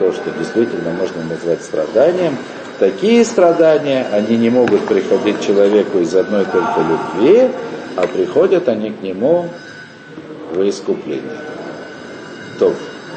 [0.00, 2.34] то, что действительно можно назвать страданием,
[2.78, 7.50] такие страдания, они не могут приходить человеку из одной только любви,
[7.96, 9.46] а приходят они к нему
[10.54, 11.36] во искупление.
[12.58, 12.74] То,